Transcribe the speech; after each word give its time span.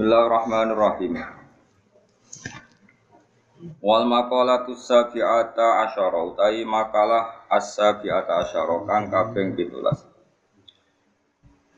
Bismillahirrahmanirrahim. 0.00 1.12
Wal 3.84 4.04
maqalatu 4.08 4.72
sabi'ata 4.72 5.84
asyara 5.84 6.24
utai 6.24 6.64
makalah 6.64 7.44
as-sabi'ata 7.52 8.48
asyara 8.48 8.80
kang 8.88 9.12
kaping 9.12 9.60
17. 9.60 9.76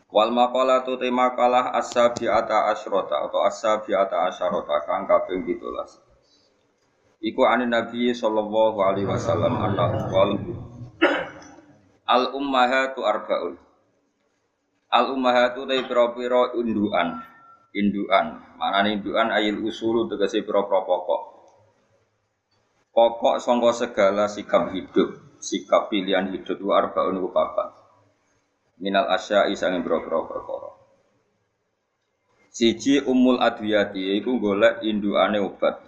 Wal 0.06 0.30
maqalatu 0.30 1.02
te 1.02 1.10
makalah 1.10 1.74
as-sabi'ata 1.74 2.70
asyrata 2.70 3.26
atau 3.26 3.42
as-sabi'ata 3.42 4.30
asyarata 4.30 4.86
kang 4.86 5.10
kaping 5.10 5.42
17. 5.42 7.26
Iku 7.26 7.42
anin 7.42 7.74
Nabi 7.74 8.14
sallallahu 8.14 8.86
alaihi 8.86 9.10
wasallam 9.10 9.66
anna 9.66 9.98
wal 10.14 10.38
al 12.06 12.38
ummahatu 12.38 13.02
arba'un. 13.02 13.58
Al 14.94 15.10
ummahatu 15.10 15.66
te 15.66 15.74
pira-pira 15.90 16.54
induan. 16.54 17.31
Induan, 17.72 18.36
manane 18.60 19.00
induan 19.00 19.32
ayil 19.32 19.64
usulu 19.64 20.04
tegese 20.04 20.44
pira-pira 20.44 20.84
pokok. 20.84 21.22
Pokok 22.92 23.40
sangka 23.40 23.72
segala 23.72 24.28
sikap 24.28 24.76
hidup, 24.76 25.40
sikap 25.40 25.88
pilihan 25.88 26.28
hidup 26.28 26.60
itu 26.60 26.68
arbaun 26.68 27.16
ku 27.16 27.32
papat. 27.32 27.72
Minal 28.76 29.08
asya'i 29.08 29.56
sange 29.56 29.80
pira-pira 29.80 30.20
perkara. 30.28 30.70
Siji 32.52 33.00
umul 33.08 33.40
adwiyati 33.40 34.20
iku 34.20 34.36
golek 34.36 34.84
induane 34.84 35.40
obat. 35.40 35.80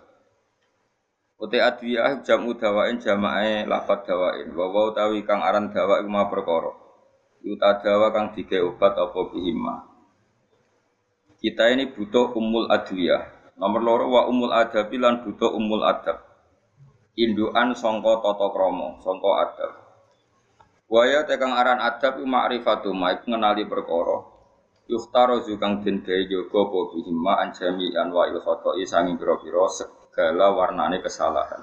Uti 1.37 1.61
adwiyah 1.61 2.25
jamu 2.25 2.57
dawain 2.57 2.97
jamae 2.97 3.69
lafat 3.69 4.09
dawain. 4.09 4.49
Wa 4.57 4.73
wa 4.73 4.89
utawi 4.89 5.21
kang 5.29 5.45
aran 5.45 5.69
dawa 5.69 6.01
iku 6.01 6.09
ma 6.09 6.33
perkara. 6.33 6.73
Yuta 7.45 7.85
dawa 7.85 8.09
kang 8.17 8.33
dike 8.33 8.57
obat 8.65 8.97
apa 8.97 9.21
bihima. 9.29 9.94
Kita 11.45 11.69
ini 11.69 11.93
butuh 11.93 12.33
umul 12.41 12.73
adwiyah. 12.73 13.53
Nomor 13.61 13.85
loro 13.85 14.09
wa 14.09 14.25
umul 14.33 14.49
adabi 14.49 14.97
lan 14.97 15.29
butuh 15.29 15.53
umul 15.53 15.85
adab. 15.85 16.25
Induan 17.21 17.77
songko 17.77 18.25
toto 18.25 18.49
kromo, 18.49 18.97
songko 19.05 19.31
adab. 19.45 19.77
Waya 20.89 21.29
tekang 21.29 21.53
aran 21.53 21.85
adab 21.85 22.17
ma'rifatu 22.25 22.97
ma 22.97 23.13
iku 23.13 23.29
ngenali 23.29 23.69
perkara. 23.69 24.25
Yuhtaro 24.89 25.45
zukang 25.45 25.85
den 25.85 26.01
gawe 26.01 26.25
jaga 26.25 26.61
apa 26.65 26.81
bihima 26.97 27.33
anjami 27.37 27.93
anwa 27.93 28.25
il 28.33 28.41
khoto'i 28.41 28.89
sanging 28.89 29.21
pira-pira 29.21 29.69
segala 29.69 30.49
warnane 30.49 31.05
kesalahan. 31.05 31.61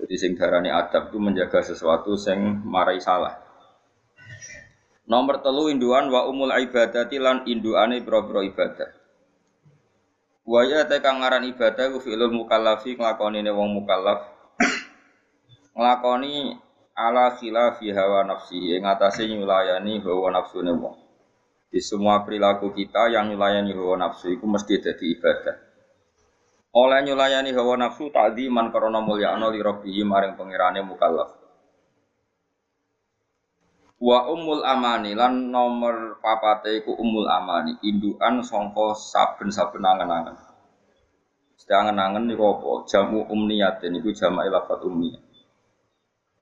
Jadi 0.00 0.14
sing 0.16 0.32
darani 0.40 0.72
adab 0.72 1.12
itu 1.12 1.20
menjaga 1.20 1.60
sesuatu 1.60 2.16
sing 2.16 2.64
marai 2.64 2.96
salah. 2.96 3.49
Nomor 5.10 5.42
telu 5.42 5.66
induan 5.66 6.06
wa 6.06 6.30
umul 6.30 6.54
ibadati 6.54 7.18
lan 7.18 7.42
induane 7.50 7.98
pira-pira 7.98 8.46
ibadah. 8.46 8.90
Wa 10.46 10.62
ya 10.62 10.86
te 10.86 11.02
kang 11.02 11.18
aran 11.18 11.50
ibadah 11.50 11.90
ku 11.90 11.98
fi'lul 11.98 12.30
mukallafi 12.30 12.94
nglakonine 12.94 13.50
wong 13.50 13.74
mukallaf. 13.74 14.22
Nglakoni 15.74 16.54
ala 16.94 17.34
khilafi 17.34 17.90
hawa 17.90 18.22
nafsi 18.22 18.78
ing 18.78 18.86
atase 18.86 19.26
nyulayani 19.26 19.98
hawa 19.98 20.30
nafsune 20.30 20.78
wong. 20.78 20.94
Di 21.74 21.82
semua 21.82 22.22
perilaku 22.22 22.70
kita 22.70 23.10
yang 23.10 23.34
nyulayani 23.34 23.74
hawa 23.74 23.98
nafsu 23.98 24.30
itu 24.30 24.46
mesti 24.46 24.78
jadi 24.78 25.06
ibadah. 25.18 25.56
Oleh 26.70 27.02
nyulayani 27.02 27.50
hawa 27.50 27.74
nafsu 27.74 28.14
takdiman 28.14 28.70
karena 28.70 29.02
mulyakno 29.02 29.50
li 29.50 29.58
rabbihi 29.58 30.06
maring 30.06 30.38
pengirane 30.38 30.86
mukallaf. 30.86 31.39
Wa 34.00 34.32
umul 34.32 34.64
amani 34.64 35.12
lan 35.12 35.52
nomor 35.52 36.16
papate 36.24 36.80
iku 36.80 36.96
umul 36.96 37.28
amani, 37.28 37.76
indukan 37.84 38.40
sangka 38.40 38.96
saben-saben 38.96 39.84
angen-angen. 39.84 40.40
Sedangen-angen 41.60 42.24
niku 42.24 42.48
apa? 42.48 42.88
Jamu 42.88 43.28
umniyat 43.28 43.84
niku 43.92 44.16
jamak 44.16 44.48
lafat 44.48 44.80
umniyah. 44.88 45.20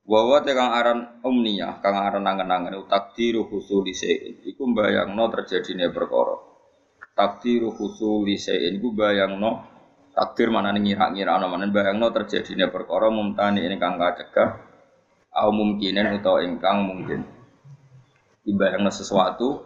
Wa 0.06 0.22
wa 0.22 0.38
te 0.38 0.54
kang 0.54 0.70
aran 0.70 1.18
umniyah, 1.26 1.82
kang 1.82 1.98
aran 1.98 2.30
angen-angen 2.30 2.78
takdiru 2.86 3.50
husuli 3.50 3.90
sein. 3.90 4.38
Iku 4.46 4.62
mbayangno 4.70 5.26
terjadine 5.26 5.90
perkara. 5.90 6.38
Takdiru 7.18 7.74
husuli 7.74 8.38
sein 8.38 8.78
iku 8.78 8.94
bayangno 8.94 9.66
takdir 10.14 10.54
mana 10.54 10.74
ngira-ngira 10.74 11.34
ana 11.34 11.50
mana 11.50 11.66
bayangno 11.70 12.10
terjadine 12.14 12.70
perkara 12.70 13.10
mumtani 13.10 13.66
ini 13.66 13.78
kang 13.82 13.98
kacegah 13.98 14.62
au 15.30 15.50
mungkinen 15.54 16.18
utawa 16.18 16.42
ingkang 16.42 16.82
mungkin 16.82 17.37
dibayangno 18.46 18.90
sesuatu 18.92 19.64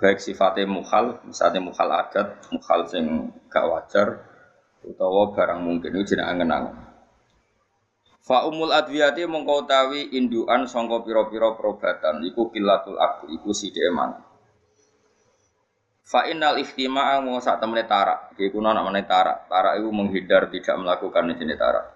baik 0.00 0.16
sifatnya 0.16 0.64
mukhal, 0.64 1.20
misalnya 1.28 1.60
mukhal 1.60 1.92
adat, 1.92 2.40
mukhal 2.48 2.88
sing 2.88 3.28
gak 3.52 3.68
wajar, 3.68 4.08
utawa 4.80 5.36
barang 5.36 5.60
mungkin 5.60 5.92
itu 6.00 6.16
jeneng 6.16 6.26
angen-angen. 6.32 6.76
Fa 8.24 8.48
umul 8.48 8.72
adwiyati 8.72 9.28
mongko 9.28 9.68
utawi 9.68 10.16
indukan 10.16 10.64
sangka 10.64 11.04
pira-pira 11.04 11.52
perobatan 11.52 12.24
iku 12.24 12.48
kilatul 12.48 12.96
akli 12.96 13.36
iku 13.36 13.52
sithik 13.52 13.92
mangan. 13.92 14.24
Fa 16.04 16.26
innal 16.26 16.58
ihtima'a 16.58 17.22
mau 17.22 17.38
sak 17.38 17.62
temene 17.62 17.86
tarak. 17.86 18.34
Iki 18.34 18.50
kuna 18.50 18.74
namane 18.74 19.06
tarak. 19.06 19.46
Tarak 19.46 19.78
itu 19.78 19.88
menghindar 19.94 20.50
tidak 20.50 20.76
melakukan 20.80 21.38
jenis 21.38 21.54
tarak. 21.54 21.86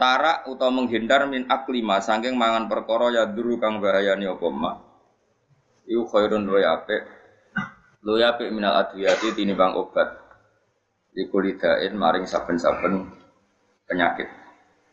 Tarak 0.00 0.48
utawa 0.48 0.80
menghindar 0.80 1.28
min 1.28 1.44
aklima 1.46 2.00
saking 2.00 2.34
mangan 2.34 2.66
perkara 2.72 3.12
ya 3.12 3.28
duru 3.28 3.60
kang 3.60 3.78
bahayani 3.78 4.26
apa 4.26 4.48
mah 4.48 4.93
iku 5.88 6.04
khairun 6.08 6.44
luwe 6.48 6.64
apik. 6.64 7.02
Luwe 8.04 8.20
apik 8.20 8.52
minal 8.52 8.76
adwiyati 8.84 9.32
tinimbang 9.32 9.76
obat. 9.76 10.20
Iku 11.14 11.38
lidain 11.40 11.94
maring 11.94 12.26
saben-saben 12.26 13.06
penyakit. 13.86 14.28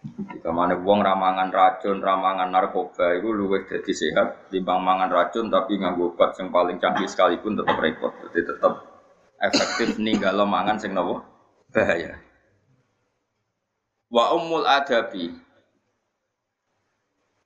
Jika 0.02 0.50
mana 0.50 0.74
wong 0.82 1.06
ramangan 1.06 1.54
racun, 1.54 2.02
ramangan 2.02 2.50
narkoba 2.50 3.14
itu 3.14 3.30
luwih 3.30 3.70
jadi 3.70 3.94
sehat 3.94 4.50
timbang 4.50 4.82
mangan 4.82 5.14
racun 5.14 5.54
tapi 5.54 5.78
nganggo 5.78 6.18
obat 6.18 6.34
yang 6.42 6.50
paling 6.50 6.82
canggih 6.82 7.06
sekalipun 7.06 7.54
tetap 7.54 7.78
repot. 7.78 8.10
Jadi 8.26 8.50
tetap 8.50 8.82
efektif 9.38 10.02
ninggalo 10.02 10.50
mangan 10.50 10.82
sing 10.82 10.98
nopo? 10.98 11.22
Bahaya. 11.70 12.18
Wa 14.10 14.34
ummul 14.34 14.66
adabi. 14.66 15.38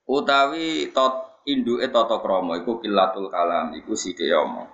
Utawi 0.07 0.95
tot 0.95 1.34
induke 1.45 1.85
tata 1.94 2.17
krama 2.19 2.57
iku 2.57 2.81
kilatul 2.81 3.29
kalam 3.29 3.78
iku 3.78 3.94
sithik 3.94 4.33
omong. 4.33 4.69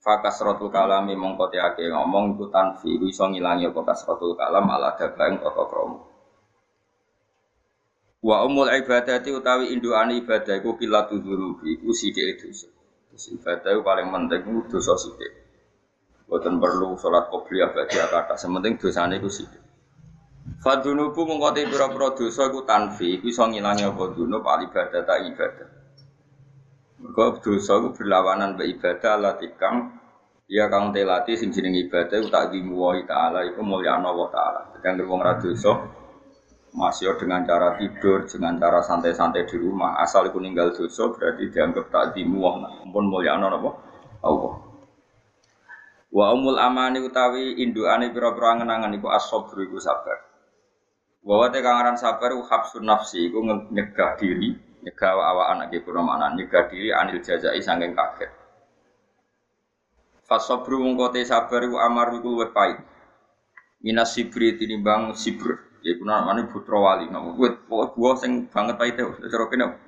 Fakasratul 0.00 0.72
kalami 0.72 1.12
mongko 1.12 1.52
ake 1.52 1.92
ngomong 1.92 2.34
iku 2.34 2.48
tanfi 2.48 2.96
iku 2.96 3.04
iso 3.12 3.28
ngilangi 3.28 3.68
apa 3.68 3.92
kalam 4.40 4.64
ala 4.64 4.96
dabaing 4.96 5.36
tata 5.44 5.64
krama. 5.68 6.00
Wa 8.18 8.42
umul 8.42 8.72
ibadati 8.72 9.30
utawi 9.30 9.70
induane 9.70 10.18
ibadah 10.18 10.58
iku 10.58 10.74
kilatul 10.74 11.22
dzunubi 11.22 11.78
iku 11.78 11.92
sithik 11.92 12.42
dosa. 12.42 12.66
Ibadah 13.18 13.70
itu 13.76 13.82
paling 13.84 14.08
penting 14.10 14.40
itu 14.48 14.60
dosa 14.72 14.96
sithik. 14.96 15.32
Boten 16.26 16.60
perlu 16.60 16.98
sholat 16.98 17.30
qobliyah 17.32 17.72
bagi 17.72 17.96
kata, 17.96 18.36
sementing 18.36 18.76
dosane 18.80 19.20
iku 19.20 19.30
sithik. 19.30 19.67
Fadunubu 20.58 21.22
mengkoti 21.22 21.70
pira-pira 21.70 22.18
dosa 22.18 22.50
iku 22.50 22.66
tanfi, 22.66 23.22
iku 23.22 23.30
iso 23.30 23.46
ngilangi 23.46 23.86
apa 23.86 24.04
dunub 24.10 24.42
al 24.42 24.66
ibadah 24.66 25.06
tak 25.06 25.18
ibadah. 25.30 25.68
Mergo 26.98 27.38
dosa 27.38 27.78
iku 27.78 27.94
berlawanan 27.94 28.58
be 28.58 28.66
ibadah 28.74 29.22
latikang 29.22 29.94
ya 30.50 30.66
kang 30.66 30.90
telati 30.90 31.38
sing 31.38 31.54
jeneng 31.54 31.78
ibadah 31.78 32.18
iku 32.18 32.26
tak 32.26 32.50
dimuwahi 32.50 33.06
taala 33.06 33.46
iku 33.46 33.62
mulyana 33.62 34.10
wa 34.10 34.26
taala. 34.34 34.74
Sedang 34.74 34.98
wong 35.06 35.22
ra 35.22 35.38
dosa 35.38 35.78
masih 36.74 37.14
dengan 37.22 37.46
cara 37.46 37.78
tidur, 37.78 38.26
dengan 38.26 38.58
cara 38.58 38.82
santai-santai 38.82 39.46
di 39.46 39.56
rumah, 39.62 40.02
asal 40.02 40.26
iku 40.26 40.42
ninggal 40.42 40.74
dosa 40.74 41.06
berarti 41.14 41.54
dianggap 41.54 41.86
tak 41.88 42.18
dimuwah, 42.18 42.82
pun 42.90 43.06
mulyana 43.06 43.46
apa? 43.46 43.70
Allah. 44.26 44.54
Wa 46.10 46.34
umul 46.34 46.58
amani 46.58 46.98
utawi 46.98 47.62
indukane 47.62 48.10
pira-pira 48.10 48.58
angen-angen 48.58 48.98
iku 48.98 49.06
as-sabr 49.06 49.54
iku 49.62 49.78
sabar. 49.78 50.27
Bahwa 51.22 51.50
te 51.52 51.58
kangaran 51.60 51.98
sabar 51.98 52.32
u 52.32 52.42
habsun 52.46 52.86
nafsi 52.86 53.28
iku 53.28 53.42
nyegah 53.74 54.16
diri, 54.16 54.54
nyegah 54.84 55.12
awak 55.12 55.48
anak 55.52 55.68
iku 55.74 55.90
mana 55.98 56.32
nyegah 56.32 56.70
diri 56.70 56.94
anil 56.94 57.18
jazai 57.20 57.60
sanging 57.60 57.92
kaget. 57.92 58.30
Fasabru 60.28 60.78
mongko 60.84 61.12
te 61.16 61.24
sabar 61.24 61.64
iku 61.64 61.76
amar 61.80 62.12
iku 62.14 62.28
luwih 62.36 62.52
pahit. 62.52 62.78
Minas 63.80 64.14
sibri 64.14 64.58
tinimbang 64.58 65.14
sibr. 65.14 65.56
Iku 65.78 66.02
namane 66.02 66.50
putra 66.50 66.76
wali. 66.76 67.06
Nama 67.06 67.32
kuwi 67.38 67.54
buah 67.70 68.16
sing 68.18 68.50
banget 68.50 68.98
e. 68.98 69.87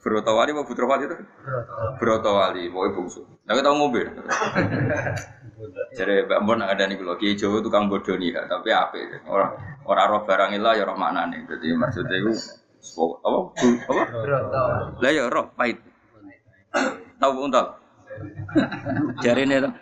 Broto 0.00 0.32
wali 0.32 0.56
apa 0.56 0.64
putra 0.64 0.88
wali 0.88 1.04
itu? 1.04 1.16
Broto 2.00 2.30
wali, 2.32 2.72
pokoknya 2.72 2.96
bungsu. 2.96 3.20
Nah 3.44 3.52
kita 3.52 3.68
ngombe. 3.68 4.02
Jadi 5.98 6.24
Mbak 6.24 6.40
Mbon 6.40 6.64
ada 6.64 6.88
nih 6.88 6.96
kalau 6.96 7.20
Kiai 7.20 7.36
Jawa 7.36 7.60
tukang 7.60 7.92
bodoh 7.92 8.16
nih, 8.16 8.32
tapi 8.48 8.72
apa? 8.72 8.96
Orang 9.28 9.52
orang 9.84 10.06
roh 10.08 10.22
barang 10.24 10.56
ilah 10.56 10.72
ya 10.72 10.88
roh 10.88 10.96
mana 10.96 11.28
nih? 11.28 11.44
Jadi 11.44 11.76
maksudnya 11.76 12.16
itu 12.16 12.32
apa? 13.20 13.38
Apa? 13.92 14.02
Lah 15.04 15.10
ya 15.12 15.28
roh 15.28 15.52
pahit. 15.52 15.76
Tahu 17.20 17.32
untal? 17.44 17.76
Jari 19.20 19.44
ini 19.44 19.60
tuh. 19.60 19.72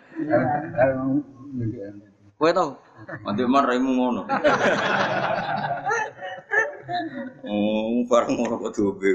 Kowe 2.35 2.51
tau? 2.51 2.75
Nanti 3.23 3.47
man 3.47 3.63
raimu 3.63 3.91
ngono. 3.95 4.27
Oh, 7.45 8.03
bareng 8.09 8.33
ngono 8.37 8.55
kok 8.61 8.73
dobe. 8.75 9.09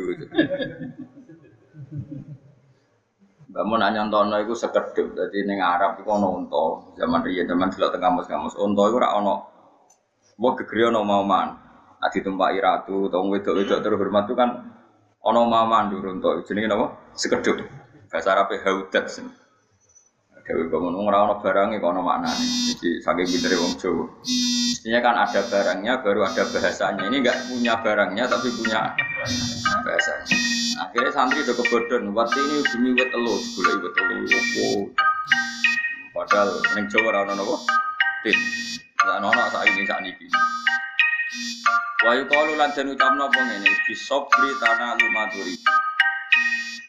Mbak 3.51 3.65
Mun 3.69 3.79
nanya 3.83 4.01
ntono 4.07 4.37
iku 4.43 4.55
sekedhip. 4.55 5.15
Dadi 5.15 5.47
ning 5.47 5.59
Arab 5.63 5.99
iku 6.01 6.11
ana 6.17 6.29
unta. 6.31 6.65
Zaman 6.99 7.21
riyen 7.23 7.47
zaman 7.47 7.71
delok 7.71 7.91
teng 7.95 8.03
kamus-kamus 8.03 8.55
unta 8.59 8.83
iku 8.91 8.97
ora 8.99 9.15
ana 9.19 9.35
Wah 10.35 10.53
gegere 10.59 10.91
ana 10.91 11.01
mauman. 11.07 11.49
Nah 12.01 12.11
ditumpaki 12.11 12.59
ratu 12.59 13.07
utawa 13.07 13.23
wedok-wedok 13.39 13.79
terhormat 13.79 14.25
itu 14.27 14.35
kan 14.35 14.51
ana 15.23 15.41
mauman 15.47 15.91
durung 15.91 16.19
unta. 16.19 16.43
Jenenge 16.47 16.69
napa? 16.71 16.87
Sekedhip. 17.15 17.63
Bahasa 18.11 18.29
Arabe 18.35 18.59
haudat. 18.63 19.07
Dewi 20.45 20.69
bangun 20.69 20.93
ora 21.09 21.25
ana 21.25 21.41
barangnya 21.41 21.81
kok 21.81 21.89
ana 21.89 22.05
maknane. 22.05 22.45
Jadi 22.77 23.01
saking 23.01 23.29
pintere 23.33 23.57
wong 23.57 23.73
Jawa. 23.81 24.05
Mestinya 24.21 25.01
kan 25.01 25.15
ada 25.25 25.41
barangnya 25.41 25.93
baru 26.05 26.21
ada 26.21 26.45
bahasanya. 26.45 27.03
Ini 27.09 27.17
enggak 27.25 27.49
punya 27.49 27.81
barangnya 27.81 28.29
tapi 28.29 28.53
punya 28.53 28.93
bahasanya. 29.89 30.37
Akhirnya 30.85 31.11
santri 31.17 31.41
udah 31.49 31.57
kebodohan. 31.57 32.13
Waktu 32.13 32.39
ini 32.45 32.57
demi 32.69 32.93
wet 32.93 33.09
telu, 33.09 33.35
gula 33.57 33.73
wet 33.89 33.93
telu. 33.97 34.17
Wow. 34.29 34.81
Padahal 36.13 36.49
neng 36.77 36.87
Jawa 36.93 37.07
ora 37.09 37.19
ana 37.25 37.33
napa? 37.41 37.57
Tit. 38.21 38.37
Lah 39.09 39.25
ana 39.25 39.49
sak 39.49 39.65
ini 39.65 39.89
sak 39.89 40.05
niki. 40.05 40.29
Wa 42.05 42.21
yuqalu 42.21 42.61
lan 42.61 42.69
den 42.77 42.93
ucapno 42.93 43.33
apa 43.33 43.41
ngene, 43.49 43.73
bisobri 43.89 44.53
tanah 44.61 44.93
lumaturi. 44.93 45.57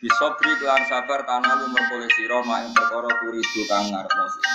Bisobri 0.04 0.52
kelan 0.60 0.84
sabar 0.92 1.24
tanah 1.24 1.56
lu 1.56 1.72
merkole 1.72 2.04
sira 2.20 2.44
mak 2.44 2.68
ing 2.68 2.72
perkara 2.76 3.08
turidu 3.24 3.62
kang 3.72 3.88
ngarepno 3.88 4.26
sira. 4.28 4.52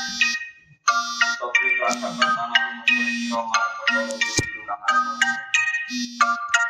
Bisobri 1.24 1.68
kelan 1.80 1.96
sabar 1.96 2.28
tanah 2.28 2.60
lu 2.60 2.72
merkole 2.76 3.08
sira 3.16 3.40
mak 3.48 3.64
ing 3.64 3.72
perkara 3.80 4.14
turidu 4.20 4.60
kang 4.68 4.80
ngarepno 4.84 5.12
sira. 5.16 5.32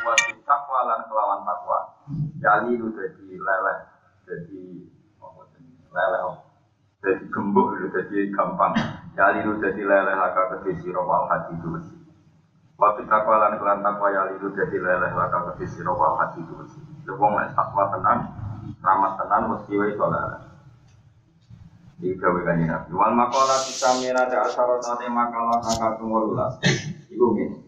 Wa 0.06 0.14
takwa 0.46 0.81
lan 0.87 1.00
kelawan 1.11 1.40
takwa. 1.43 1.78
Jali 2.38 2.72
lu 2.78 2.94
dadi 2.94 3.34
leleh, 3.34 3.78
jenenge? 4.22 4.87
Leleh. 5.90 6.20
apa? 6.31 6.34
Dadi 7.02 7.25
gembuk 7.26 7.75
lu 7.75 7.90
dadi 7.90 8.31
gampang. 8.31 8.73
Jali 9.19 9.43
lu 9.43 9.58
dadi 9.58 9.82
leleh 9.82 10.14
laka 10.14 10.43
kedhe 10.55 10.78
sira 10.78 11.02
wal 11.02 11.26
hati 11.26 11.58
dulus. 11.58 11.90
Waktu 12.78 13.02
takwa 13.11 13.34
lan 13.34 13.58
kelan 13.58 13.82
takwa 13.82 14.14
ya 14.14 14.31
lidu 14.31 14.55
dadi 14.55 14.78
leleh 14.78 15.11
laka 15.11 15.52
kedhe 15.52 15.66
sira 15.66 15.90
wal 15.90 16.14
hati 16.23 16.38
dulus. 16.46 16.70
Wong 17.11 17.34
nek 17.34 17.58
takwa 17.58 17.90
tenang, 17.90 18.39
ramah 18.78 19.19
tenan 19.19 19.43
mesti 19.50 19.72
wae 19.75 19.93
soleh. 19.99 20.22
Iki 22.00 22.17
gawe 22.17 22.40
kanjeng 22.46 22.70
Nabi. 22.70 22.90
Wal 22.96 23.12
maqala 23.12 23.61
tisamina 23.67 24.25
da 24.31 24.49
asharatane 24.49 25.11
makalah 25.11 25.61
kang 25.61 25.76
kaping 25.76 26.08
18. 26.08 27.12
Iku 27.12 27.26
ngene. 27.37 27.58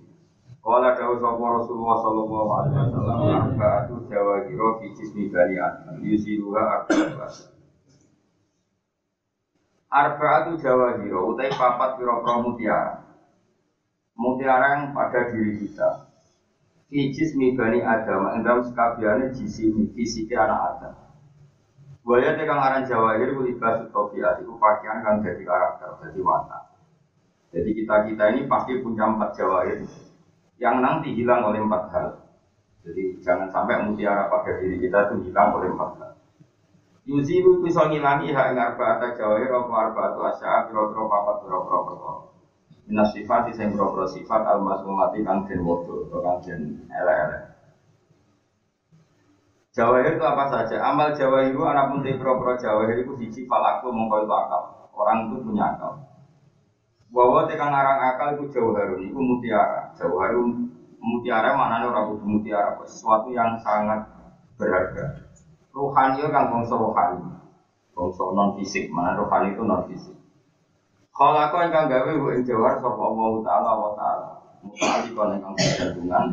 Kala 0.62 0.94
dawuh 0.94 1.19
sapa 1.19 1.43
Rasulullah 1.58 1.96
sallallahu 2.06 2.50
alaihi 2.54 2.76
wasallam 2.78 3.19
arba'atu 3.34 3.94
jawahiro 4.06 4.78
fi 4.78 4.87
jismi 4.94 5.26
bani 5.26 5.58
adam 5.58 5.99
yusiruha 6.06 6.87
arba'atu 6.87 7.50
Arba'atu 9.90 10.50
jawahiro 10.62 11.34
utai 11.34 11.50
papat 11.50 11.98
pira-pira 11.98 12.34
mutiara. 12.40 12.94
Mutiara 14.14 14.66
yang 14.78 14.94
pada 14.94 15.34
diri 15.34 15.66
kita. 15.66 16.11
Fi 16.92 17.08
jismi 17.08 17.56
bani 17.56 17.80
adam 17.80 18.36
endam 18.36 18.60
sekabiane 18.60 19.32
jisimi 19.32 19.88
fisike 19.96 20.36
anak 20.36 20.76
adam. 20.76 20.92
Buaya 22.04 22.36
tekan 22.36 22.60
aran 22.60 22.84
jawahir 22.84 23.32
ku 23.32 23.48
ibas 23.48 23.88
tofiat 23.88 24.44
itu 24.44 24.52
pakaian 24.60 25.00
kang 25.00 25.24
jadi 25.24 25.40
karakter, 25.40 25.88
jadi 26.04 26.20
watak. 26.20 26.62
Jadi 27.48 27.70
kita 27.80 27.96
kita 28.12 28.24
ini 28.36 28.44
pasti 28.44 28.76
punya 28.84 29.08
empat 29.08 29.32
jawahir 29.40 29.80
yang 30.60 30.84
nanti 30.84 31.16
hilang 31.16 31.48
oleh 31.48 31.64
empat 31.64 31.82
hal. 31.96 32.08
Jadi 32.84 33.24
jangan 33.24 33.48
sampai 33.48 33.88
mutiara 33.88 34.28
pada 34.28 34.60
diri 34.60 34.76
kita 34.76 35.08
itu 35.08 35.32
hilang 35.32 35.56
oleh 35.56 35.72
empat 35.72 35.90
hal. 35.96 36.12
Yuzilu 37.08 37.64
bisa 37.64 37.88
ngilangi 37.88 38.36
hak 38.36 38.52
ing 38.52 38.60
arba'ata 38.60 39.16
jawahir 39.16 39.48
apa 39.48 39.72
arba'atu 39.88 40.20
asya 40.28 40.68
pira-pira 40.68 41.08
papat 41.08 41.36
pira-pira 41.40 41.78
perkara. 41.88 42.31
Minas 42.82 43.14
sifat 43.14 43.55
sing 43.55 43.70
pira-pira 43.70 44.06
sifat 44.11 44.43
al-masmumati 44.43 45.23
kang 45.23 45.46
den 45.46 45.62
wodo 45.62 46.11
atau 46.11 46.19
kang 46.19 46.37
den 46.43 46.82
elek-elek. 46.90 47.43
Jawahir 49.73 50.20
itu 50.20 50.25
apa 50.26 50.44
saja? 50.52 50.76
Amal 50.84 51.17
jawahir 51.17 51.55
itu 51.55 51.62
anak 51.64 51.94
pun 51.94 52.05
pira-pira 52.05 52.58
jawahir 52.58 53.06
itu 53.06 53.12
siji 53.23 53.40
aku 53.49 53.88
mongko 53.88 54.26
itu 54.26 54.32
akal. 54.34 54.62
Orang 54.93 55.31
itu 55.31 55.40
punya 55.40 55.73
akal. 55.73 56.05
Bahwa 57.12 57.44
tekan 57.44 57.73
arang 57.73 57.99
akal 58.12 58.29
itu 58.37 58.52
jauharun, 58.56 59.00
itu 59.05 59.20
mutiara. 59.20 59.93
Jauharun 59.96 60.64
mutiara 60.96 61.52
maknanya 61.52 61.93
orang 61.93 62.05
kudu 62.17 62.25
mutiara, 62.25 62.73
sesuatu 62.88 63.29
yang 63.29 63.61
sangat 63.61 64.00
berharga. 64.56 65.29
Rohani 65.73 66.20
itu 66.20 66.29
kan 66.29 66.52
bangsa 66.52 66.76
rohani, 66.76 67.32
bangsa 67.96 68.23
non 68.37 68.52
fisik, 68.56 68.93
mana 68.93 69.17
rohani 69.17 69.56
itu 69.56 69.64
non 69.64 69.84
fisik. 69.88 70.17
Kalau 71.12 71.36
aku 71.36 71.60
yang 71.60 71.92
gawe 71.92 72.10
bu 72.16 72.40
jawar 72.40 72.80
sapa 72.80 72.96
Allah 73.04 73.30
taala 73.44 73.70
wa 73.76 73.90
taala. 73.92 74.28
Mutali 74.64 75.12
kon 75.12 75.36
ingkang 75.36 75.52
bergantungan 75.58 76.24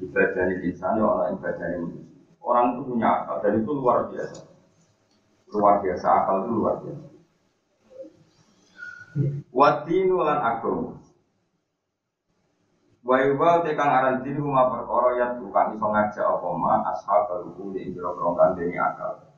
ibadah 0.00 0.46
insan 0.64 0.96
ya 0.96 1.04
orang 1.04 1.36
ibadah 1.36 1.66
manusia. 1.76 2.16
Orang 2.40 2.74
itu 2.74 2.80
punya 2.88 3.08
akal 3.22 3.36
dan 3.44 3.60
itu 3.60 3.70
luar 3.70 4.08
biasa. 4.08 4.40
Luar 5.52 5.74
biasa 5.84 6.06
akal 6.08 6.34
itu 6.42 6.50
luar 6.56 6.74
biasa. 6.80 7.04
Wadinu 9.52 10.16
lan 10.24 10.38
agama. 10.40 10.96
Wa 13.02 13.16
yuwa 13.20 13.60
te 13.60 13.74
kang 13.76 13.90
aran 13.92 14.24
dinu 14.24 14.48
ma 14.48 14.70
perkara 14.70 15.18
ya 15.18 15.26
tukang 15.36 15.74
iso 15.74 15.86
ngajak 15.90 16.22
apa 16.24 16.48
ma 16.54 16.80
hukum 17.44 17.74
ing 17.76 17.92
jero 17.92 18.14
kandhane 18.16 18.78
akal. 18.78 19.31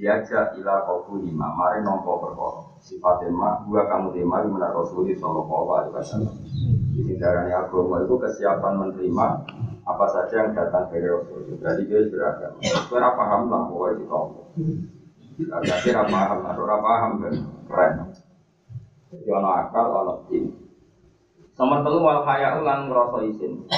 Diajak 0.00 0.56
ila 0.56 0.88
qabu 0.88 1.20
lima 1.20 1.52
mare 1.52 1.84
nampa 1.84 2.08
perkara. 2.16 2.72
Sifat 2.80 3.20
ma 3.28 3.60
gua 3.68 3.84
kamu 3.84 4.16
tema 4.16 4.40
menar 4.48 4.72
Rasulullah 4.72 5.12
sallallahu 5.12 5.68
alaihi 5.76 5.92
wasallam. 5.92 6.36
Di 7.04 7.20
darane 7.20 7.52
agama 7.52 8.00
itu 8.00 8.16
kesiapan 8.16 8.80
menerima 8.80 9.26
apa 9.84 10.06
saja 10.08 10.48
yang 10.48 10.56
datang 10.56 10.88
dari 10.88 11.04
Rasul. 11.04 11.52
Jadi 11.52 11.84
dia 11.84 12.08
beragama. 12.08 12.56
Itu 12.64 12.96
ora 12.96 13.12
paham 13.12 13.52
lah 13.52 13.60
pokoknya 13.68 14.00
itu. 14.00 14.20
Agak 15.52 15.78
kira 15.84 16.02
paham, 16.08 16.48
ora 16.48 16.76
paham 16.80 17.12
kan 17.20 17.34
keren. 17.68 17.92
Jadi 19.12 19.28
ono 19.28 19.48
akal, 19.52 19.84
ono 19.84 20.14
tim. 20.32 20.48
Nomor 21.60 21.84
telu 21.84 22.00
wal 22.00 22.24
hayau 22.24 22.64
lan 22.64 22.88
ngrasa 22.88 23.18
isin. 23.28 23.68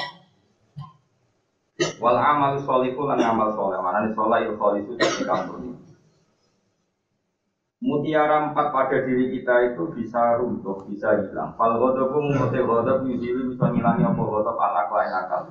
Wal 1.98 2.14
amal 2.14 2.62
sholihu 2.62 3.10
lan 3.10 3.18
amal 3.18 3.50
soleh. 3.58 3.82
Mana 3.82 4.06
nih 4.06 4.14
soleh 4.14 4.46
sholihu 4.54 4.94
di 4.94 5.26
kampung. 5.26 5.71
Mutiara 7.82 8.46
empat 8.46 8.70
pada 8.70 9.02
diri 9.02 9.34
kita 9.34 9.74
itu 9.74 9.90
bisa 9.90 10.38
runtuh, 10.38 10.86
bisa 10.86 11.18
hilang. 11.18 11.58
Fal 11.58 11.74
pun 11.82 12.30
mutil 12.30 12.62
ghadab 12.62 13.02
yusiwi 13.02 13.50
bisa 13.50 13.74
ngilangi 13.74 14.06
apa 14.06 14.22
ghadab 14.22 14.54
al 14.54 14.74
akal 14.86 15.02
akal. 15.02 15.42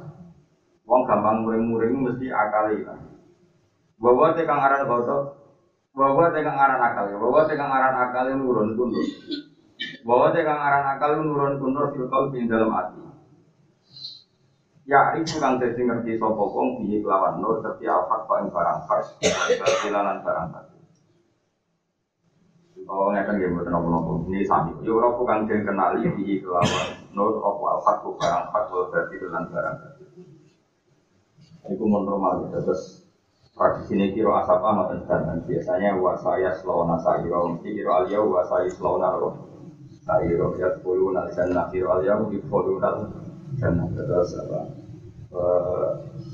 Wong 0.88 1.04
gampang 1.04 1.44
muring-muring 1.44 1.92
mesti 1.92 2.32
akal 2.32 2.72
hilang. 2.72 3.04
Bahwa 4.00 4.32
tekang 4.32 4.64
aran 4.64 4.88
ghadab, 4.88 5.44
bahwa 5.92 6.32
tekang 6.32 6.56
aran 6.56 6.80
akal, 6.80 7.12
bahwa 7.20 7.42
tekang 7.44 7.68
aran 7.68 7.96
akal 8.00 8.24
yang 8.24 8.40
nurun 8.40 8.80
kundur. 8.80 9.04
Bahwa 10.08 10.32
tekang 10.32 10.56
aran 10.56 10.88
akal 10.88 11.20
nurun 11.20 11.60
kundur 11.60 11.92
filkal 11.92 12.32
di 12.32 12.48
dalam 12.48 12.72
hati. 12.72 13.04
Ya, 14.88 15.20
itu 15.20 15.36
kang 15.36 15.60
dadi 15.60 15.84
ngerti 15.84 16.16
sapa 16.16 16.44
wong 16.48 16.80
kelawan 16.88 17.44
nur 17.44 17.60
tapi 17.60 17.84
alfat 17.92 18.24
kok 18.24 18.40
ing 18.40 18.48
barang 18.56 18.80
fars, 18.88 19.20
batilan 19.60 20.24
barang. 20.24 20.81
Kalau 22.88 23.14
nggak 23.14 23.24
kan 23.28 23.36
game 23.40 23.56
betul 23.56 23.72
nopo 23.78 24.12
ini 24.28 24.44
sami. 24.44 24.72
Yo 24.84 25.00
ora 25.00 25.10
bukan 25.14 25.48
den 25.48 25.62
kenali 25.68 26.10
piye 26.16 26.42
kelawan. 26.44 26.88
Nur 27.16 27.40
apa? 27.40 27.64
Alfat 27.78 27.96
kok 28.04 28.16
barang 28.20 28.44
fars, 28.52 28.70
batilan 28.92 29.44
barang 29.48 29.76
batil. 29.80 30.08
Itu 31.72 31.84
normal 31.86 32.44
gitu. 32.44 32.58
Terus 32.66 32.82
tradisi 33.56 33.94
ini 33.94 34.10
kiro 34.16 34.32
asap 34.34 34.60
amat 34.64 34.88
dan 35.06 35.44
biasanya 35.46 35.94
wasaya 35.94 36.50
selona 36.58 36.96
sayiro 37.04 37.52
mesti 37.52 37.70
kiro 37.76 37.92
alia 37.94 38.18
wasaya 38.24 38.66
selona 38.72 39.12
roh 39.12 39.36
sayiro 40.08 40.56
ya 40.58 40.72
sepuluh 40.72 41.12
nal 41.14 41.28
jannah 41.36 41.68
kiro 41.70 41.92
alia 41.94 42.16
di 42.32 42.40
sepuluh 42.42 42.80
nal 42.80 43.06
jannah 43.60 43.86
terus 43.94 44.34
apa? 44.40 44.60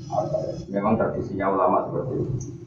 Apa 0.08 0.36
ya? 0.46 0.52
Memang 0.78 0.94
tradisinya 0.96 1.52
ulama 1.52 1.84
seperti 1.84 2.14
itu 2.22 2.57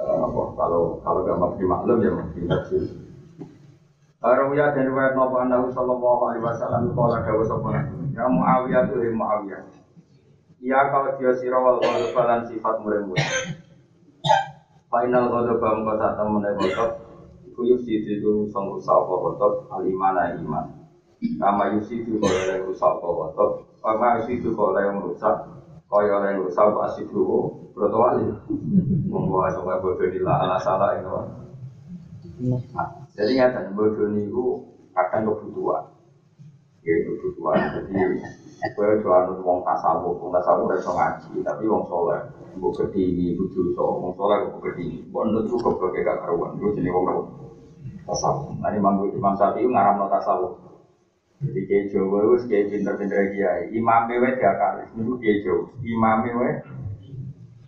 apa? 0.00 0.42
Kalau 0.56 0.82
kalau 1.04 1.20
gak 1.26 1.38
mesti 1.38 1.62
maklum 1.68 1.98
ya 2.00 2.10
mesti 2.12 2.40
tafsir 2.48 2.82
Rawiya 4.22 4.70
dan 4.70 4.86
riwayat 4.86 5.18
Nabi 5.18 5.34
Anahu 5.34 5.66
Sallallahu 5.74 6.22
Alaihi 6.30 6.46
Wasallam 6.46 6.94
Kala 6.94 7.26
dawa 7.26 7.42
sopana 7.42 7.82
Ya 8.14 8.30
Muawiyah 8.30 8.86
tuh 8.86 9.02
Muawiyah. 9.02 9.62
Ya 10.62 10.78
kalau 10.94 11.18
dia 11.18 11.34
sirawal 11.34 11.82
kalau 11.82 12.14
balan 12.14 12.46
sifat 12.46 12.78
murid 12.86 13.02
Final 14.86 15.24
kalau 15.26 15.58
bang 15.58 15.78
kau 15.82 15.98
saat 15.98 16.14
temen 16.14 16.44
ghadab 16.54 16.90
Iku 17.50 17.68
yusid 17.68 18.06
itu 18.06 18.48
song 18.48 18.72
rusak 18.72 18.96
apa 18.96 19.12
kotor 19.12 19.52
alimana 19.68 20.32
iman. 20.40 20.72
Kama 21.36 21.76
yusid 21.76 22.08
itu 22.08 22.16
kalau 22.16 22.48
yang 22.48 22.64
rusak 22.64 22.88
apa 22.96 23.08
kotor. 23.10 23.48
Kama 23.84 24.22
yusid 24.22 24.40
itu 24.40 24.56
kalau 24.56 24.80
yang 24.80 25.04
rusak 25.04 25.36
kaya 25.92 26.16
yang 26.32 26.48
rusak 26.48 26.72
asid 26.88 27.06
dulu. 27.12 27.68
Berapa 27.76 27.96
wali? 27.96 28.24
Membawa 29.12 29.52
sampai 29.52 29.80
bodoh 29.84 30.08
di 30.08 30.20
ala 30.24 30.56
salah 30.56 30.96
itu. 30.96 31.12
Jadi 33.12 33.30
nggak 33.36 33.76
bodoh 33.76 34.08
itu 34.16 34.44
kadang 34.96 35.28
kebutuhan. 35.28 35.84
Ya 36.80 36.96
kebutuhan. 37.04 37.60
Jadi 37.76 37.92
Kue 38.62 38.86
jualan 39.02 39.42
wong 39.42 39.66
tasawuf, 39.66 40.22
wong 40.22 40.30
tasawuf 40.30 40.70
dari 40.70 40.86
ngaji, 40.86 41.34
tapi 41.42 41.66
wong 41.66 41.82
soleh, 41.90 42.22
bu 42.62 42.70
kedini, 42.70 43.34
bu 43.34 43.50
so, 43.50 43.98
wong 43.98 44.14
soleh 44.14 44.38
bu 44.54 44.62
kedini, 44.62 45.02
bu 45.10 45.26
ndo 45.26 45.42
tuh 45.50 45.58
kok 45.58 45.90
gak 45.90 46.22
karuan, 46.22 46.54
bu 46.62 46.70
jadi 46.70 46.94
karuan 46.94 47.26
tasawuf. 48.06 48.54
Nah 48.62 48.70
Imam 48.70 49.02
Imam 49.10 49.34
Syafi'i 49.34 49.66
ngaram 49.66 49.98
no 49.98 50.06
tasawuf. 50.06 50.52
Jadi 51.42 51.60
kiai 51.66 51.90
Jawa 51.90 52.16
itu 52.22 52.46
kiai 52.46 52.70
pinter-pinter 52.70 53.34
kiai, 53.34 53.74
imam 53.74 54.06
mewe 54.06 54.30
dia 54.38 54.54
kali, 54.54 54.94
itu 54.94 55.12
kiai 55.18 55.42
Jawa, 55.42 55.66
imam 55.82 56.16
mewe. 56.22 56.48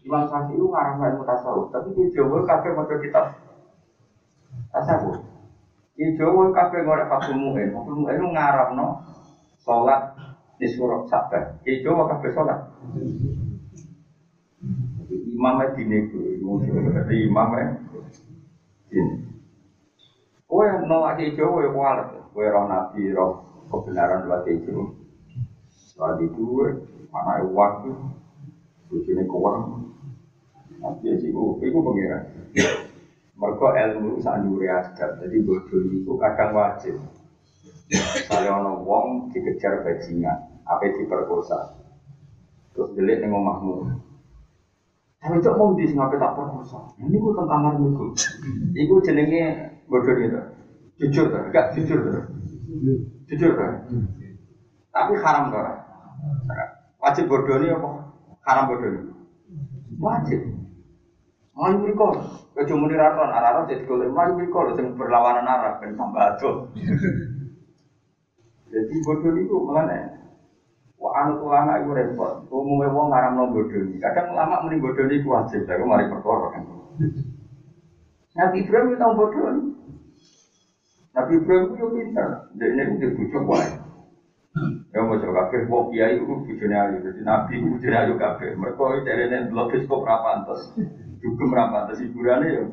Imam 0.04 0.22
Syafi'i 0.30 0.54
itu 0.54 0.66
ngaram 0.70 1.00
no 1.00 1.26
tasawuf, 1.26 1.74
tapi 1.74 1.90
kiai 1.90 2.14
Jawa 2.14 2.46
kafe 2.46 2.70
mau 2.70 2.86
kitab 2.86 3.24
tasawuf. 4.70 5.18
Kiai 5.98 6.14
Jawa 6.14 6.54
kafe 6.54 6.86
ngorek 6.86 7.10
Fatul 7.10 7.34
Mu'in, 7.34 7.74
Fatul 7.74 7.98
Mu'in 7.98 8.14
itu 8.14 8.26
ngaram 8.30 8.68
no 8.78 8.86
sholat 9.64 10.14
di 10.54 10.66
surat 10.70 11.02
sabar. 11.10 11.58
Ijo 11.66 11.90
maka 11.98 12.14
sholat. 12.30 12.58
Imamnya 15.34 15.74
dini 15.74 15.98
gue, 16.08 16.38
jadi 16.38 17.14
imamnya 17.26 17.74
dini. 18.86 19.14
Kue 20.46 20.66
nolak 20.86 21.18
ijo, 21.18 21.50
kue 21.50 21.66
kualat. 21.74 22.06
Kue 22.30 22.46
roh 22.46 22.64
nabi, 22.70 23.10
roh 23.10 23.53
kebenaran 23.68 24.26
buat 24.28 24.44
ijo. 24.48 24.96
Setelah 25.70 26.18
itu, 26.20 26.44
mana 27.12 27.44
waktu, 27.46 27.92
bujuni 28.90 29.24
kurang. 29.30 29.94
Nanti 30.82 31.16
sih, 31.16 31.30
itu 31.30 31.78
pengiran. 31.80 32.22
Mereka 33.34 33.66
ilmu 33.74 34.22
sanjuri 34.22 34.70
asgar, 34.70 35.18
jadi 35.18 35.42
bodoh 35.42 35.82
itu 35.90 36.12
kadang 36.22 36.54
wajib. 36.54 37.02
Misalnya 37.90 38.62
ono 38.62 38.72
wong 38.86 39.34
dikejar 39.34 39.82
bajingan, 39.82 40.62
apa 40.64 40.86
diperkosa. 40.94 41.76
Terus 42.72 42.94
delik 42.94 43.22
ning 43.22 43.34
omahmu. 43.34 43.90
Tapi 45.18 45.40
cok 45.40 45.56
mau 45.56 45.72
di 45.72 45.88
ngapain 45.88 46.20
tak 46.20 46.36
perkosa. 46.36 46.78
Ini 47.00 47.16
gue 47.16 47.32
tentang 47.32 47.48
kamar 47.48 47.74
niku. 47.80 48.12
Iku 48.76 48.94
jenenge 49.02 49.72
bodoh 49.88 50.14
itu. 50.14 50.40
Jujur 50.94 51.26
tuh, 51.26 51.42
enggak 51.50 51.74
jujur 51.74 51.98
tuh. 52.06 52.24
Jujur 53.30 53.52
tuh. 53.56 53.72
Tapi 54.92 55.12
haram 55.20 55.44
tuh. 55.50 55.64
Wajib 57.00 57.24
bodoh 57.28 57.56
ini 57.60 57.72
apa? 57.72 57.88
Haram 58.44 58.68
bodoh 58.68 58.88
ini. 58.88 59.00
Wajib. 60.00 60.40
Melayu 61.54 61.86
mereka, 61.86 62.08
kecuali 62.50 62.90
di 62.90 62.96
raton, 62.98 63.30
arah-arah 63.30 63.62
jadi 63.70 63.86
golek 63.86 64.10
melayu 64.10 64.42
mereka, 64.42 64.74
yang 64.74 64.98
berlawanan 64.98 65.46
arah, 65.46 65.78
ben 65.78 65.94
tambah 65.94 66.22
aduh. 66.34 66.66
Jadi 68.74 68.94
bodoh 69.06 69.38
itu 69.38 69.54
mana? 69.62 70.18
Wah, 70.98 71.14
anu 71.22 71.46
ulama 71.46 71.78
itu 71.78 71.94
repot. 71.94 72.42
Umumnya 72.50 72.90
wong 72.90 73.06
ngaram 73.06 73.38
no 73.38 73.54
bodoh. 73.54 73.86
Kadang 74.02 74.34
ulama 74.34 74.66
mending 74.66 74.82
bodoh 74.82 75.06
ini 75.06 75.22
wajib. 75.22 75.62
Tapi 75.62 75.86
mari 75.86 76.10
perkara 76.10 76.46
kan. 76.50 76.62
Nabi 78.34 78.66
Ibrahim 78.66 78.98
itu 78.98 79.06
bodoh. 79.14 79.73
Nabi 81.14 81.32
Ibrahim 81.38 81.64
itu 81.78 81.86
pintar. 81.94 82.30
Jadi 82.58 82.74
ini 82.74 82.82
itu 82.98 83.06
bujuk 83.14 83.44
wae. 83.46 83.70
Ya 84.94 85.02
mau 85.02 85.18
coba 85.18 85.50
kafir, 85.50 85.66
wong 85.66 85.90
kiai 85.90 86.14
itu 86.18 86.26
bujune 86.26 86.74
ayu. 86.74 86.96
Jadi 87.02 87.20
Nabi 87.22 87.52
itu 87.58 87.66
bujune 87.70 87.96
ayu 87.98 88.14
kafir. 88.18 88.50
Mereka 88.54 88.82
itu 88.82 89.00
dari 89.06 89.22
ini 89.30 89.50
belum 89.50 89.66
kok 89.86 90.02
rapantes. 90.06 90.60
Juga 91.22 91.44
rapantes 91.54 92.02
hiburannya 92.02 92.50
ya. 92.50 92.64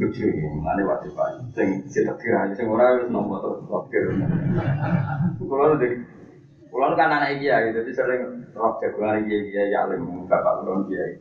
lucu 0.00 0.24
ini, 0.24 0.48
mana 0.64 0.80
wajib 0.86 1.12
aja. 1.12 1.44
Sing 1.52 1.84
kita 1.92 2.16
kira 2.16 2.48
aja, 2.48 2.56
sing 2.56 2.72
ora 2.72 2.96
wis 2.96 3.12
nomor 3.12 3.44
tuh 3.44 3.68
wakil. 3.68 4.16
Kalau 5.36 5.76
dari 5.76 6.00
Kulon 6.70 6.94
kan 6.94 7.10
anak 7.10 7.42
dia 7.42 7.66
gitu, 7.66 7.82
jadi 7.82 7.90
sering 7.98 8.22
roh 8.54 8.78
jagoan 8.78 9.26
dia 9.26 9.42
dia 9.42 9.62
ya 9.74 9.78
alim 9.90 10.22
bapak 10.30 10.62
kulon 10.62 10.86
dia. 10.86 11.18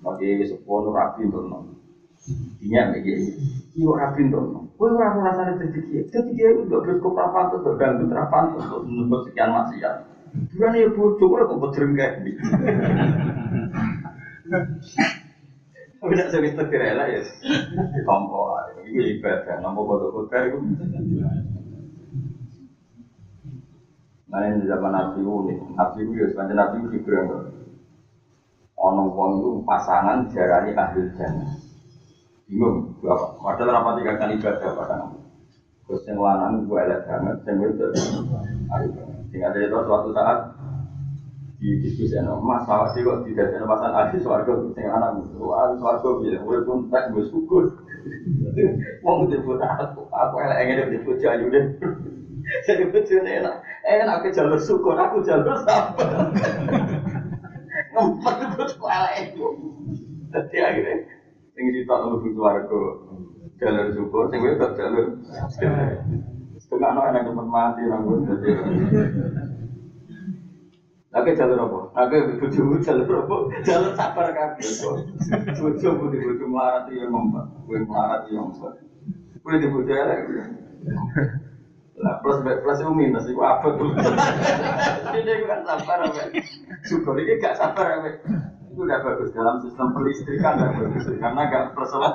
Mati 0.00 0.40
sepuluh 0.48 0.96
rapi 0.96 1.28
untuk 1.28 1.44
nom. 1.44 1.76
Lagi 2.64 3.10
ini, 3.12 3.28
iyo 3.76 3.92
rapi 3.92 4.24
untuk 4.32 4.42
nom. 4.48 4.61
Kue 4.76 4.88
rasanya 4.98 5.54
jadi 5.60 5.78
dia, 5.86 6.00
jadi 6.10 6.30
gak 6.66 6.80
terus 6.82 6.98
kok 6.98 7.14
rapan 7.14 7.44
tuh, 7.52 7.76
ganggu 7.78 8.04
tuh, 8.08 8.82
untuk 8.82 9.20
sekian 9.28 9.52
maksiat. 9.52 9.94
Bukan 10.56 10.74
ya 10.80 10.88
bocor, 10.90 11.44
kok 11.44 11.58
bocor 11.60 11.82
gitu. 11.92 12.40
Tapi 16.02 16.12
tidak 16.18 16.30
sering 16.34 16.52
terkira 16.58 17.06
ya, 17.06 17.20
ditompo. 17.94 18.58
Itu 18.82 19.00
ibadah, 19.20 19.62
nomor 19.62 19.86
foto-foto 19.86 20.34
itu. 20.34 20.58
Nah 24.32 24.40
ini 24.48 24.64
zaman 24.64 24.90
Nabi 24.96 25.20
unik, 25.20 25.58
Nabi 25.76 25.98
itu 26.08 26.12
ya 26.16 26.26
sepanjang 26.32 26.56
Nabi 26.56 26.98
Ono 28.82 29.02
wong 29.14 29.30
itu 29.38 29.50
pasangan 29.62 30.26
jarani 30.32 30.74
ahli 30.74 31.06
jannah. 31.14 31.54
Bingung, 32.52 33.00
berapa? 33.00 33.40
Padahal 33.40 33.80
rapat 33.80 33.92
tiga 34.04 34.12
kali 34.20 34.36
ibadah 34.36 34.70
pada. 34.76 34.96
Terus 35.88 36.04
yang 36.04 36.20
lanang 36.20 36.68
gue 36.68 36.76
elek 36.84 37.00
banget, 37.08 37.36
yang 37.48 37.64
itu. 37.64 37.86
Sehingga 39.32 39.56
dari 39.56 39.72
itu 39.72 39.78
suatu 39.88 40.12
saat 40.12 40.52
di 41.56 41.80
diskusi 41.80 42.20
no, 42.20 42.44
mas 42.44 42.68
awak 42.68 42.92
sih 42.92 43.00
kok 43.00 43.24
tidak 43.24 43.56
ada 43.56 43.64
pasangan 43.64 43.96
ahli 44.04 44.18
suarga, 44.20 44.52
sing 44.76 44.84
anak 44.84 45.16
ahli 45.32 45.74
suarga 45.80 46.08
bisa, 46.20 46.38
gue 46.44 46.58
pun 46.68 46.92
tak 46.92 47.08
gue 47.16 47.24
syukur. 47.32 47.72
Wong 49.00 49.32
disebut 49.32 49.56
aku, 49.56 50.04
aku 50.12 50.34
elek 50.44 50.58
ingin 50.68 50.92
disebut 50.92 51.16
jayu 51.24 51.48
deh. 51.48 51.64
Jadi 52.68 52.84
bojone 52.92 53.30
enak. 53.40 53.56
Enak 53.80 54.16
aku 54.20 54.28
jalur 54.28 54.60
syukur, 54.60 54.92
aku 54.98 55.24
jalur 55.24 55.56
sabar. 55.64 56.28
Ngempet 57.96 58.36
bojo 58.60 58.84
elek 58.92 59.14
itu. 59.24 59.46
Dadi 60.32 60.56
akhirnya 60.60 61.11
sing 61.52 61.64
ditok 61.72 62.00
mlebu 62.08 62.28
swarga 62.32 62.82
jalur 63.60 63.86
syukur, 63.94 64.24
sing 64.32 64.40
wedok 64.42 64.72
jalur 64.74 65.06
Setengah 66.62 67.04
enak 67.12 67.28
cepat 67.28 67.46
mati 67.52 67.82
rambut 67.84 68.24
jadi. 68.24 68.48
Lagi 71.12 71.36
jalur 71.36 71.58
apa? 71.68 71.80
Lagi 71.92 72.40
bojomu 72.40 72.80
jalur 72.80 73.28
apa? 73.28 73.36
Jalur 73.60 73.92
sabar 73.92 74.32
kabeh 74.32 74.64
kok. 74.64 74.96
Bojo 75.60 75.88
putih 76.00 76.18
bojo 76.24 76.44
melarat 76.48 76.88
ya 76.88 77.04
ngomong. 77.12 77.68
Kowe 77.68 77.76
melarat 77.76 78.24
ya 78.32 78.40
ngomong. 78.40 78.72
Kowe 79.44 79.60
di 79.60 79.68
bojo 79.68 79.92
elek. 79.92 80.20
Lah 82.00 82.14
plus 82.24 82.40
plus 82.40 82.78
itu 82.80 82.92
minus 82.96 83.28
itu 83.28 83.42
apa 83.44 83.68
tuh? 83.76 83.92
Ini 85.12 85.44
kan 85.44 85.60
sabar 85.68 85.98
apa? 86.08 86.22
Syukur 86.88 87.20
ini 87.20 87.36
gak 87.36 87.60
sabar 87.60 88.00
apa? 88.00 88.10
Itu 88.72 88.88
udah 88.88 88.98
bagus 89.04 89.28
dalam 89.36 89.60
sistem 89.60 89.92
pelistrikan 89.92 90.56
gak 90.56 90.72
bagus 90.80 91.04
karena 91.20 91.42
gak 91.52 91.76
persoalan. 91.76 92.12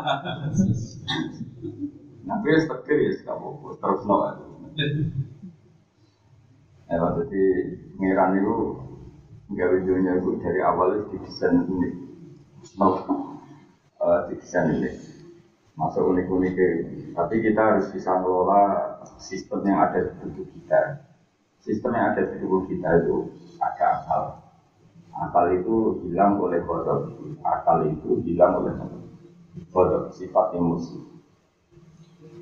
Nabi 2.25 2.47
ya 2.49 2.59
setir 2.65 2.97
ya 2.97 3.11
kamu 3.23 3.77
terus 3.77 4.01
no. 4.09 4.15
Ya 6.89 6.97
jadi 6.97 7.43
pengiran 7.93 8.31
itu 8.41 8.55
nggak 9.47 9.69
videonya 9.79 10.11
itu 10.19 10.29
dari 10.41 10.59
awal 10.65 10.97
itu 10.97 11.13
didesain 11.13 11.61
unik. 11.61 11.93
No, 12.81 12.89
didesain 14.27 14.73
unik 14.75 14.95
masuk 15.77 16.09
unik-unik 16.09 16.57
tapi 17.13 17.37
kita 17.37 17.61
harus 17.61 17.85
bisa 17.93 18.17
mengelola 18.17 18.97
sistem 19.21 19.61
yang 19.61 19.77
ada 19.77 20.09
di 20.09 20.11
tubuh 20.17 20.45
kita 20.49 21.05
sistem 21.61 21.93
yang 21.93 22.05
ada 22.17 22.21
di 22.25 22.35
tubuh 22.41 22.65
kita 22.65 22.89
itu 23.05 23.29
ada 23.61 23.85
akal 24.01 24.23
akal 25.17 25.45
itu 25.53 26.01
hilang 26.05 26.37
oleh 26.37 26.61
kodok. 26.61 27.13
Akal 27.41 27.89
itu 27.89 28.21
hilang 28.25 28.61
oleh 28.61 28.73
kodok. 29.73 30.13
Sifat 30.13 30.53
emosi 30.53 31.17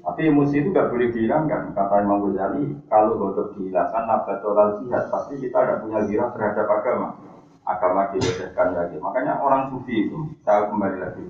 tapi 0.06 0.30
emosi 0.30 0.62
itu 0.62 0.70
nggak 0.70 0.94
boleh 0.94 1.10
dihilangkan 1.10 1.74
kata 1.74 2.06
Imam 2.06 2.30
Ghazali 2.30 2.78
kalau 2.86 3.18
kodok 3.18 3.58
dihilangkan 3.58 4.06
nabatolal 4.06 4.78
jihad 4.78 5.10
pasti 5.10 5.34
kita 5.42 5.58
ada 5.58 5.82
punya 5.82 6.06
girah 6.06 6.30
terhadap 6.30 6.70
agama. 6.70 7.18
Agama 7.66 8.14
dilecehkan 8.14 8.78
lagi. 8.78 9.02
Makanya 9.02 9.42
orang 9.42 9.74
sufi 9.74 10.06
itu 10.06 10.30
saya 10.46 10.70
kembali 10.70 10.98
lagi. 11.02 11.26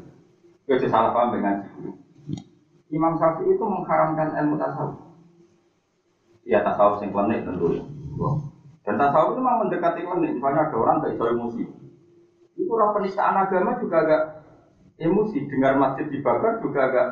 Itu 0.67 0.91
salah 0.91 1.15
paham 1.15 1.39
dengan 1.39 1.63
guru. 1.71 1.95
Imam 2.91 3.15
Syafi'i 3.15 3.55
itu 3.55 3.63
mengharamkan 3.63 4.35
ilmu 4.43 4.59
tasawuf. 4.59 4.99
Ya 6.43 6.59
tasawuf 6.59 6.99
yang 6.99 7.15
klenik 7.15 7.47
tentu. 7.47 7.79
Dan 8.95 9.11
tasawuf 9.11 9.35
itu 9.35 9.43
memang 9.43 9.67
mendekati 9.67 10.07
klenik. 10.07 10.39
Misalnya 10.39 10.71
ada 10.71 10.75
orang 10.79 11.03
gak 11.03 11.11
iso 11.19 11.23
emosi. 11.27 11.63
Itu 12.55 12.71
orang 12.79 12.95
penistaan 12.95 13.35
agama 13.35 13.75
juga 13.83 13.97
agak 14.07 14.21
emosi. 15.03 15.37
Dengar 15.51 15.75
masjid 15.75 16.07
dibakar 16.07 16.63
juga 16.63 16.79
agak 16.87 17.07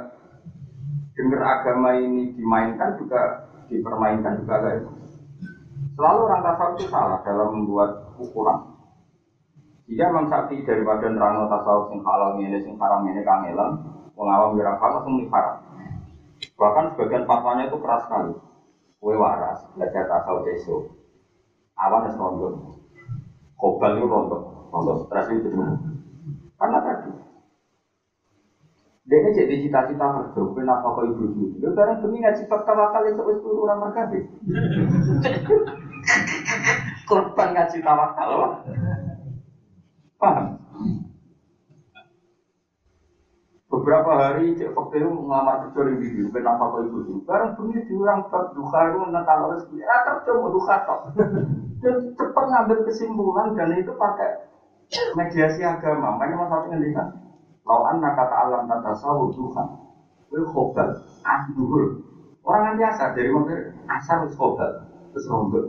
dengar 1.12 1.44
agama 1.44 2.00
ini 2.00 2.32
dimainkan 2.40 2.96
juga 2.96 3.52
dipermainkan 3.68 4.40
juga 4.40 4.64
kayak 4.64 4.80
itu. 4.80 4.92
Selalu 6.00 6.20
orang 6.24 6.42
tasawuf 6.48 6.74
itu 6.80 6.86
salah 6.88 7.20
dalam 7.28 7.52
membuat 7.52 8.16
ukuran. 8.16 8.80
Jika 9.84 10.08
Imam 10.08 10.32
Syafi'i 10.32 10.64
daripada 10.64 11.12
nerangno 11.12 11.52
tasawuf 11.52 11.92
sing 11.92 12.00
halal 12.00 12.40
ini, 12.40 12.64
sing 12.64 12.80
haram 12.80 13.04
ini 13.12 13.28
kangelan, 13.28 13.84
mengawam 14.16 14.56
wira 14.56 14.80
langsung 14.80 15.20
haram. 15.28 15.60
Bahkan 16.56 16.96
sebagian 16.96 17.28
fatwanya 17.28 17.68
itu 17.68 17.76
keras 17.84 18.08
sekali. 18.08 18.40
Kue 19.04 19.20
waras, 19.20 19.68
belajar 19.76 20.08
tasawuf. 20.08 21.03
Awan 21.78 22.10
es 22.10 22.16
rondo. 22.18 22.78
Kobal 23.58 23.98
itu 23.98 24.06
rondo. 24.06 24.38
Rondo 24.70 24.94
stres 25.06 25.30
itu 25.34 25.50
Karena 26.58 26.78
tadi 26.80 27.12
dia 29.04 29.20
ini 29.20 29.36
jadi 29.36 29.54
cita-cita 29.60 30.06
kerja, 30.16 30.42
kenapa 30.56 30.96
kau 30.96 31.04
ibu 31.04 31.28
ibu? 31.28 31.60
Dia 31.60 31.76
sekarang 31.76 32.00
demi 32.00 32.24
ngaji 32.24 32.48
fakta 32.48 32.72
wakal 32.72 33.04
itu 33.04 33.20
turu 33.44 33.68
orang 33.68 33.84
mereka 33.84 34.08
Korban 37.12 37.52
ngaji 37.52 37.78
tawakal, 37.84 38.64
paham? 40.16 40.63
Beberapa 43.74 44.14
hari 44.14 44.54
cek 44.54 44.78
waktu 44.78 45.02
itu 45.02 45.10
ngelamar 45.10 45.66
kerja 45.66 45.82
di 45.90 45.94
video, 45.98 46.30
kenapa 46.30 46.70
kau 46.70 46.86
ibu 46.86 47.10
ibu? 47.10 47.26
Sekarang 47.26 47.58
demi 47.58 47.82
diurang 47.90 48.22
duka 48.30 48.80
itu 48.86 49.02
natal 49.10 49.50
rezeki, 49.50 49.82
ya 49.82 49.98
kerja 50.06 50.30
mau 50.38 50.54
duka 50.54 50.78
tok. 50.86 51.00
Dan 51.82 52.14
cepat 52.14 52.46
ngambil 52.54 52.86
kesimpulan 52.86 53.58
dan 53.58 53.74
itu 53.74 53.90
pakai 53.98 54.46
mediasi 55.18 55.66
agama. 55.66 56.14
Makanya 56.14 56.38
mau 56.38 56.48
satu 56.54 56.70
ngendikan 56.70 57.18
Lau 57.66 57.82
anna 57.90 58.14
kata 58.14 58.36
alam 58.46 58.70
tata 58.70 58.94
sawu 58.94 59.34
Tuhan. 59.34 59.68
Itu 60.30 60.46
khobal, 60.54 60.94
ahduhul. 61.26 61.98
Orang 62.46 62.62
nanti 62.70 62.86
asar 62.86 63.18
dari 63.18 63.34
mana 63.34 63.74
asar 63.90 64.22
itu 64.22 64.38
khobal, 64.38 64.86
terus 65.18 65.26
rombel. 65.26 65.64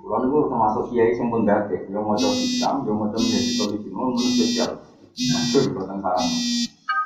Kalau 0.00 0.24
itu 0.24 0.36
termasuk 0.48 0.82
kiai 0.88 1.12
yang 1.12 1.28
pun 1.28 1.44
dake, 1.44 1.84
yang 1.92 2.00
mau 2.00 2.16
coba 2.16 2.32
Islam, 2.32 2.82
yang 2.88 2.96
mau 2.96 3.12
coba 3.12 3.20
menjadi 3.20 3.88
mau 3.92 4.08
menurut 4.08 4.32
spesial. 4.32 4.89
Kota 5.10 5.94
Sarang. 5.98 6.30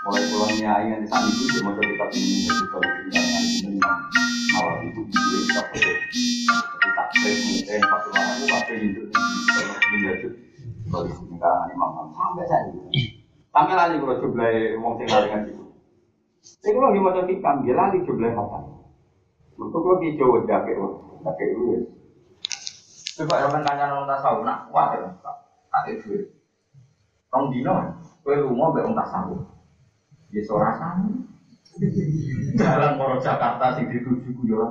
Mulai 0.05 0.23
pulang 0.29 0.53
nyai 0.61 0.85
yang 0.93 1.01
di 1.01 1.09
sana 1.09 1.25
itu, 1.33 1.49
dia 1.49 1.65
mau 1.65 1.73
kita 1.81 2.05
ini 2.13 2.45
menjadi 2.45 2.65
solusi 2.69 3.09
yang 3.09 3.25
ada 3.25 3.41
di 3.41 3.57
sini. 3.57 3.81
Awal 4.53 4.75
itu 4.85 5.01
bisa 5.09 5.21
kita 5.25 5.63
boleh. 5.73 5.97
Tapi 6.45 6.89
tak 6.93 7.07
mungkin 7.17 7.81
satu 7.81 8.09
orang 8.13 8.37
itu 8.37 8.45
pasti 8.53 8.73
hidup, 8.85 9.07
kalau 9.09 9.89
menjadi 9.89 10.29
kalau 10.93 11.05
di 11.09 11.13
sini 11.17 11.37
karangan 11.41 11.73
Imam 11.73 11.91
sampai 12.13 12.45
saya 12.45 12.69
Sampai 13.49 13.75
lali 13.81 13.97
kalau 13.97 14.21
jumlah 14.21 14.53
wong 14.85 14.93
sing 15.01 15.09
lali 15.09 15.27
ngaji. 15.33 15.53
Ini 16.61 16.77
kalau 16.77 16.93
di 16.93 17.01
mata 17.01 17.21
hikam, 17.25 17.57
dia 17.65 17.73
lali 17.73 17.99
jumlah 18.05 18.33
apa? 18.37 18.59
Untuk 19.57 19.81
kalau 19.81 20.03
di 20.05 20.21
Jawa 20.21 20.45
itu 20.45 20.53
ya. 20.53 21.79
Coba 23.15 23.35
orang 23.49 23.65
tanya 23.65 23.85
orang 23.89 24.11
tasawuf, 24.11 24.45
nak 24.45 24.69
kuat 24.69 25.01
ya, 25.01 25.09
tak 25.73 25.85
itu. 25.89 26.29
Rong 27.35 27.51
dino, 27.51 27.75
kue 28.23 28.39
rumah 28.39 28.71
be 28.71 28.87
orang 28.87 28.95
tasawuf. 28.95 29.43
Dia 30.31 30.47
seorang. 30.47 31.27
Jalan 32.55 32.95
Moro 32.95 33.19
Jakarta 33.19 33.75
sing 33.75 33.91
dituju 33.91 34.31
guyon. 34.39 34.71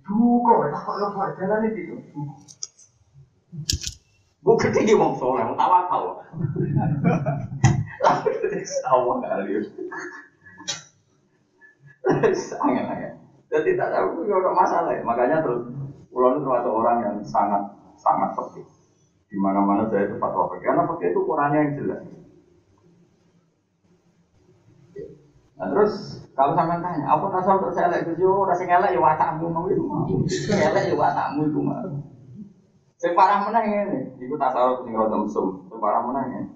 Duh 0.00 0.40
kok, 0.40 0.72
tak 0.72 0.80
kok 0.88 1.12
lo 1.12 1.28
jalan 1.36 1.68
itu. 1.68 2.00
Gue 4.40 4.54
gede 4.62 4.94
wong 4.96 5.12
soleh, 5.20 5.44
wong 5.44 5.58
tawakal. 5.60 6.24
Lalu 8.00 8.30
itu 8.40 8.46
sawah 8.86 9.18
kali. 9.20 9.60
Sangat 12.32 12.86
ya. 12.96 13.10
Jadi 13.52 13.76
tak 13.76 13.90
tahu 13.92 14.24
itu 14.24 14.32
masalah 14.54 14.94
ya. 14.94 15.02
Makanya 15.04 15.44
terus 15.44 15.68
pulau 16.08 16.32
itu 16.32 16.46
termasuk 16.46 16.72
orang 16.72 16.98
yang 17.02 17.16
sangat 17.26 17.62
sangat 17.98 18.32
sepi. 18.38 18.62
Di 19.26 19.36
mana-mana 19.38 19.90
saya 19.90 20.06
itu 20.06 20.16
fatwa 20.22 20.46
pakai. 20.50 20.64
Karena 20.64 20.82
pakai 20.86 21.06
itu 21.10 21.18
ukurannya 21.22 21.58
yang 21.58 21.72
jelas. 21.74 22.02
Nah 25.56 25.66
terus 25.72 26.20
kalau 26.36 26.52
sampai 26.52 26.84
tanya, 26.84 27.08
apa 27.08 27.32
tasawuf 27.32 27.64
terus 27.64 27.80
elek 27.80 28.04
itu 28.04 28.28
yo, 28.28 28.44
rasa 28.44 28.68
elek 28.68 28.92
ya 28.92 29.00
watakmu 29.00 29.48
mau 29.48 29.64
itu 29.72 29.80
mau, 29.88 30.04
elek 30.52 30.84
ya 30.84 30.92
watakmu 30.92 31.48
itu 31.48 31.60
mau. 31.64 31.88
Sing 33.00 33.16
parah 33.16 33.40
menang 33.40 33.64
ini, 33.64 34.20
iku 34.20 34.36
tasawuf 34.36 34.84
sing 34.84 34.92
rada 34.92 35.16
mesum. 35.16 35.64
Sing 35.64 35.80
parah 35.80 36.04
menang 36.04 36.28
ini. 36.28 36.48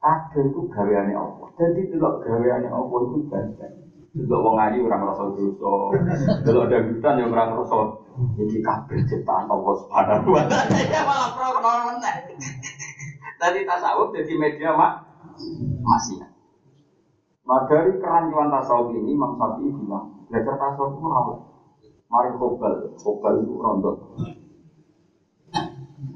Kabeh 0.00 0.40
iku 0.40 0.68
gaweane 0.72 1.12
apa? 1.12 1.52
Dadi 1.52 1.80
delok 1.92 2.24
gaweane 2.24 2.68
apa 2.68 2.94
iku 3.04 3.16
banyak. 3.28 3.70
Delok 4.16 4.40
wong 4.40 4.56
ayu 4.56 4.88
ora 4.88 4.96
ngrasa 5.04 5.24
dosa. 5.28 5.72
Delok 6.48 6.64
dangdutan 6.72 7.20
yang 7.20 7.28
ora 7.28 7.44
ngrasa 7.52 7.76
iki 8.38 8.58
kabeh 8.62 8.98
ciptaan 9.10 9.50
Allah 9.50 9.74
Subhanahu 9.82 10.34
wa 10.34 10.42
taala. 10.46 10.78
Ya 10.78 11.02
malah 11.02 11.30
pro 11.34 11.48
kono 11.58 11.70
meneh. 11.90 12.16
Tadi 13.38 13.66
tasawuf 13.66 14.14
jadi 14.14 14.34
media 14.38 14.70
mak 14.78 15.02
masih. 15.82 16.22
Nah 17.44 17.60
dari 17.66 17.98
kerancuan 17.98 18.54
tasawuf 18.54 18.94
ini 18.94 19.18
Imam 19.18 19.34
Syafi'i 19.36 19.68
bilang 19.74 20.24
belajar 20.30 20.54
tasawuf 20.56 20.96
itu 20.96 21.06
rawat. 21.10 21.38
Mari 22.06 22.30
kobal, 22.38 22.74
kobal 22.94 23.34
itu 23.42 23.54
rondok. 23.58 23.96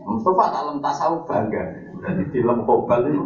Mustafa 0.09 0.45
tak 0.55 0.63
lem 0.71 0.79
tasawuf 0.79 1.27
bangga. 1.27 1.63
Berarti 1.99 2.23
di 2.31 2.41
lem 2.47 2.63
kobal 2.63 3.01
itu. 3.11 3.23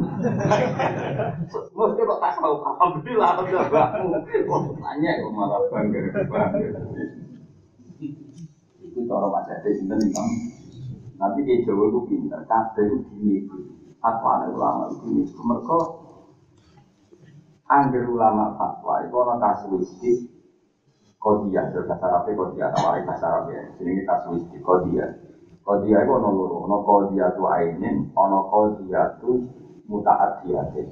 Mesti 1.53 2.01
kok 2.09 2.21
tasawuf 2.25 2.65
alhamdulillah 2.65 3.29
alhamdulillah 3.37 3.69
bangmu. 3.69 4.73
Tanya 4.81 5.11
kok 5.21 5.33
malah 5.37 5.61
bangga 5.69 6.01
bangga. 6.25 6.69
Itu 9.03 9.11
cara 9.11 9.27
macam 9.27 9.59
itu 9.59 9.83
sinten 9.83 9.99
Imam. 9.99 10.29
Nanti 11.19 11.43
di 11.43 11.67
Jawa 11.67 11.91
itu 11.91 12.01
pintar, 12.07 12.47
kabeh 12.47 12.87
itu 12.87 12.97
gini. 13.19 13.37
Fatwa 13.99 14.47
ulama 14.47 14.95
itu 14.95 15.07
ini. 15.11 15.23
Mereka 15.27 15.79
angger 17.67 18.07
ulama 18.07 18.55
fatwa 18.55 19.03
itu 19.03 19.15
orang 19.19 19.43
kasuistik 19.43 20.19
kodiah, 21.19 21.71
bahasa 21.71 22.07
Arabnya 22.07 22.35
kodiah, 22.39 22.69
tawarin 22.71 23.07
bahasa 23.07 23.27
Arabnya. 23.27 23.75
Ini 23.83 24.03
kasuistik 24.07 24.63
kodiah. 24.63 25.11
Kodia 25.63 26.03
itu 26.03 26.11
ono 26.11 26.29
loro, 26.35 26.67
ono 26.67 26.83
kodia 26.83 27.31
tu 27.39 27.47
ainin, 27.47 28.11
ono 28.19 28.51
kodia 28.51 29.15
tu 29.23 29.39
mutaatiyatin. 29.87 30.87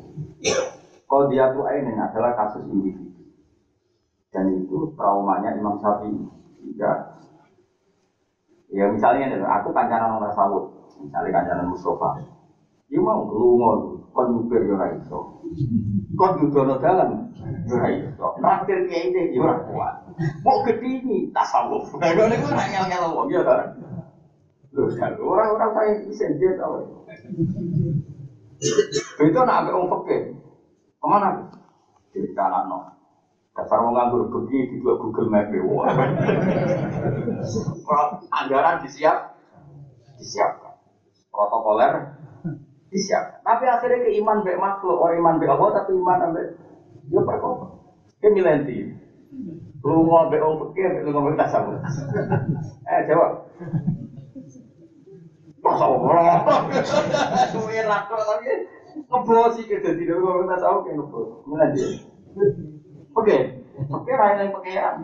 Kodia 1.10 1.50
tu 1.50 1.66
ainin 1.66 1.98
adalah 1.98 2.38
kasus 2.38 2.70
individu. 2.70 3.10
Dan 4.30 4.62
itu 4.62 4.94
traumanya 4.94 5.58
Imam 5.58 5.74
Syafi'i. 5.82 6.22
Jika 6.62 7.18
ya 8.70 8.86
misalnya 8.90 9.34
aku 9.60 9.74
kancanan 9.74 10.18
orang 10.18 10.34
sawut, 10.34 10.64
misalnya 11.02 11.30
kancanan 11.42 11.70
Mustafa. 11.70 12.22
Dia 12.90 12.98
mau 12.98 13.22
lungo, 13.30 14.02
kon 14.10 14.34
nyupir 14.34 14.66
yo 14.66 14.74
ora 14.74 14.90
iso. 14.98 15.38
Kon 16.18 16.30
dudono 16.42 16.74
dalan 16.82 17.30
yo 17.70 17.78
ora 17.78 17.88
iso. 17.94 18.26
Naktir 18.42 18.90
kiai 18.90 19.14
iki 19.14 19.38
yo 19.38 19.46
ora 19.46 19.62
kuat. 19.62 19.94
Mau 20.42 20.58
gedini 20.66 21.30
tasawuf. 21.30 21.86
Nah, 22.02 22.10
ngene 22.10 22.42
ku 22.42 22.50
ora 22.50 22.66
ngel-ngel 22.66 23.14
wong 23.14 23.30
ya 23.30 23.46
ta. 23.46 23.78
Orang-orang 25.18 25.70
saya 25.74 25.92
isen 26.06 26.38
dia 26.38 26.58
tahu. 26.58 27.06
Itu 29.22 29.38
nak 29.42 29.66
ambil 29.66 29.82
orang 29.82 29.90
fakir. 29.98 30.22
Ke 31.00 31.06
mana? 31.06 31.30
No. 32.66 32.78
Dasar 33.50 33.82
mau 33.82 33.90
nganggur 33.90 34.30
pergi 34.30 34.70
di 34.70 34.76
dua 34.78 34.94
Google 34.94 35.26
Map 35.26 35.50
Wah. 35.50 35.90
Anggaran 38.30 38.86
disiap, 38.86 39.34
disiapkan. 40.22 40.78
Protokoler 41.34 42.14
disiapkan. 42.94 43.42
Tapi 43.42 43.64
akhirnya 43.66 44.06
ke 44.06 44.10
iman 44.22 44.46
be 44.46 44.54
makhluk, 44.54 45.02
orang 45.02 45.18
iman 45.18 45.34
be 45.42 45.46
Allah 45.50 45.70
tapi 45.82 45.90
iman 45.98 46.30
be 46.30 46.42
dia 47.10 47.20
perkara. 47.26 47.74
Ke 48.22 48.28
milenti. 48.30 48.94
Lu 49.82 50.06
mau 50.06 50.30
be 50.30 50.38
orang 50.38 50.70
fakir, 50.70 51.02
lu 51.02 51.10
mau 51.10 51.26
be 51.26 51.34
tasawuf. 51.34 51.82
Eh 52.86 53.00
jawab. 53.10 53.50
Masa 55.58 55.84
Allah. 55.90 56.38
Suwe 57.50 57.82
rakor 57.82 58.20
tapi 58.22 58.46
ngebosi 59.10 59.66
ke 59.66 59.82
dadi 59.82 60.06
kok 60.06 60.46
tak 60.46 60.58
tau 60.62 60.86
ke 60.86 60.94
ngebos. 60.94 61.42
Dia. 61.74 61.88
Oke. 63.16 63.36
Oke 63.90 64.12
yang 64.12 64.52
pakaian. 64.54 64.94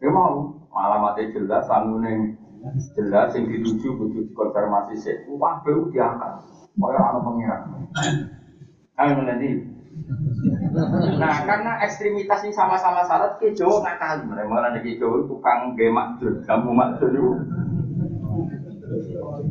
Ya 0.00 0.08
mau 0.08 0.56
alamatnya 0.72 1.28
jelas, 1.36 1.68
sangune 1.68 2.40
jelas 2.96 3.36
yang 3.36 3.44
dituju 3.48 3.96
butuh 3.96 4.24
konfirmasi 4.32 4.96
sih. 4.96 5.16
Wah, 5.36 5.60
bau 5.60 5.88
diangkat. 5.92 6.32
Kaya 6.80 7.00
ana 7.00 7.20
pengiran. 7.20 7.60
Ayo 8.96 9.20
nanti. 9.24 9.48
Nah, 11.20 11.34
karena 11.44 11.82
ekstremitas 11.84 12.40
ini 12.46 12.54
sama-sama 12.56 13.04
syarat, 13.04 13.36
ke 13.36 13.52
Jawa 13.52 13.84
nakal. 13.84 14.24
Mereka 14.24 14.54
ada 14.56 14.78
ke 14.80 14.96
Jawa 14.96 15.28
tukang 15.28 15.76
gemak 15.76 16.16
jur, 16.16 16.40
kamu 16.48 16.70
maksud 16.72 17.10
itu. 17.12 17.30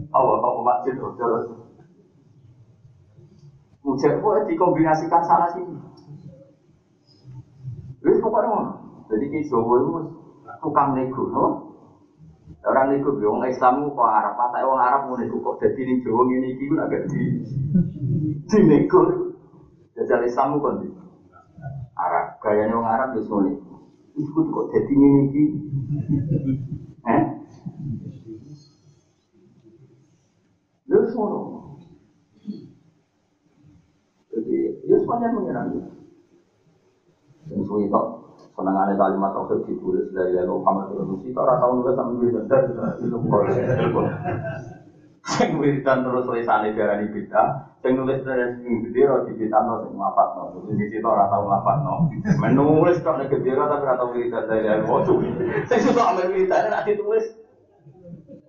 Allah 0.10 0.36
apa 0.44 0.60
masjid 0.66 0.96
hotel 1.00 1.32
Mujak 3.80 4.20
itu 4.20 4.30
dikombinasikan 4.52 5.24
sana 5.24 5.48
sini. 5.56 5.72
Wis 8.00 8.18
pokoknya 8.24 8.48
ngono. 8.48 8.72
Jadi 9.10 9.26
ki 9.28 9.40
Jawa 9.52 9.74
itu 9.82 9.92
tukang 10.64 10.96
nego, 10.96 11.24
no? 11.28 11.46
Orang 12.64 12.92
nego 12.92 13.16
wong 13.16 13.44
Islam 13.48 13.88
kok 13.92 14.04
Arab, 14.08 14.34
patek 14.36 14.68
wong 14.68 14.80
Arab 14.80 15.02
ngono 15.08 15.24
iku 15.28 15.38
kok 15.44 15.58
dadi 15.60 15.82
ning 15.84 15.98
Jawa 16.04 16.22
ngene 16.28 16.48
iki 16.56 16.64
agak 16.80 17.02
di 17.12 17.22
di 18.48 18.58
nego. 18.64 19.02
Jajal 19.98 20.24
Islam 20.24 20.64
kon 20.64 20.80
di 20.80 20.88
Arab, 22.00 22.40
gayane 22.40 22.72
wong 22.72 22.88
Arab 22.88 23.16
wis 23.20 23.28
ngono. 23.28 23.52
Iku 24.16 24.40
kok 24.48 24.68
dadi 24.72 24.94
ngene 24.96 25.20
iki. 25.28 25.44
Eh? 27.04 27.22
Lha 30.88 30.98
ngono. 31.04 31.40
Jadi, 34.30 34.56
ya 34.88 34.96
semuanya 35.02 35.28
menyerang. 35.36 35.68
Suwi 37.70 37.86
tok, 37.86 38.34
senengane 38.58 38.98
kalimat 38.98 39.30
tauhid 39.30 39.62
ditulis 39.70 40.10
dari 40.10 40.34
Lalu 40.34 40.58
Muhammad 40.58 40.90
Rasul. 40.90 41.22
Kita 41.22 41.38
ora 41.46 41.62
tau 41.62 41.78
nulis 41.78 41.94
sampe 41.94 42.18
wiridan 42.18 42.66
itu 42.98 44.00
Sing 45.30 45.62
wiridan 45.62 46.02
terus 46.02 46.26
tulisane 46.26 46.74
darani 46.74 47.06
bid'ah, 47.14 47.78
sing 47.86 47.94
nulis 47.94 48.26
dari 48.26 48.50
sing 48.58 48.82
gede 48.90 49.06
ora 49.06 49.22
dibitano 49.22 49.86
sing 49.86 49.94
ngapatno. 49.94 50.66
Jadi 50.66 50.84
kita 50.90 51.06
ora 51.14 51.30
tau 51.30 51.46
ngapatno. 51.46 51.94
Menulis 52.42 52.98
tok 53.06 53.22
nek 53.22 53.30
gede 53.38 53.54
tapi 53.54 53.84
ora 53.86 53.94
tau 54.02 54.10
wiridan 54.18 54.50
dari 54.50 54.66
Lalu. 54.66 55.14
Sing 55.70 55.80
susah 55.86 56.10
ambil 56.10 56.34
wiridan 56.34 56.74
nek 56.74 56.90
ditulis 56.90 57.30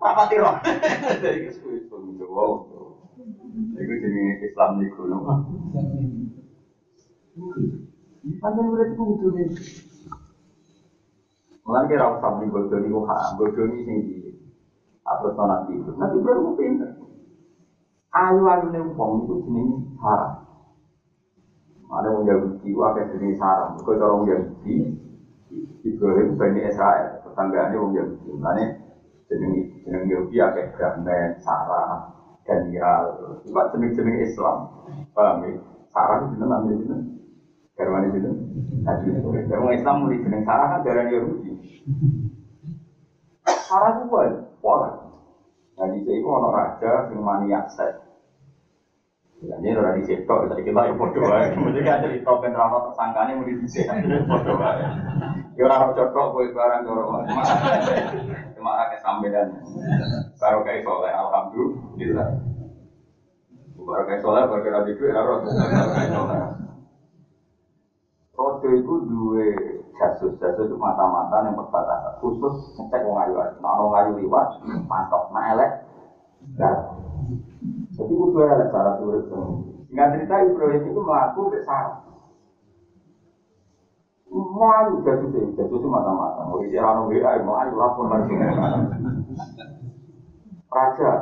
rapati 0.00 0.40
roh. 0.40 0.56
Jadi 1.20 1.52
kuwi 1.60 1.76
kuwi 1.92 2.24
wow. 2.24 2.56
Iku 3.76 3.92
jenenge 4.00 4.40
Islam 4.40 4.80
niku 4.80 5.04
lho. 5.04 5.20
Panjang 8.20 8.68
udah 8.68 8.84
itu 8.84 8.94
kudu 9.00 9.26
nih. 9.32 9.48
Mulai 11.64 11.88
kira 11.88 12.04
usah 12.12 12.36
nih 12.36 12.48
haram, 12.92 13.32
bodoh 13.40 13.64
nih 13.64 13.80
tinggi. 13.84 14.16
Terus 15.04 15.34
nabi 15.36 15.72
itu, 15.80 15.90
nabi 15.96 16.16
itu 16.20 16.50
pinter. 16.56 16.90
Ayu 18.10 18.42
ayu 18.44 18.66
nih 18.74 18.82
uang 18.92 19.12
itu 19.24 19.34
jenenge 19.46 19.76
haram. 20.02 20.50
Ada 21.90 22.06
yang 22.06 22.22
Yahudi, 22.22 22.70
wakil 22.70 23.04
jenis 23.10 23.42
haram. 23.42 23.74
Kau 23.82 23.98
cara 23.98 24.14
orang 24.14 24.30
Yahudi, 24.30 24.94
Ibrahim 25.82 26.38
bani 26.38 26.62
Israel, 26.62 27.18
tetanggaannya 27.26 27.76
orang 27.82 27.94
Yahudi. 27.98 28.28
Mulanya 28.30 28.66
jeneng 29.26 29.52
jeneng 29.82 30.04
Yahudi 30.06 30.36
akeh 30.38 30.70
Brahman, 30.70 31.42
Sarah, 31.42 32.14
Daniel, 32.46 33.04
itu 33.42 33.50
jeneng-jeneng 33.50 34.16
Islam. 34.22 34.56
Paham 35.10 35.42
ya? 35.42 35.58
Sarah 35.90 36.30
itu 36.30 36.34
namanya 36.38 36.78
jeneng. 36.78 37.19
Garwane 37.80 38.12
itu. 38.12 38.30
Nabi 38.84 39.04
itu. 39.08 39.28
Orang 39.56 39.72
Islam 39.72 40.04
mulai 40.04 40.20
jeneng 40.20 40.44
Sarah 40.44 40.68
kan 40.76 40.84
darah 40.84 41.08
Yahudi. 41.08 41.56
Sarah 43.48 43.96
itu 43.96 44.04
buat, 44.12 44.60
pola. 44.60 45.00
Nah 45.80 45.88
di 45.88 46.04
sini 46.04 46.20
ono 46.20 46.52
raja 46.52 47.08
yang 47.08 47.24
maniak 47.24 47.72
seks. 47.72 48.04
Ya, 49.40 49.56
ini 49.56 49.72
orang 49.72 49.96
di 49.96 50.04
situ, 50.04 50.28
jadi 50.28 50.60
kita 50.60 50.80
yang 50.84 51.00
bodoh 51.00 51.24
aja. 51.32 51.56
Mesti 51.56 51.80
kan 51.80 52.04
cerita 52.04 52.28
ben 52.44 52.52
rano 52.52 52.92
tersangkanya 52.92 53.40
mau 53.40 53.48
di 53.48 53.56
sini, 53.64 54.20
bodoh 54.28 54.60
aja. 54.60 54.84
Ya 55.56 55.64
orang 55.64 55.96
cocok, 55.96 56.26
gue 56.36 56.52
barang 56.52 56.84
dorong. 56.84 57.24
Cuma 58.52 58.70
rakyat 58.84 59.00
sampean. 59.00 59.48
Baru 60.36 60.60
kayak 60.60 60.84
soleh, 60.84 61.08
alhamdulillah. 61.08 62.28
Baru 63.80 64.02
kayak 64.04 64.20
soleh, 64.20 64.44
baru 64.44 64.60
kayak 64.60 64.92
itu 64.92 65.02
ya 65.08 65.24
roh. 65.24 65.40
Rojo 68.40 68.68
itu 68.72 68.94
dua 69.04 69.52
jasus, 70.00 70.32
jasus 70.40 70.64
itu 70.64 70.76
mata-mata 70.80 71.44
yang 71.44 71.60
perbatasan. 71.60 72.24
Khusus 72.24 72.72
ngecek 72.80 73.04
wong 73.04 73.20
ayu 73.20 73.36
ayu. 73.36 73.52
Nah, 73.60 73.76
wong 73.76 73.92
ayu 73.92 74.10
liwat, 74.16 74.64
mantap. 74.88 75.28
Nah, 75.28 75.44
elek. 75.52 75.70
Jadi 77.92 78.12
itu 78.16 78.38
elek 78.40 78.72
cara 78.72 78.96
turut. 78.96 79.28
Sehingga 79.92 80.16
cerita 80.16 80.40
Ibrahim 80.40 80.88
itu 80.88 81.00
melaku 81.04 81.52
ke. 81.52 81.60
Mau 84.32 84.72
ayu 84.72 85.04
jasus 85.04 85.36
itu, 85.36 85.52
jasus 85.60 85.76
itu 85.76 85.88
mata-mata. 85.92 86.48
Mau 86.48 86.64
isi 86.64 86.80
rano 86.80 87.12
WA, 87.12 87.44
mau 87.44 87.60
ayu 87.60 87.76
lapor 87.76 88.08
lagi. 88.08 88.40
Raja, 90.70 91.12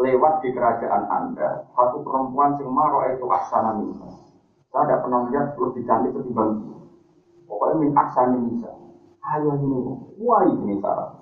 lewat 0.00 0.34
di 0.40 0.48
kerajaan 0.56 1.04
Anda, 1.04 1.68
satu 1.76 2.00
perempuan 2.00 2.56
sing 2.56 2.70
maro 2.72 3.04
itu 3.12 3.28
asana 3.28 3.76
minta. 3.76 4.25
Saya 4.76 4.92
tidak 4.92 5.08
pernah 5.08 5.24
melihat 5.24 5.56
lebih 5.56 5.82
cantik 5.88 6.12
ketimbang 6.12 6.60
dia. 6.60 6.76
Pokoknya 7.48 7.74
min 7.80 7.90
asana 7.96 8.36
minta. 8.36 8.68
Ayo 9.24 9.56
ini, 9.56 9.80
wah 10.20 10.44
ini 10.44 10.76
sarah. 10.84 11.16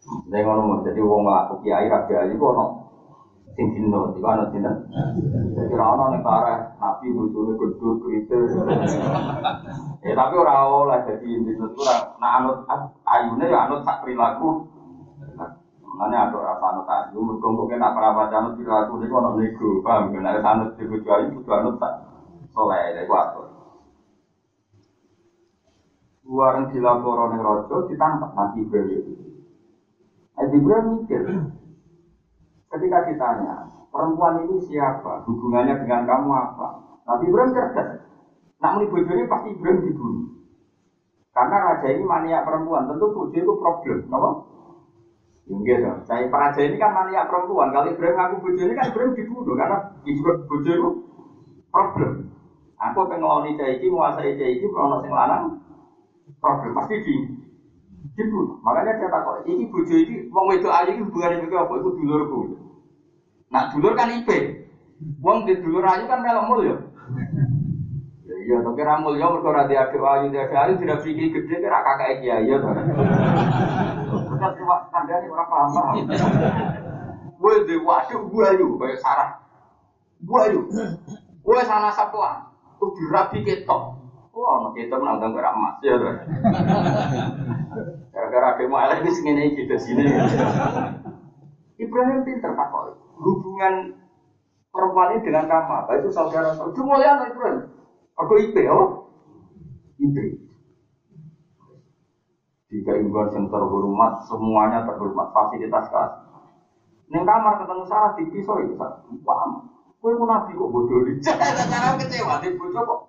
Saya 0.00 0.40
ngono 0.48 0.80
jadi 0.80 1.04
wong 1.04 1.28
ngelaku 1.28 1.60
kiai 1.60 1.84
raja 1.92 2.24
ayu 2.24 2.40
kok 2.40 2.52
no 2.56 2.64
sing 3.52 3.76
dino, 3.76 4.16
di 4.16 4.24
mana 4.24 4.48
dino. 4.48 4.72
Jadi 5.52 5.72
rano 5.76 6.16
nih 6.16 6.24
kareh 6.24 6.58
nabi 6.80 7.12
bujune 7.12 7.60
gedut 7.60 8.00
kritis. 8.08 8.56
Ya 10.00 10.12
tapi 10.16 10.34
ora 10.40 10.64
oleh 10.64 10.96
jadi 11.04 11.44
dino 11.44 11.68
itu 11.68 11.80
nah 11.84 12.40
anut 12.40 12.64
ayune 13.04 13.44
ya 13.52 13.68
anut 13.68 13.84
sak 13.84 14.00
perilaku. 14.00 14.64
Mana 16.00 16.32
ada 16.32 16.40
rasa 16.40 16.64
anut 16.72 16.88
ayu, 16.88 17.20
mergo 17.20 17.52
mungkin 17.52 17.76
nak 17.76 17.92
perawat 17.92 18.32
anut 18.32 18.56
perilaku 18.56 18.96
niku 18.96 19.20
ono 19.20 19.36
nego, 19.36 19.84
paham? 19.84 20.16
Nek 20.16 20.40
anut 20.40 20.72
di 20.80 20.88
bojo 20.88 21.10
ayu 21.12 21.36
kudu 21.36 21.50
anut 21.52 21.76
sak 21.76 21.99
soleh, 22.54 23.02
iku 23.02 23.14
atur. 23.14 23.46
Buareng 26.30 26.70
dilaporo 26.70 27.34
ning 27.34 27.42
raja 27.42 27.76
ditangkap 27.90 28.30
Nabi 28.38 28.62
Ibrahim. 28.62 29.04
Nabi 30.38 30.56
Ibrahim 30.62 30.86
mikir, 31.02 31.22
ketika 32.70 32.98
ditanya, 33.10 33.66
perempuan 33.90 34.46
ini 34.46 34.62
siapa? 34.62 35.26
Hubungannya 35.26 35.82
dengan 35.82 36.06
kamu 36.06 36.30
apa? 36.30 36.68
Nabi 37.10 37.24
Ibrahim 37.26 37.50
cerdas. 37.50 37.88
Nak 38.60 38.72
muni 38.76 38.92
bojone 38.92 39.24
pasti 39.26 39.48
Ibrahim 39.56 39.82
dibunuh. 39.82 40.28
Karena 41.34 41.56
raja 41.72 41.88
ini 41.88 42.04
mania 42.04 42.44
perempuan, 42.44 42.90
tentu 42.90 43.10
bojo 43.10 43.32
itu 43.32 43.52
problem, 43.56 43.98
kenapa? 44.06 44.30
Enggak 45.50 45.78
dong. 45.82 45.98
Saya 46.06 46.30
raja 46.30 46.60
ini 46.62 46.76
kan 46.78 46.94
mania 46.94 47.26
perempuan. 47.26 47.74
Kalau 47.74 47.90
Ibrahim 47.90 48.14
ngaku 48.14 48.36
bojo 48.44 48.62
ini 48.62 48.74
kan 48.78 48.86
Ibrahim 48.94 49.12
dibunuh 49.18 49.54
karena 49.58 49.76
Ibrahim 50.06 50.40
bojo 50.46 50.70
itu 50.70 50.90
problem. 51.74 52.12
Aku 52.80 53.04
pengen 53.12 53.60
cah 53.60 53.68
iki, 53.76 53.92
menguasai 53.92 54.40
cah 54.40 54.48
iki, 54.48 54.64
kalau 54.72 55.04
sing 55.04 55.12
lanang 55.12 55.60
problem 56.40 56.72
pasti 56.72 56.96
di 57.04 57.14
dibunuh. 58.16 58.56
Makanya 58.64 58.96
dia 58.96 59.08
takut, 59.12 59.44
ini 59.44 59.68
bojo 59.68 59.92
ini, 59.92 60.24
wong 60.32 60.46
itu 60.56 60.68
aja 60.72 60.88
ini 60.88 61.04
hubungannya 61.04 61.44
juga 61.44 61.68
apa? 61.68 61.72
Itu 61.76 61.90
dulurku. 62.00 62.40
Nah 63.52 63.68
dulur 63.68 63.92
kan 63.92 64.08
IP. 64.08 64.30
Wong 65.20 65.44
di 65.48 65.60
dulur 65.60 65.84
ayu 65.84 66.04
kan 66.08 66.24
melok 66.24 66.44
mul 66.48 66.60
ya. 66.64 66.76
Ya 68.24 68.36
Iya, 68.40 68.56
tapi 68.64 68.80
ramul 68.82 69.20
ya 69.20 69.28
mergo 69.28 69.52
ora 69.52 69.68
adik 69.68 69.78
ayu, 69.78 70.32
adik 70.32 70.52
ayu 70.52 70.74
tidak 70.80 71.02
pikir 71.04 71.28
gede 71.30 71.54
kira 71.60 71.80
kakak 71.84 72.24
kiai 72.24 72.48
ya. 72.48 72.56
Kita 74.10 74.48
cuma 74.56 74.76
kandani 74.88 75.26
ora 75.28 75.44
paham. 75.44 76.04
Gue 77.40 77.54
di 77.64 77.76
waduh 77.80 78.20
gue 78.28 78.44
ayu, 78.52 78.68
kayak 78.76 79.00
sarah. 79.00 79.30
Gue 80.20 80.40
ayu. 80.48 80.60
Gue 81.40 81.58
sana 81.64 81.88
satuan. 81.92 82.49
Tuh 82.80 82.90
dirapi 82.96 83.44
ketok. 83.44 83.80
Wah, 84.30 84.56
anak 84.56 84.72
kita 84.72 84.96
menanggung 84.96 85.36
gerak 85.36 85.52
emas 85.52 85.76
ya. 85.84 86.00
Gara-gara 88.08 88.56
demo 88.56 88.80
elek 88.80 89.04
ini 89.04 89.10
segini 89.12 89.44
sini. 89.76 90.04
Ibrahim 91.76 92.24
pinter 92.24 92.56
pak 92.56 92.72
Hubungan 93.20 94.00
perempuan 94.72 95.12
ini 95.12 95.20
dengan 95.20 95.44
kamu 95.44 95.72
apa? 95.84 95.90
Itu 96.00 96.08
saudara 96.08 96.56
saudara. 96.56 96.72
Cuma 96.72 96.96
lihat 96.96 97.20
Ibrahim. 97.20 97.68
Aku 98.16 98.32
IP 98.36 98.56
ya, 98.64 98.72
IP. 100.00 100.16
Jika 102.70 102.92
ibuan 103.02 103.26
yang 103.34 103.50
terhormat, 103.50 104.22
semuanya 104.30 104.86
terhormat, 104.86 105.26
fasilitas 105.34 105.90
kelas. 105.90 106.12
Neng 107.10 107.26
kamar 107.26 107.58
ketemu 107.58 107.82
Sarah 107.82 108.14
di 108.14 108.22
pisau 108.30 108.62
itu, 108.62 108.78
paham? 108.78 109.50
Kue 110.00 110.16
pun 110.16 110.28
nabi 110.32 110.56
kok 110.56 110.72
bodoh 110.72 110.98
nih. 111.04 111.20
Cara 111.20 111.92
kecewa, 112.00 112.40
di 112.40 112.48
bodoh 112.56 112.82
kok 112.88 113.00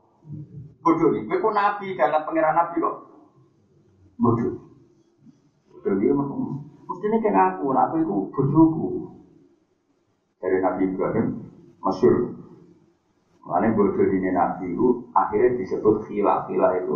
bodoh 0.84 1.08
nih. 1.16 1.24
Kue 1.24 1.38
pun 1.40 1.56
nabi, 1.56 1.96
karena 1.96 2.20
pangeran 2.28 2.56
nabi 2.56 2.76
kok 2.84 2.96
bodoh. 4.20 4.52
Bodoh 5.72 5.94
dia 5.98 6.12
mestinya 6.92 7.18
kayak 7.24 7.44
aku, 7.56 7.72
aku 7.72 7.96
itu 8.04 8.16
bodohku. 8.36 8.88
Dari 10.42 10.58
Nabi 10.60 10.90
Ibrahim, 10.90 11.28
masyur. 11.80 12.34
Makanya 13.48 13.74
bodoh 13.74 14.06
ini 14.12 14.30
Nabi 14.36 14.76
itu 14.76 15.08
akhirnya 15.16 15.56
disebut 15.58 16.06
khilaf. 16.06 16.46
Khilaf 16.46 16.72
itu 16.76 16.96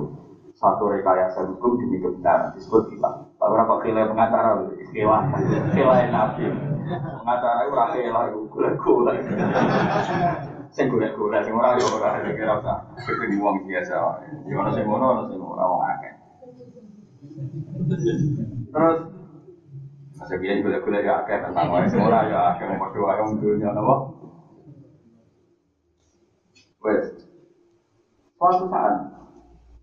satu 0.56 0.88
rekayasa 0.88 1.44
hukum 1.52 1.76
demi 1.76 2.00
kebenaran 2.00 2.56
disebut 2.56 2.88
khilaf. 2.88 3.28
Tapi 3.36 3.50
berapa 3.52 3.74
khilaf 3.84 4.06
pengacara 4.08 4.52
khilaf, 4.96 5.24
khilaf 5.76 5.98
Nabi. 6.08 6.44
Pengacara 7.24 7.60
itu 7.68 7.76
khilaf 7.76 8.24
itu 8.32 8.40
gula-gula. 8.48 9.12
Sing 10.76 10.92
golek-golek 10.92 11.44
sing 11.48 11.56
ora 11.56 11.76
yo 11.80 11.88
ora 11.96 12.20
kira 12.24 12.60
usah. 12.60 12.84
Kuwi 13.04 13.40
wong 13.40 13.64
biasa. 13.68 13.96
Yo 14.48 14.60
ono 14.60 14.70
sing 14.76 14.84
ngono 14.88 15.06
ono 15.16 15.24
sing 15.32 15.40
ora 15.40 15.66
akeh. 15.96 16.14
Terus 18.72 18.98
Masa 20.16 20.40
biyen 20.40 20.64
golek-golek 20.64 21.04
ya 21.04 21.24
akeh 21.24 21.38
tentang 21.44 21.68
wae 21.72 21.88
sing 21.92 22.00
ora 22.00 22.28
ya 22.32 22.56
akeh 22.56 22.64
mau 22.72 22.88
padha 22.88 23.00
wae 23.04 23.20
wong 23.20 23.36
dunya 23.44 23.72
napa. 23.76 23.96
Wes. 26.84 27.08
Suatu 28.40 28.68
saat 28.72 29.15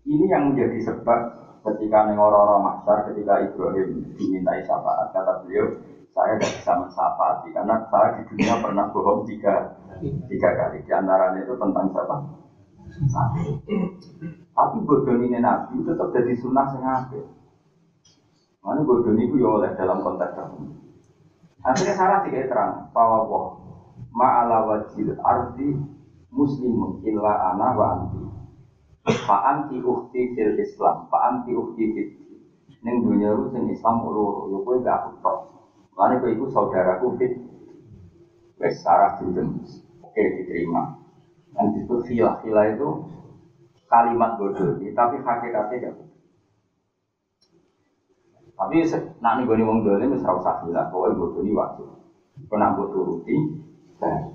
ini 0.03 0.25
yang 0.27 0.51
menjadi 0.51 0.77
sebab 0.91 1.19
ketika 1.63 2.11
nengororo 2.11 2.59
masyar 2.59 3.07
ketika 3.11 3.39
Ibrahim 3.39 4.03
dimintai 4.19 4.63
syafaat 4.67 5.15
kata 5.15 5.43
beliau 5.43 5.79
saya 6.13 6.37
tidak 6.37 6.61
bisa 6.61 6.71
mensafati 6.77 7.47
karena 7.55 7.75
saya 7.89 8.19
di 8.19 8.21
dunia 8.29 8.61
pernah 8.61 8.85
bohong 8.93 9.25
tiga 9.25 9.73
tiga 10.29 10.49
kali. 10.53 10.85
Di 10.85 10.91
antaranya 10.93 11.41
itu 11.41 11.57
tentang 11.57 11.89
siapa? 11.89 12.15
Tapi 14.53 14.77
bodoh 14.85 15.17
ini 15.17 15.41
nabi 15.41 15.81
tetap 15.81 16.13
jadi 16.13 16.33
sunnah 16.37 16.69
sengaja 16.69 17.21
mana 18.63 18.79
bodoh 18.85 19.11
itu 19.17 19.35
ya 19.35 19.49
oleh 19.49 19.71
dalam 19.75 19.99
konteks 19.99 20.39
tertentu 20.39 20.71
akhirnya 21.65 21.93
Sarah 21.99 22.19
tiga 22.23 22.47
terang 22.47 22.71
bahwa 22.95 23.27
wah 23.27 23.47
ma'ala 24.15 24.63
wajil 24.63 25.19
arti 25.19 25.73
muslimun 26.31 27.03
illa 27.03 27.51
ana 27.51 27.75
wa 27.75 27.87
fa 29.03 29.37
anti 29.51 29.77
ukti 29.83 30.31
fil 30.31 30.55
islam 30.55 31.07
fa 31.11 31.17
anti 31.27 31.51
ukti 31.51 31.83
fil 31.91 32.09
Neng 32.83 32.99
dunia 32.99 33.31
itu 33.31 33.47
sing 33.55 33.63
Islam 33.71 34.03
loro, 34.03 34.51
yo 34.51 34.59
kowe 34.59 34.75
gak 34.83 35.07
aku 35.07 35.09
tok. 35.23 35.37
Lalu 35.95 36.35
kowe 36.35 36.51
saudaraku 36.51 37.15
fit. 37.15 37.31
Wes 38.59 38.75
sarah 38.83 39.15
jujur. 39.15 39.47
Oke 40.03 40.21
diterima. 40.35 40.91
Dan 41.55 41.71
filah, 42.03 42.43
filah 42.43 42.65
itu 42.75 42.87
kalimat 43.87 44.35
bodoh, 44.35 44.75
tapi 44.75 45.15
hakikatnya 45.21 45.75
gak 45.79 45.95
Tapi 48.53 48.75
nak 49.23 49.33
nih 49.39 49.43
gue 49.47 49.65
wong 49.65 49.81
dolim 49.81 50.13
ora 50.13 50.31
usah 50.35 50.55
filah, 50.61 50.91
pokoke 50.91 51.15
bodoh 51.15 51.39
ini 51.39 51.55
wajib. 51.55 51.87
Kena 52.49 52.73
mbok 52.73 52.89
turuti, 52.91 53.35
baik. 54.01 54.32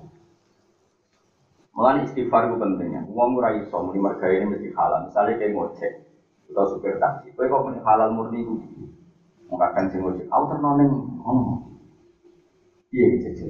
Mulai 1.79 2.03
istighfar 2.03 2.51
itu 2.51 2.59
pentingnya. 2.59 3.07
Uang 3.07 3.39
ora 3.39 3.55
iso 3.55 3.79
muni 3.79 4.03
mergawe 4.03 4.35
ini 4.35 4.51
mesti 4.51 4.67
halal. 4.75 5.07
Misalnya 5.07 5.39
kayak 5.39 5.55
ngocek 5.55 5.91
atau 6.51 6.75
supir 6.75 6.99
taksi, 6.99 7.31
kowe 7.31 7.47
kok 7.47 7.63
muni 7.63 7.79
halal 7.79 8.11
murni 8.11 8.43
itu. 8.43 8.51
Mengatakan 9.47 9.87
sing 9.87 10.03
ngocek, 10.03 10.27
aku 10.27 10.43
ternoning 10.51 10.91
ngono. 11.23 11.63
Iya 12.91 13.05
gitu 13.15 13.47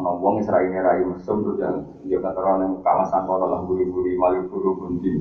Ono 0.00 0.16
wong 0.16 0.40
wis 0.40 0.48
rai 0.48 0.72
rai 0.72 1.04
mesum 1.04 1.44
tuh 1.44 1.60
yang 1.60 1.84
dia 2.08 2.16
kata 2.24 2.40
orang 2.40 2.80
kawasan 2.80 3.28
kono 3.28 3.52
lah 3.52 3.60
buri-buri 3.60 4.16
malu 4.16 4.48
buru 4.48 4.72
bunti. 4.72 5.12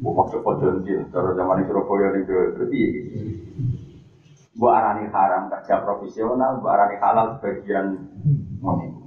Bukan 0.00 0.24
cepat 0.32 0.54
jentil, 0.64 1.12
cara 1.12 1.36
zaman 1.36 1.60
Surabaya 1.68 2.08
nih 2.08 2.24
berarti 2.24 2.80
Bu 4.56 4.66
arani 4.68 5.08
haram 5.12 5.52
kerja 5.52 5.76
profesional, 5.84 6.56
bu 6.56 6.72
arani 6.72 6.96
halal 7.00 7.36
sebagian 7.36 8.00
moni. 8.64 9.01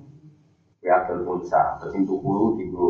Ya 0.86 1.02
adol 1.02 1.26
pulsa, 1.26 1.82
terus 1.82 1.98
itu 1.98 2.14
puluh 2.22 2.54
tiga 2.62 2.86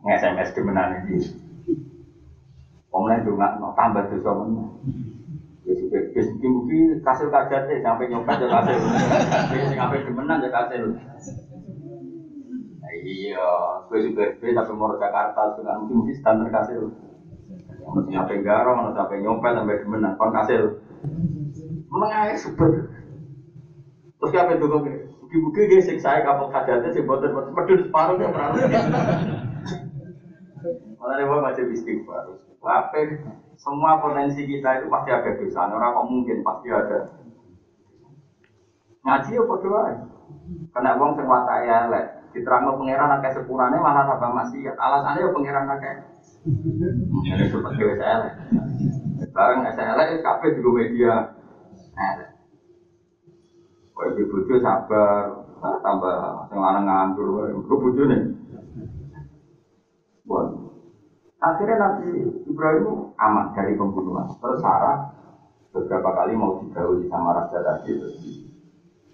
nge-SMS 0.00 0.56
kemenan 0.56 1.04
ini. 1.04 1.20
Pemenang 2.88 3.20
juga 3.26 3.60
no, 3.60 3.76
tambah 3.76 4.08
dosa 4.08 4.32
mana. 4.32 4.64
Wis 5.64 6.28
iki 6.30 6.46
mungkin 6.48 7.04
kasil 7.04 7.28
kajate 7.28 7.84
sampai 7.84 8.08
nyopet 8.08 8.36
ya 8.40 8.48
kasil. 8.48 8.78
Ape 9.76 9.96
demenan 10.08 10.40
ya 10.40 10.48
kasil. 10.48 10.84
Iya, 13.04 13.48
gue 13.90 13.98
juga 14.08 14.24
gue 14.40 14.56
sampai 14.56 14.72
mau 14.78 14.96
Jakarta 14.96 15.52
dengan 15.58 15.84
mungkin 15.84 15.96
mungkin 16.00 16.16
standar 16.16 16.48
kasil. 16.48 16.80
Ono 17.84 18.00
sing 18.08 18.16
ape 18.16 18.40
garo, 18.40 18.72
ono 18.72 18.96
sampai 18.96 19.20
nyopet 19.20 19.52
sampai 19.52 19.80
demenan 19.84 20.16
kon 20.16 20.32
kasil. 20.32 20.62
Menengah 21.92 22.32
super. 22.40 22.70
Terus 24.16 24.30
ki 24.32 24.38
ape 24.40 24.56
dulu 24.56 24.88
Mugi-mugi 25.34 25.66
gue 25.66 25.82
siksa 25.82 26.22
kapal 26.22 26.46
kajate 26.46 26.94
sing 26.94 27.10
boten 27.10 27.34
medun 27.34 27.82
separuh 27.82 28.22
ya 28.22 28.30
pernah. 28.30 28.54
Malah 30.94 31.14
nih 31.18 31.26
masih 31.26 31.74
istighfar. 31.74 32.38
Apa 32.62 33.02
semua 33.58 33.98
potensi 33.98 34.46
kita 34.46 34.78
itu 34.78 34.86
pasti 34.86 35.10
ada 35.10 35.34
dosa. 35.34 35.66
Orang 35.74 35.90
kok 35.90 36.06
mungkin 36.06 36.38
pasti 36.46 36.70
ada. 36.70 37.18
Ngaji 39.02 39.34
ya 39.34 39.42
berdoa. 39.42 40.06
Karena 40.70 40.94
uang 41.02 41.18
sing 41.18 41.26
watak 41.26 41.58
ya 41.66 41.90
lek. 41.90 42.06
Diterangno 42.30 42.78
pangeran 42.78 43.18
akeh 43.18 43.34
sepurane 43.34 43.74
malah 43.82 44.06
tambah 44.06 44.30
maksiat. 44.38 44.78
Alasannya 44.78 45.18
ya 45.18 45.34
pangeran 45.34 45.66
akeh. 45.66 45.94
Ini 47.26 47.44
seperti 47.50 47.82
saya 47.98 48.14
lek. 48.22 48.34
Bareng 49.34 49.66
lek 49.66 50.22
kabeh 50.22 50.48
juga 50.62 50.70
media. 50.78 51.14
Elek. 51.98 52.33
Kau 53.94 54.10
ibu 54.10 54.26
bojo 54.26 54.54
sabar, 54.58 55.22
tambah 55.62 56.18
sing 56.50 56.58
lanang 56.58 57.14
ibu 57.14 57.62
bojo 57.78 58.02
nih. 58.10 58.20
Buat 60.26 60.46
Akhirnya 61.44 61.76
Nabi 61.76 62.08
Ibrahim 62.48 63.12
aman 63.20 63.52
dari 63.52 63.76
pembunuhan. 63.76 64.32
Terus 64.40 64.64
Sarah 64.64 65.12
beberapa 65.76 66.10
kali 66.16 66.32
mau 66.32 66.56
digauli 66.56 67.04
sama 67.12 67.36
raja 67.36 67.60
tadi 67.60 67.92
terus 67.92 68.16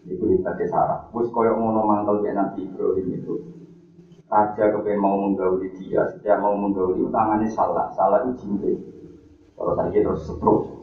itu 0.06 0.24
ibadah 0.38 0.68
Sarah. 0.70 1.00
Wes 1.10 1.26
koyok 1.34 1.58
ngono 1.58 1.82
mantel 1.84 2.22
kayak 2.22 2.38
Nabi 2.38 2.70
Ibrahim 2.70 3.06
itu. 3.18 3.34
Raja 4.30 4.70
kepengen 4.70 5.02
mau 5.02 5.18
menggauli 5.18 5.74
dia, 5.74 6.06
setiap 6.06 6.38
mau 6.38 6.54
menggauli 6.54 7.02
tangannya 7.10 7.50
salah, 7.50 7.90
salah 7.98 8.22
itu 8.22 8.46
cinta. 8.46 8.70
Kalau 9.58 9.74
tadi 9.74 9.98
terus 9.98 10.22
setruk, 10.22 10.79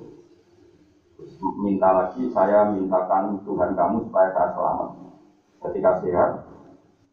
minta 1.59 1.89
lagi, 1.93 2.29
saya 2.31 2.69
mintakan 2.71 3.41
Tuhan 3.43 3.75
kamu 3.75 4.09
supaya 4.09 4.29
saya 4.33 4.49
selamat. 4.55 4.89
Ketika 5.57 5.91
sehat, 6.05 6.31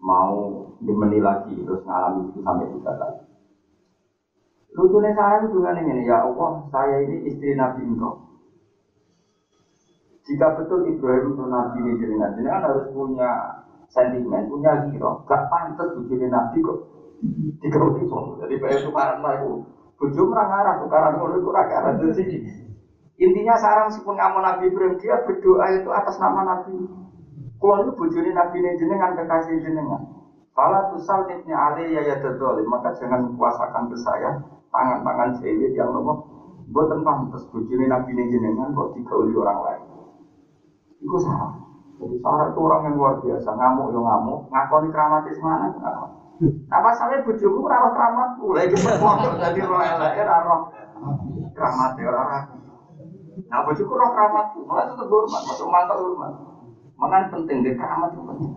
mau 0.00 0.68
dimeni 0.84 1.18
lagi, 1.18 1.56
terus 1.56 1.80
ngalami 1.84 2.28
itu 2.30 2.38
sampai 2.44 2.68
tiga 2.76 2.92
kali. 3.00 3.20
Lucunya 4.74 5.14
saya 5.14 5.46
itu 5.46 5.54
dengan 5.54 5.80
ini, 5.86 6.02
ya 6.04 6.26
Allah, 6.26 6.66
saya 6.68 6.96
ini 7.06 7.30
istri 7.30 7.54
Nabi 7.54 7.86
engkau. 7.86 8.34
Jika 10.24 10.56
betul 10.56 10.88
Ibrahim 10.88 11.36
itu 11.36 11.44
Nabi 11.46 11.78
ini 11.84 11.92
jenengan, 12.00 12.32
jenengan 12.34 12.64
harus 12.64 12.88
punya 12.90 13.30
sentimen, 13.92 14.48
punya 14.48 14.88
giro. 14.88 15.22
Gak 15.28 15.46
pantas 15.52 15.94
bujuni 15.94 16.26
Nabi 16.26 16.58
kok. 16.64 16.78
Tiga 17.60 17.80
jadi 18.44 18.54
bayar 18.60 18.80
tukaran 18.84 19.24
lah 19.24 19.32
itu. 19.40 19.64
Bujuk 19.94 20.26
merang 20.28 20.50
arah, 20.52 20.74
tukaran 20.82 21.16
itu 21.16 21.40
kurang 21.40 21.68
arah. 21.70 21.92
Intinya 23.18 23.54
sekarang 23.58 23.84
meskipun 23.90 24.16
kamu 24.18 24.38
Nabi 24.42 24.62
Ibrahim, 24.70 24.94
dia 24.98 25.16
berdoa 25.22 25.66
itu 25.74 25.88
atas 25.90 26.16
nama 26.18 26.40
Nabi. 26.42 26.74
Kalau 27.58 27.76
itu 27.80 27.92
bujuni 27.96 28.30
Nabi 28.34 28.56
ini 28.60 28.76
jenengan, 28.76 29.16
kekasih 29.16 29.62
jenengan. 29.62 30.24
Kalau 30.54 30.94
tusal 30.94 31.26
titnya 31.26 31.58
ali 31.58 31.90
ya 31.90 32.06
ya 32.06 32.14
maka 32.70 32.94
jangan 32.94 33.34
kuasakan 33.34 33.90
ke 33.90 33.96
saya. 33.98 34.38
Tangan-tangan 34.70 35.42
cewek 35.42 35.74
yang 35.74 35.90
nopo 35.90 36.30
buatan 36.70 37.02
pantas 37.02 37.42
bujuni 37.50 37.90
nabi 37.90 38.14
ini 38.14 38.30
jenengan 38.30 38.70
kok 38.70 38.94
digauli 38.94 39.34
orang 39.34 39.58
lain. 39.66 39.82
Itu 41.02 41.18
salah 41.18 41.58
jadi 41.94 42.14
Sarah 42.22 42.50
itu 42.50 42.58
orang 42.58 42.80
yang 42.90 42.94
luar 42.98 43.14
biasa. 43.22 43.50
Ngamuk 43.54 43.90
yo 43.94 44.00
ngamuk. 44.02 44.38
Ngakoni 44.50 44.88
kramatis 44.90 45.38
mana? 45.42 45.66
Nah 46.42 46.80
masalahnya 46.82 47.22
bujuku 47.26 47.58
rawat 47.66 47.92
keramatku. 47.94 48.46
Lagi 48.54 48.74
sepuluh 48.78 49.34
jadi 49.38 49.60
roh 49.62 49.82
elek 49.82 50.22
roh 50.22 50.60
keramat 51.54 51.94
ya 51.98 52.10
orang 52.10 52.42
nah 53.50 53.64
bujuku 53.66 53.92
roh 53.92 54.10
keramatku 54.14 54.60
malah 54.66 54.90
itu 54.90 55.04
hormat 55.06 55.42
masuk 55.46 55.68
mantap 55.70 55.98
hormat 55.98 56.32
Makanya 56.94 57.26
penting 57.34 57.58
di 57.66 57.74
keramat 57.74 58.14
itu 58.14 58.22
penting. 58.30 58.50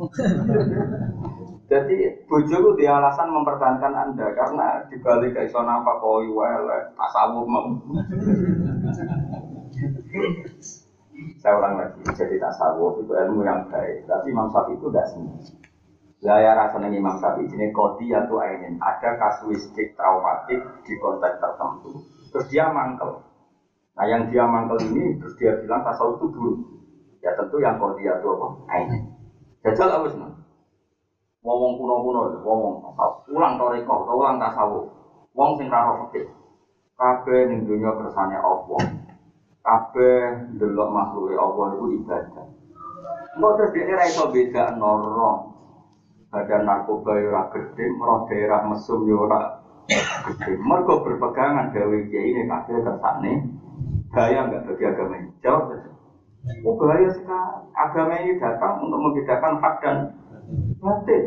Jadi 1.67 1.97
bojo 2.31 2.55
itu 2.63 2.71
dia 2.79 2.95
alasan 2.95 3.27
mempertahankan 3.27 3.91
anda 3.91 4.31
karena 4.31 4.87
dibalik 4.87 5.35
ke 5.35 5.51
iso 5.51 5.59
apa 5.59 5.99
koi 5.99 6.31
wele 6.31 6.79
tasawuf 6.95 7.43
mau. 7.43 7.67
Saya 11.41 11.57
ulang 11.57 11.81
lagi, 11.81 11.97
jadi 12.13 12.37
tasawuf 12.37 13.01
itu 13.01 13.09
ilmu 13.09 13.41
yang 13.41 13.65
baik, 13.73 14.05
tapi 14.05 14.29
Imam 14.29 14.53
Syafi'i 14.53 14.77
itu 14.77 14.85
tidak 14.93 15.09
semua. 15.09 15.41
Saya 16.21 16.53
rasanya 16.53 16.93
Imam 16.93 17.17
Syafi'i 17.17 17.49
ini 17.49 17.73
kodi 17.73 18.13
atau 18.13 18.37
ainin 18.37 18.77
ada 18.77 19.17
kasuistik 19.17 19.97
traumatik 19.97 20.61
di 20.85 20.93
konteks 21.01 21.41
tertentu, 21.41 22.05
terus 22.29 22.45
dia 22.53 22.69
mangkel. 22.69 23.26
Nah 23.97 24.05
yang 24.05 24.29
dia 24.29 24.45
mangkel 24.45 24.77
ini 24.93 25.17
terus 25.17 25.33
dia 25.41 25.57
bilang 25.57 25.81
tasawuf 25.81 26.21
itu 26.21 26.29
buruk. 26.29 26.57
Ya 27.25 27.33
tentu 27.33 27.57
yang 27.57 27.81
kodi 27.81 28.05
atau 28.05 28.37
apa? 28.37 28.47
Ainin. 28.77 29.01
Jajal 29.65 29.89
apa 29.89 30.05
sih? 30.13 30.21
Wong 31.41 31.73
kuno-kuno, 31.81 32.29
wong 32.45 32.59
ulang 33.33 33.53
toriko, 33.57 34.05
ulang 34.05 34.37
tasawuf. 34.37 34.85
Wong 35.33 35.57
sing 35.57 35.65
karo 35.73 36.05
fikih. 36.05 36.29
Kabeh 36.93 37.49
ning 37.49 37.65
dunya 37.65 37.89
kersane 37.97 38.37
Allah. 38.37 38.81
Kabeh 39.65 40.45
ndelok 40.53 40.89
makhluke 40.93 41.33
Allah 41.33 41.65
iku 41.73 41.85
ibadah. 41.89 42.45
Mbok 43.37 43.51
terus 43.57 43.73
dene 43.73 43.93
ra 43.97 44.05
iso 44.05 44.29
beda 44.29 44.77
noro. 44.77 45.57
badan 46.27 46.67
narkoba 46.67 47.15
ya 47.15 47.31
ora 47.31 47.43
gede, 47.55 47.87
roh 48.03 48.27
daerah 48.27 48.59
mesum 48.67 49.07
ya 49.07 49.15
ora 49.15 49.39
gede. 50.27 50.59
Mergo 50.59 50.99
berpegangan 50.99 51.71
gawe 51.71 51.97
kiai 52.11 52.35
ini 52.35 52.43
kabeh 52.45 52.83
kersane 52.83 53.56
bahaya 54.17 54.49
enggak 54.49 54.65
bagi 54.65 54.83
agama 54.89 55.13
ini? 55.21 55.29
Jawab 55.45 55.63
saja. 55.69 55.89
Oh 56.65 56.73
bahaya 56.81 57.09
sekali. 57.13 57.57
Agama 57.77 58.13
ini 58.17 58.41
datang 58.41 58.73
untuk 58.81 58.97
membedakan 58.97 59.53
hak 59.61 59.75
dan 59.85 59.97
batin. 60.81 61.23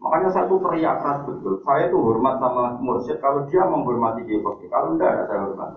Makanya 0.00 0.28
saya 0.32 0.48
tuh 0.48 0.64
teriak 0.64 0.96
keras 1.04 1.18
betul. 1.28 1.60
Saya 1.60 1.92
tuh 1.92 2.00
hormat 2.00 2.40
sama 2.40 2.80
mursyid 2.80 3.20
kalau 3.20 3.44
dia 3.52 3.68
menghormati 3.68 4.24
Kiai 4.24 4.40
Kalau 4.40 4.96
enggak 4.96 5.12
ada 5.12 5.24
saya 5.28 5.40
hormat. 5.44 5.70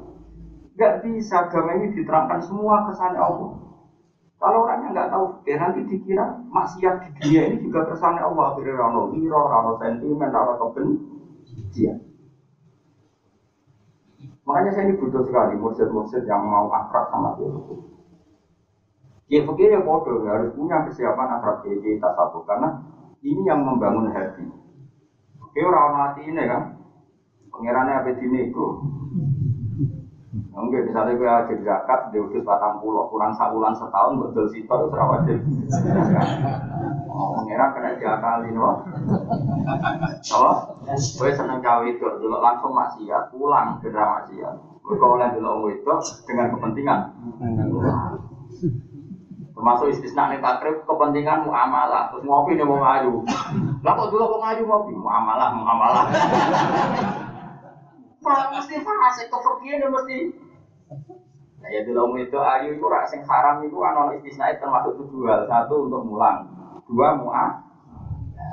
Enggak 0.79 0.93
bisa 1.03 1.35
agama 1.43 1.75
ini 1.75 1.91
diterangkan 1.91 2.39
semua 2.39 2.87
kesannya 2.87 3.19
Allah. 3.19 3.51
Kalau 4.39 4.67
orangnya 4.67 4.91
nggak 4.91 5.11
tahu 5.11 5.25
ya 5.47 5.55
nanti 5.55 5.87
dikira 5.87 6.35
maksiat 6.51 6.95
di 7.03 7.09
dunia 7.19 7.41
ini 7.51 7.67
juga 7.67 7.83
kesannya 7.91 8.23
Allah. 8.23 8.55
Akhirnya 8.55 8.79
rano 8.79 9.11
hero, 9.11 9.41
rano 9.43 9.71
sentimen, 9.79 10.31
rano 10.31 10.53
kebencian. 10.59 12.12
Makanya 14.43 14.71
saya 14.75 14.91
ini 14.91 14.99
butuh 14.99 15.23
sekali 15.23 15.55
mursyid-mursyid 15.55 16.27
yang 16.27 16.43
mau 16.43 16.67
akrab 16.67 17.07
sama 17.07 17.39
dia. 17.39 17.47
Kiai 19.23 19.47
Fakir 19.47 19.71
ya 19.71 19.79
bodoh, 19.79 20.19
harus 20.27 20.51
punya 20.51 20.83
kesiapan 20.83 21.39
akrab 21.39 21.63
Kiai 21.63 21.95
satu 21.95 22.43
karena 22.43 22.83
ini 23.23 23.47
yang 23.47 23.63
membangun 23.63 24.11
hati. 24.11 24.43
Oke 25.39 25.59
orang 25.63 25.95
hati 25.95 26.27
ini 26.27 26.43
kan, 26.43 26.75
pengirannya 27.55 28.03
apa 28.03 28.11
dini 28.19 28.51
itu. 28.51 28.65
Mungkin 30.33 30.89
misalnya 30.89 31.13
gue 31.13 31.29
aja 31.29 31.53
zakat, 31.61 32.09
dia 32.09 32.41
batang 32.41 32.81
pulau, 32.81 33.05
kurang 33.13 33.37
sebulan 33.37 33.77
setahun, 33.77 34.17
betul 34.17 34.49
sih 34.49 34.65
itu 34.65 34.75
serah 34.89 35.07
wajib. 35.13 35.37
Oh, 37.13 37.37
pengiran 37.37 37.69
kena 37.77 38.41
ini 38.41 38.57
loh. 38.57 38.81
Oh, 40.33 40.53
gue 40.89 41.29
seneng 41.37 41.61
cawe 41.61 41.85
itu, 41.85 42.01
dulu 42.17 42.41
langsung 42.41 42.73
maksiat, 42.73 43.29
pulang 43.29 43.77
ke 43.77 43.93
drama 43.93 44.25
maksiat. 44.25 44.55
Gue 44.81 44.97
oleh 44.97 45.29
dulu 45.37 45.69
itu 45.69 45.93
dengan 46.25 46.49
kepentingan. 46.57 46.99
Termasuk 49.53 49.93
istisna 49.93 50.33
nih 50.33 50.41
takrib 50.41 50.81
kepentingan 50.89 51.45
muamalah. 51.45 52.09
Terus 52.09 52.25
ngopi 52.25 52.57
nih 52.57 52.65
mau 52.65 52.81
ngaju. 52.81 53.21
Lah 53.85 53.93
kok 53.93 54.09
dulu 54.09 54.23
kok 54.33 54.41
ngaju 54.41 54.63
ngopi 54.65 54.91
muamalah 54.97 55.49
muamalah. 55.53 56.05
Mesti 58.23 58.75
fase 58.79 59.27
kepergian 59.27 59.91
mesti. 59.91 60.19
Nah, 61.59 61.69
ya 61.71 61.79
dulu 61.83 62.19
itu 62.19 62.39
ayu 62.39 62.75
itu 62.75 62.85
rak 62.87 63.07
sing 63.07 63.23
haram 63.23 63.63
itu 63.63 63.75
kan 63.79 63.95
istisna 64.15 64.51
termasuk 64.55 64.95
tujuh 64.99 65.27
hal. 65.27 65.47
Satu 65.47 65.87
untuk 65.87 66.03
mulang, 66.07 66.47
dua 66.87 67.15
muah. 67.19 67.59
Ya, 68.35 68.47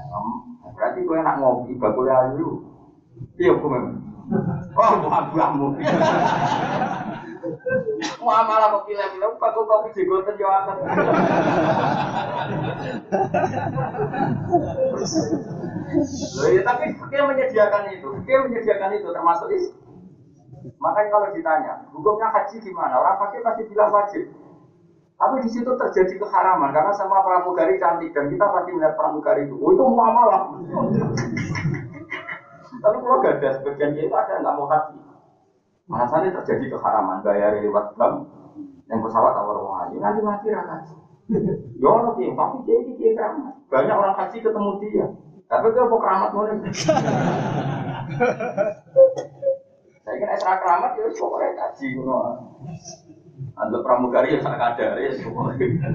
berarti 0.74 1.02
gue 1.06 1.16
enak 1.18 1.38
ngopi 1.38 1.74
bakul 1.78 2.06
ayu. 2.11 2.62
Iya 3.38 3.54
memang. 3.54 3.98
Oh, 4.78 4.90
mau 5.02 5.11
kamu. 5.35 5.66
Muamalah 8.20 8.68
kok 8.70 8.85
pilih-pilih, 8.87 9.33
aku 9.42 9.61
kopi 9.66 9.90
jegoten 9.96 10.38
yo 10.38 10.46
akeh. 10.46 10.76
Loh 16.38 16.48
ya 16.55 16.62
tapi 16.62 16.94
dia 17.11 17.22
menyediakan 17.26 17.83
itu, 17.90 18.09
dia 18.26 18.38
menyediakan 18.46 18.90
itu 18.94 19.09
termasuk 19.11 19.48
is. 19.50 19.66
Makanya 20.81 21.11
kalau 21.12 21.29
ditanya, 21.33 21.72
hukumnya 21.92 22.29
haji 22.33 22.57
gimana? 22.61 23.00
Orang 23.00 23.16
pakai 23.20 23.44
pasti 23.44 23.62
bilang 23.68 23.92
wajib. 23.92 24.24
Tapi 25.20 25.44
di 25.44 25.48
situ 25.53 25.68
terjadi 25.76 26.16
keharaman 26.16 26.72
karena 26.72 26.96
sama 26.96 27.20
pramugari 27.20 27.76
cantik 27.76 28.09
dan 28.16 28.33
kita 28.33 28.48
pasti 28.48 28.72
melihat 28.72 28.96
pramugari 28.96 29.44
itu. 29.44 29.53
Oh 29.61 29.68
itu 29.68 29.85
muamalah. 29.85 30.48
Tapi 32.81 32.96
kalau 32.96 33.20
gak 33.20 33.37
ada 33.37 33.61
sebagian 33.61 33.92
itu 33.92 34.14
ada 34.16 34.40
nggak 34.40 34.57
mau 34.57 34.64
haji. 34.64 34.96
Alasannya 35.92 36.33
terjadi 36.40 36.72
keharaman 36.72 37.20
bayar 37.20 37.61
lewat 37.61 37.92
bank 38.00 38.33
yang 38.88 39.05
pesawat 39.05 39.37
awal 39.37 39.85
ayu 39.85 40.00
nanti 40.00 40.24
mati 40.24 40.48
rakyat. 40.48 40.88
Ya 41.81 41.88
orang 41.88 42.12
tapi 42.12 42.29
dia 42.66 42.76
ini 42.85 43.16
keramat. 43.16 43.55
Banyak 43.72 43.96
orang 43.96 44.14
haji 44.18 44.37
ketemu 44.42 44.70
dia. 44.83 45.07
Tapi 45.50 45.66
dia 45.74 45.82
mau 45.82 45.98
keramat 45.98 46.30
mau 46.30 46.46
Saya 50.00 50.14
kira 50.14 50.32
esra 50.38 50.62
keramat 50.62 50.94
ya 50.94 51.10
pokoknya 51.10 51.58
haji 51.58 51.86
kuno. 51.98 52.18
Anda 53.58 53.78
pramugari 53.82 54.38
ya 54.38 54.46
sak 54.46 54.58
kadare 54.58 55.10
ya 55.10 55.12
pokoknya. 55.18 55.90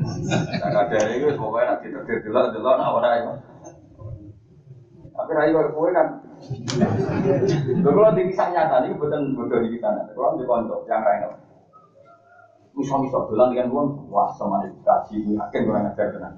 Sak 0.59 0.71
kadare 0.75 1.11
itu 1.15 1.27
pokoknya 1.39 1.65
nanti 1.71 1.87
terjadi 1.87 2.27
delok 2.27 2.51
delok 2.51 2.75
nak 2.75 2.95
ora 2.99 3.09
ya. 3.15 3.33
Tapi 5.15 5.31
rayu 5.31 5.71
kowe 5.71 5.89
kan 5.95 6.07
Lho 7.79 7.89
kalau 7.95 8.11
di 8.11 8.27
kisah 8.27 8.51
nyata 8.51 8.83
ini 8.83 8.99
bukan 8.99 9.39
bodoh 9.39 9.63
di 9.63 9.71
kisah 9.79 9.91
nyata. 9.95 10.11
Kalau 10.11 10.35
di 10.35 10.43
konco 10.43 10.83
yang 10.85 11.01
lain 11.01 11.31
Misal-misal 12.75 13.31
bilang 13.31 13.55
dengan 13.55 13.71
uang, 13.71 14.11
wah 14.11 14.27
sama 14.35 14.67
ini 14.67 14.75
kaji, 14.83 15.15
yakin 15.31 15.63
kurang 15.63 15.87
ajar 15.95 16.11
benar. 16.11 16.35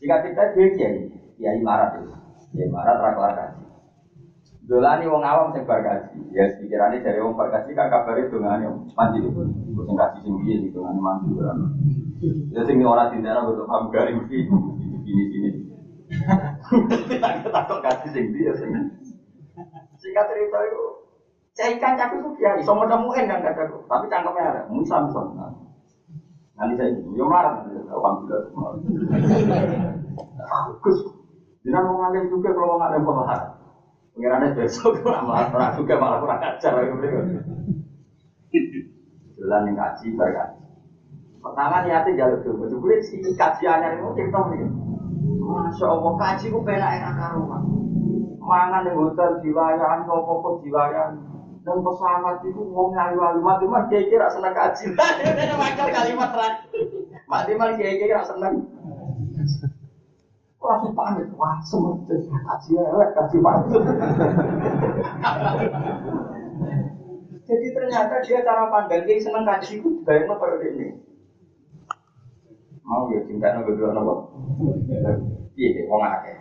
Jika 0.00 0.24
kita 0.24 0.56
dia 0.56 0.66
kiai, 0.72 1.12
kiai 1.42 1.58
marah 1.58 1.98
itu, 1.98 2.14
kiai 2.54 2.70
marah 2.70 2.94
teraklar 3.02 3.32
kaji. 3.34 3.66
Dolani 4.62 5.10
wong 5.10 5.26
awam 5.26 5.50
sing 5.50 5.66
bar 5.66 5.82
ya 5.82 6.44
pikirannya 6.62 7.02
dari 7.02 7.18
wong 7.18 7.34
bar 7.34 7.50
kaji 7.50 7.74
kan 7.74 7.90
kabar 7.90 8.14
itu 8.14 8.38
yang 8.38 8.78
mandi 8.94 9.18
itu, 9.26 9.42
sing 9.74 9.96
kaji 9.98 10.18
sing 10.22 10.34
biye 10.38 10.54
gitu 10.70 10.78
ngene 10.78 11.02
mandi 11.02 11.34
kan. 11.34 11.58
Ya 12.54 12.62
sing 12.62 12.78
ora 12.86 13.10
tindak 13.10 13.42
betul 13.42 13.66
paham 13.66 13.90
gari 13.90 14.14
mesti 14.14 14.38
ini 15.02 15.22
sini. 15.34 15.50
Kita 17.10 17.50
takut 17.58 17.82
kaji 17.82 18.06
sing 18.14 18.24
biye 18.30 18.54
sing. 18.54 18.70
Singkat 19.98 20.26
cerita 20.30 20.58
itu, 20.66 20.82
saya 21.54 21.78
ikan 21.78 21.94
cakup 21.94 22.34
itu 22.34 22.42
ya, 22.42 22.58
iso 22.58 22.74
menemuin 22.74 23.30
kan 23.30 23.38
kataku, 23.38 23.86
tapi 23.86 24.10
cangkemnya 24.10 24.50
ada, 24.50 24.62
misal 24.66 25.06
misal. 25.06 25.30
Nanti 26.58 26.74
saya 26.74 26.90
yo 27.14 27.22
marah, 27.30 27.62
alhamdulillah. 27.70 28.50
Bagus. 30.50 31.21
Jangan 31.62 31.82
mau 31.86 31.94
ngalim 32.02 32.26
juga 32.26 32.50
kalau 32.50 32.74
mau 32.74 32.78
ngalim 32.82 33.02
pemahar. 33.06 33.40
Pengirannya 34.12 34.54
besok 34.58 35.00
malah 35.06 35.48
pernah 35.48 35.70
juga 35.78 35.94
malah 35.96 36.18
kurang 36.20 36.42
ajar 36.42 36.72
Jalan 39.42 39.66
yang 39.66 39.74
kaji 39.74 40.06
berkaji. 40.14 40.60
Pertama 41.42 41.82
niatnya 41.82 42.14
jalur 42.14 42.38
dulu. 42.46 42.70
Jebule 42.70 43.02
si 43.02 43.18
kajiannya 43.18 43.98
itu 43.98 44.14
cerita 44.14 44.40
nih. 44.52 44.62
Masya 45.42 45.86
Allah 45.90 46.12
kaji 46.14 46.46
ku 46.54 46.60
penak 46.62 47.02
enak 47.02 47.12
karuan. 47.18 47.62
Mangan 48.42 48.86
yang 48.86 48.98
hotel 48.98 49.38
diwayan, 49.42 50.06
kok 50.06 50.54
diwayan. 50.62 51.10
Dan 51.62 51.78
pesawat 51.78 52.42
itu 52.42 52.58
wong 52.58 52.90
ngayu 52.90 53.22
ayu 53.22 53.38
mati 53.38 53.64
mah 53.70 53.86
kiai 53.86 54.10
kira 54.10 54.26
seneng 54.26 54.50
kaji. 54.50 54.90
Dia 55.38 55.54
makar 55.54 55.88
kalimat 55.94 56.34
terakhir. 56.34 56.82
Mati 57.30 57.52
mah 57.54 57.70
kiai 57.78 58.02
kira 58.02 58.26
seneng. 58.26 58.66
Langsung 60.72 60.96
pamit, 60.96 61.28
wah 61.36 61.60
semuanya 61.60 62.16
kaji 62.16 62.70
elek, 62.80 63.12
kaji 63.12 63.36
mati. 63.44 63.76
Jadi 67.44 67.66
ternyata 67.76 68.24
dia 68.24 68.40
cara 68.40 68.72
pandang 68.72 69.04
dia 69.04 69.20
seneng 69.20 69.44
kaji 69.44 69.84
itu 69.84 70.00
bayangnya 70.00 70.32
seperti 70.32 70.66
ini. 70.72 70.86
Mau 72.88 73.12
ya 73.12 73.20
cinta 73.28 73.52
nabi 73.52 73.76
dua 73.76 73.92
nopo. 73.92 74.32
Iya, 75.52 75.84
wong 75.92 76.00
akeh. 76.00 76.40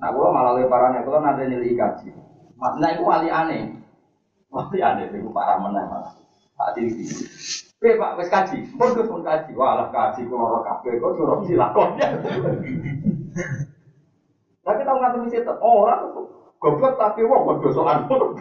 Nah, 0.00 0.08
gua 0.16 0.32
malah 0.32 0.56
lebarannya, 0.56 1.04
kalau 1.04 1.20
nanti 1.20 1.52
nyeli 1.52 1.76
kaji. 1.76 2.16
Nah, 2.56 2.88
itu 2.96 3.04
wali 3.04 3.28
aneh. 3.28 3.76
Wali 4.48 4.80
aneh, 4.80 5.12
itu 5.12 5.28
parah 5.28 5.60
menang 5.60 5.84
malah. 5.92 6.16
Tak 6.56 6.80
tinggi. 6.80 7.04
Oke 7.80 7.96
pak, 7.96 8.12
wes 8.20 8.28
kaji, 8.28 8.76
pun 8.76 8.92
pun 8.92 9.24
kaji, 9.24 9.56
walah 9.56 9.88
kaji, 9.88 10.28
kalau 10.28 10.52
orang 10.52 10.68
kafe, 10.68 11.00
kok 11.00 11.16
suruh 11.16 11.40
silakonnya. 11.48 12.12
Nah 14.60 14.74
kita 14.76 14.92
nggak 14.92 15.10
tahu 15.16 15.24
sih, 15.32 15.40
oh 15.48 15.88
orang 15.88 16.12
tuh 16.12 16.28
goblok 16.60 17.00
tapi 17.00 17.24
wong 17.24 17.48
pun 17.48 17.72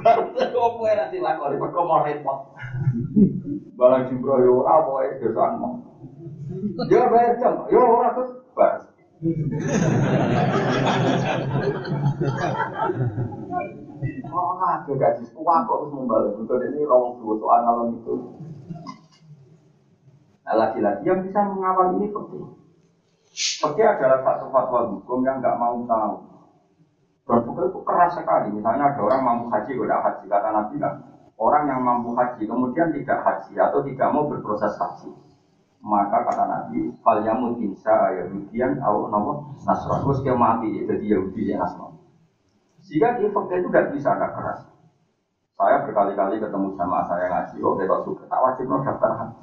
baru 0.04 0.28
kok 0.36 0.52
kowe 0.76 0.92
ra 0.92 1.08
dilakoni 1.08 1.56
kok 1.56 1.88
mau 1.88 2.04
repot. 2.04 2.52
Barang 3.80 4.12
jimbro 4.12 4.44
yo 4.44 4.60
ora 4.60 4.84
pokoke 4.84 5.24
dosan 5.24 5.56
mau. 5.56 5.80
Ya 6.92 7.08
bayar 7.08 7.40
jam, 7.40 7.64
yo 7.72 7.80
ora 7.80 8.12
terus 8.12 8.44
bar. 8.52 8.92
Oh, 14.36 14.60
ada 14.60 14.92
gaji 14.92 15.24
sekolah 15.32 15.58
kok 15.64 15.78
harus 15.80 15.92
membalik. 15.96 16.36
Untuk 16.36 16.60
ini 16.60 16.84
rawang 16.84 17.24
dua 17.24 17.40
soal 17.40 17.64
malam 17.64 17.96
itu. 18.04 18.16
Nah, 20.50 20.56
lagi-lagi 20.58 21.06
yang 21.06 21.22
bisa 21.22 21.46
mengawal 21.46 22.02
ini 22.02 22.10
penting. 22.10 22.58
Pergi 23.62 23.84
adalah 23.86 24.26
satu 24.26 24.50
fatwa 24.50 24.90
hukum 24.90 25.22
yang 25.22 25.38
nggak 25.38 25.62
mau 25.62 25.78
tahu. 25.86 26.14
Dan 27.30 27.46
itu 27.54 27.80
keras 27.86 28.18
sekali. 28.18 28.50
Misalnya 28.58 28.90
ada 28.90 29.02
orang 29.06 29.22
mampu 29.22 29.46
haji, 29.54 29.78
udah 29.78 30.02
haji 30.02 30.26
kata 30.26 30.50
Nabi 30.50 30.76
kan. 30.82 30.94
Orang 31.38 31.70
yang 31.70 31.86
mampu 31.86 32.18
haji 32.18 32.50
kemudian 32.50 32.90
tidak 32.98 33.22
haji 33.22 33.54
atau 33.62 33.86
tidak 33.86 34.10
mau 34.10 34.26
berproses 34.26 34.74
haji. 34.74 35.14
maka 35.80 36.28
kata 36.28 36.44
Nabi 36.44 36.92
fal 37.00 37.24
yamut 37.24 37.56
insya 37.64 38.12
Yahudian 38.12 38.84
atau 38.84 39.08
nopo 39.08 39.56
Nasrani 39.64 40.04
terus 40.04 40.20
dia 40.28 40.36
mati 40.36 40.84
jadi 40.84 41.06
Yahudi 41.16 41.56
ya 41.56 41.64
Nasrani 41.64 42.04
sehingga 42.84 43.16
di 43.16 43.32
itu 43.32 43.68
tidak 43.72 43.96
bisa 43.96 44.12
tidak 44.12 44.32
keras 44.36 44.60
saya 45.56 45.88
berkali-kali 45.88 46.44
ketemu 46.44 46.76
sama 46.76 47.08
saya 47.08 47.32
ngaji 47.32 47.58
oh 47.64 47.80
kita 47.80 47.96
suka 48.04 48.24
tak 48.28 48.44
wajib 48.44 48.66
no 48.68 48.84
daftar 48.84 49.12
haji 49.24 49.40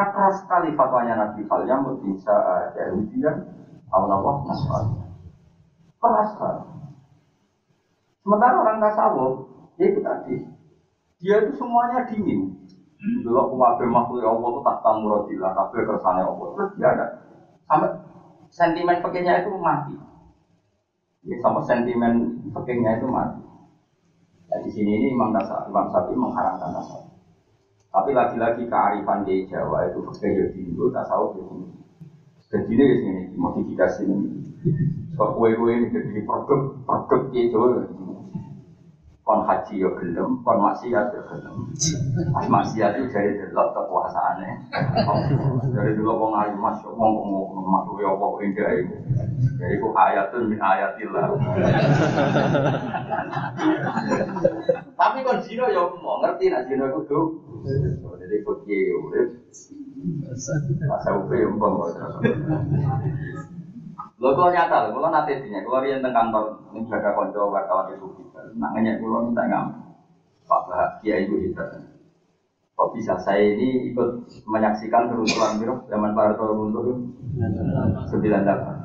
karena 0.00 0.16
keras 0.16 0.36
sekali 0.40 0.72
fatwanya 0.72 1.12
Nabi 1.12 1.44
fal 1.44 1.60
insya 1.60 2.36
Yahudian 2.72 3.36
atau 3.92 4.08
nopo 4.08 4.48
Nasrani 4.48 4.96
keras 6.00 6.28
sekali 6.32 6.64
sementara 8.24 8.64
orang 8.64 8.80
tasawuf 8.80 9.44
ya 9.76 9.92
itu 9.92 10.00
tadi 10.00 10.40
dia 11.20 11.44
itu 11.44 11.52
semuanya 11.52 12.08
dingin 12.08 12.48
Dulu 13.00 13.48
kuwabe 13.48 13.88
makhluk 13.88 14.28
Allah 14.28 14.48
itu 14.52 14.60
tak 14.60 14.76
tamu 14.84 15.08
rodila, 15.08 15.48
kabeh 15.56 15.88
kersane 15.88 16.20
Allah. 16.20 16.46
Terus 16.52 16.68
dia 16.76 16.88
ada 16.92 17.06
sampai 17.64 17.96
sentimen 18.52 19.00
pekehnya 19.00 19.40
itu 19.40 19.48
mati. 19.56 19.96
Ya, 21.24 21.40
sampai 21.40 21.64
sentimen 21.64 22.44
pekehnya 22.52 23.00
itu 23.00 23.08
mati. 23.08 23.40
Nah, 24.52 24.58
di 24.60 24.68
sini 24.68 25.00
ini 25.00 25.16
Imam 25.16 25.32
Nasa, 25.32 25.64
Imam 25.64 25.88
Sapi 25.88 26.12
mengharamkan 26.12 26.76
tasawuf. 26.76 27.09
Tapi 27.90 28.10
lagi-lagi 28.14 28.70
kearifan 28.70 29.26
di 29.26 29.50
Jawa 29.50 29.90
itu 29.90 29.98
pekeh 30.06 30.30
ya 30.30 30.44
dulu 30.54 30.94
tasawuf 30.94 31.34
ya 31.34 31.42
sini. 31.42 31.66
Dan 32.50 32.60
sini 32.66 32.82
di 32.86 32.96
sini 33.02 33.22
modifikasi 33.34 34.02
ini. 34.06 34.30
So 35.18 35.34
kue-kue 35.34 35.74
ini 35.74 35.90
jadi 35.90 36.22
produk 36.22 36.86
produk 36.86 37.20
Jawa 37.34 37.86
kon 39.30 39.46
haji 39.46 39.78
yo 39.78 39.94
gelem, 39.94 40.42
kon 40.42 40.58
maksiat 40.58 41.14
yo 41.14 41.22
gelem. 41.30 41.70
Pas 42.34 42.46
maksiat 42.50 42.98
itu 42.98 43.14
dari 43.14 43.38
delok 43.38 43.78
kekuasaannya. 43.78 44.74
Dari 45.70 45.94
dulu 45.94 46.18
wong 46.18 46.34
ayu 46.34 46.58
mas, 46.58 46.82
wong 46.82 46.98
wong 46.98 47.62
masuk 47.62 48.02
yo 48.02 48.18
apa 48.18 48.26
indah 48.42 48.70
itu. 48.74 48.96
Jadi 49.54 49.74
ku 49.78 49.94
ayatun 49.94 50.50
min 50.50 50.58
ayatillah. 50.58 51.30
Tapi 54.98 55.18
kon 55.22 55.38
zino 55.46 55.70
yo 55.70 55.94
mau 56.02 56.18
ngerti 56.26 56.50
nak 56.50 56.66
zino 56.66 56.90
itu 56.90 57.00
tuh. 57.06 57.26
Jadi 57.60 58.36
fakir 58.44 58.80
urip. 58.96 59.28
Masa 60.88 61.10
upe 61.12 61.34
yo 61.36 61.48
mbong 61.52 61.74
Lho 64.20 64.28
kalau 64.36 64.52
nyata, 64.52 64.92
kalau 64.92 65.08
nanti 65.08 65.32
dinya, 65.40 65.64
kalau 65.64 65.80
dia 65.80 65.96
tentang 65.96 66.28
kantor, 66.28 66.44
ini 66.76 66.84
jaga 66.92 67.16
konco 67.16 67.48
wartawan 67.48 67.88
itu 67.88 68.04
kita, 68.20 68.52
ngenyek 68.52 69.00
kalau 69.00 69.24
minta 69.24 69.48
ngam, 69.48 69.64
Pak 70.44 70.60
Bahagia 70.68 71.24
itu 71.24 71.40
kita. 71.48 71.88
Kok 72.76 72.92
bisa 72.92 73.16
saya 73.16 73.40
ini 73.40 73.88
ikut 73.88 74.08
menyaksikan 74.44 75.08
kerusuhan 75.08 75.56
biro 75.56 75.88
zaman 75.88 76.12
Pak 76.12 76.36
Harto 76.36 76.52
runtuh 76.52 77.00
sembilan 78.12 78.44
delapan. 78.44 78.76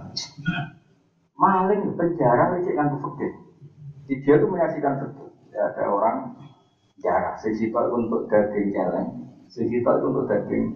Maling 1.36 1.84
penjara 2.00 2.56
itu 2.56 2.72
kan 2.72 2.88
fakir. 2.96 3.32
Dia 4.08 4.36
tuh 4.40 4.48
menyaksikan 4.48 5.04
betul. 5.04 5.36
Ya, 5.52 5.68
ada 5.68 5.84
orang 5.92 6.16
jarak, 7.06 7.38
sisi 7.38 7.70
untuk 7.70 8.26
daging 8.26 8.74
celeng, 8.74 9.30
sisi 9.46 9.78
itu 9.78 9.92
untuk 10.02 10.26
daging. 10.26 10.74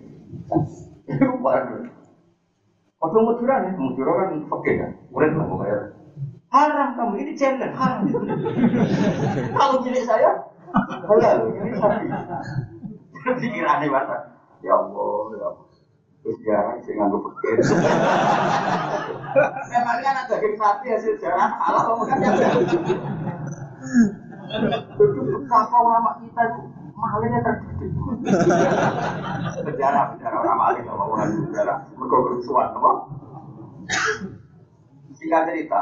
Baru. 1.42 1.90
Waktu 3.00 3.18
Madura 3.24 3.56
nih, 3.64 3.74
Madura 3.80 4.12
kan 4.22 4.30
fakir 4.52 4.76
kan, 4.76 4.92
murid 5.10 5.32
lah 5.34 5.46
pokoknya. 5.48 5.78
Haram 6.52 6.90
kamu 7.00 7.14
ini 7.24 7.32
challenge 7.40 7.78
haram. 7.78 8.04
Kalau 9.58 9.80
milik 9.82 10.04
saya, 10.04 10.30
halal 11.08 11.38
ini 11.56 11.72
sapi. 11.80 12.06
Pikirannya 13.40 13.88
mata, 13.88 14.18
ya 14.60 14.76
Allah, 14.76 15.32
ya 15.40 15.46
Allah. 15.48 15.66
Terus 16.20 16.38
jarang 16.44 16.78
sih 16.84 16.92
nganggo 17.00 17.24
fakir. 17.24 17.56
Emangnya 19.72 20.10
anak 20.12 20.26
daging 20.28 20.56
sapi 20.60 20.86
hasil 20.92 21.14
jarang 21.24 21.56
halal 21.56 21.82
kamu 21.88 22.04
kan 22.04 22.18
ya. 22.20 22.50
Itu 24.50 25.22
betapa 25.22 25.78
ulama 25.78 26.18
kita 26.26 26.42
itu 26.50 26.62
malingnya 26.98 27.40
terdidik. 27.46 27.90
Sejarah, 29.62 30.18
sejarah 30.18 30.38
orang 30.42 30.58
maling, 30.58 30.86
apa 30.90 31.04
orang 31.06 31.30
sejarah. 31.54 31.78
Mereka 31.96 32.16
kerusuhan, 32.26 32.68
apa? 32.74 32.92
Singkat 35.20 35.44
cerita, 35.52 35.82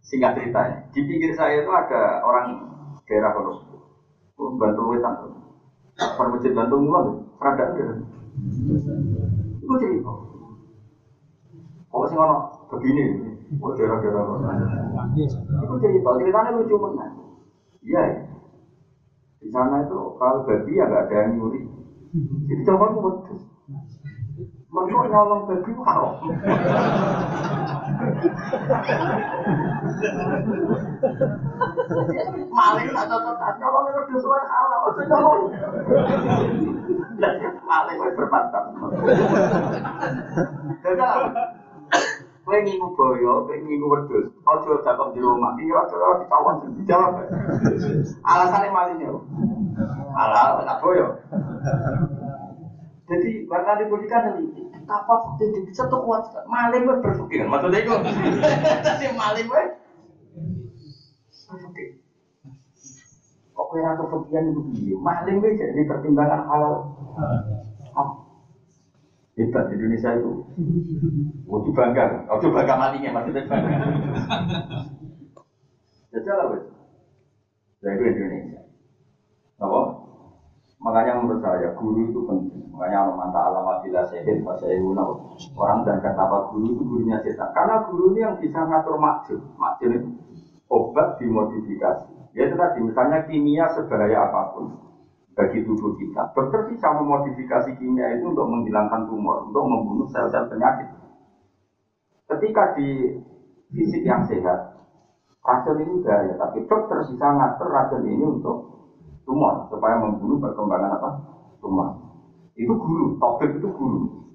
singkat 0.00 0.32
ceritanya, 0.40 0.78
di 0.88 1.00
pinggir 1.04 1.36
saya 1.36 1.60
itu 1.60 1.68
ada 1.68 2.24
orang 2.24 2.64
daerah 3.04 3.36
kalau 3.36 3.60
bantu 4.56 4.82
wetan, 4.88 5.14
permajin 6.16 6.56
bantu 6.56 6.76
mulan, 6.80 7.06
rada 7.36 7.64
enggak. 7.76 8.08
Itu 9.60 9.74
cerita. 9.76 10.12
Kok 11.88 12.04
sih 12.08 12.16
ngono 12.16 12.36
begini, 12.72 13.04
kok 13.56 13.72
daerah-daerah 13.80 14.22
Itu 15.64 15.74
cerita, 15.80 16.10
ceritanya 16.20 16.50
lucu 16.52 16.76
mana? 16.76 17.04
Iya, 17.80 18.02
ya. 18.04 18.20
Di 19.38 19.48
sana 19.54 19.80
itu 19.86 19.98
kalau 20.20 20.44
babi 20.44 20.76
ya 20.76 20.84
nggak 20.84 21.08
ada 21.08 21.16
yang 21.24 21.30
nyuri. 21.38 21.62
Jadi 22.50 22.62
coba 22.68 22.90
aku 22.90 22.98
wedus. 23.06 23.40
Mereka 24.68 25.08
nyolong 25.08 25.40
babi 25.48 25.70
itu 25.72 25.82
haram. 25.86 26.12
Maling 32.52 32.90
atau 32.92 33.18
tetap 33.24 33.54
nyolong 33.56 33.84
wedus 33.94 34.22
itu. 34.26 34.28
Itu 34.28 35.00
nyolong. 35.08 35.40
Maling 37.64 37.96
itu 37.96 38.10
berbantah. 38.18 38.64
Jadi 40.82 41.02
Kowe 42.48 42.64
ngingu 42.64 42.88
boyo, 42.96 43.44
kowe 43.44 43.56
ngingu 43.60 43.86
wedhus. 43.92 44.32
Aja 44.48 44.72
dakok 44.80 45.12
di 45.12 45.20
rumah. 45.20 45.52
Iki 45.60 45.68
ora 45.68 45.84
ora 45.92 46.16
ditawan 46.24 46.56
dijawab. 46.80 47.12
Alasane 48.24 48.72
malingnya. 48.72 49.12
Halal 50.16 50.64
tak 50.64 50.80
boyo. 50.80 51.20
Jadi 53.04 53.44
warna 53.52 53.76
dibudikan 53.76 54.32
ini 54.40 54.68
betapa 54.88 55.36
fakta 55.36 55.44
bisa 55.68 55.84
tuh 55.92 56.00
kuat 56.00 56.32
maling 56.48 56.88
gue 56.88 56.96
berpikir 57.04 57.44
maksudnya 57.44 57.84
itu 57.84 57.92
jadi 58.80 59.06
maling 59.20 59.44
gue 59.44 59.64
berpikir 61.44 61.88
kok 63.52 63.66
kira 63.68 63.90
kefakiran 64.00 64.48
itu 64.48 64.60
begini 64.64 64.92
maling 64.96 65.44
gue 65.44 65.52
jadi 65.60 65.80
pertimbangan 65.84 66.40
halal 66.48 66.74
hebat 69.38 69.70
Indonesia 69.70 70.10
itu 70.18 70.32
Wajib 71.48 71.72
bangga, 71.72 72.28
wajib 72.28 72.50
bangga 72.52 72.74
matinya 72.76 73.10
maksudnya 73.16 73.48
bangga. 73.48 73.76
Jadi 76.12 76.28
lah 76.28 76.46
wes, 76.52 76.64
itu 77.80 78.02
Indonesia. 78.04 78.60
Apa? 79.62 79.80
Makanya 80.78 81.18
menurut 81.18 81.40
saya 81.42 81.72
guru 81.74 82.10
itu 82.10 82.20
penting. 82.28 82.68
Makanya 82.70 83.10
manta 83.10 83.40
alamat 83.50 83.82
bila 83.82 84.06
sehin 84.06 84.46
bahasa 84.46 84.70
Orang 85.58 85.82
dan 85.82 85.98
kata 85.98 86.22
apa 86.22 86.54
guru 86.54 86.78
itu 86.78 86.82
gurunya 86.86 87.18
setan. 87.24 87.50
Karena 87.50 87.82
guru 87.90 88.14
ini 88.14 88.20
yang 88.22 88.36
bisa 88.38 88.62
ngatur 88.62 89.00
makjid. 89.00 89.40
Makjid 89.58 89.90
itu 89.98 90.08
obat 90.70 91.18
dimodifikasi. 91.18 92.36
Ya 92.36 92.46
itu 92.46 92.54
tadi 92.54 92.78
misalnya 92.84 93.26
kimia 93.26 93.66
sebahaya 93.74 94.30
apa 94.30 94.40
pun 94.54 94.64
bagi 95.38 95.62
tubuh 95.62 95.94
kita. 95.94 96.34
Dokter 96.34 96.66
bisa 96.66 96.90
memodifikasi 96.98 97.78
kimia 97.78 98.18
itu 98.18 98.34
untuk 98.34 98.50
menghilangkan 98.50 99.06
tumor, 99.06 99.46
untuk 99.46 99.62
membunuh 99.70 100.10
sel-sel 100.10 100.50
penyakit. 100.50 100.90
Ketika 102.26 102.74
di 102.74 103.14
fisik 103.70 104.02
yang 104.02 104.26
sehat, 104.26 104.74
racun 105.38 105.78
ini 105.78 106.02
bahaya, 106.02 106.34
tapi 106.34 106.66
dokter 106.66 107.06
bisa 107.06 107.26
ngatur 107.30 107.70
racun 107.70 108.02
ini 108.02 108.26
untuk 108.26 108.66
tumor, 109.22 109.70
supaya 109.70 109.94
membunuh 110.02 110.42
perkembangan 110.42 110.98
apa? 110.98 111.10
Tumor. 111.62 111.94
Itu 112.58 112.74
guru, 112.74 113.14
topik 113.22 113.62
itu 113.62 113.70
guru. 113.70 114.26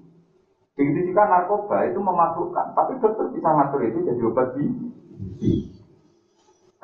Begitu 0.72 1.12
juga 1.12 1.28
narkoba 1.28 1.84
itu 1.84 2.00
memabukkan, 2.00 2.72
tapi 2.72 2.96
dokter 2.96 3.28
bisa 3.28 3.52
ngatur 3.52 3.84
itu 3.84 4.08
jadi 4.08 4.22
obat 4.24 4.56
di 4.56 4.64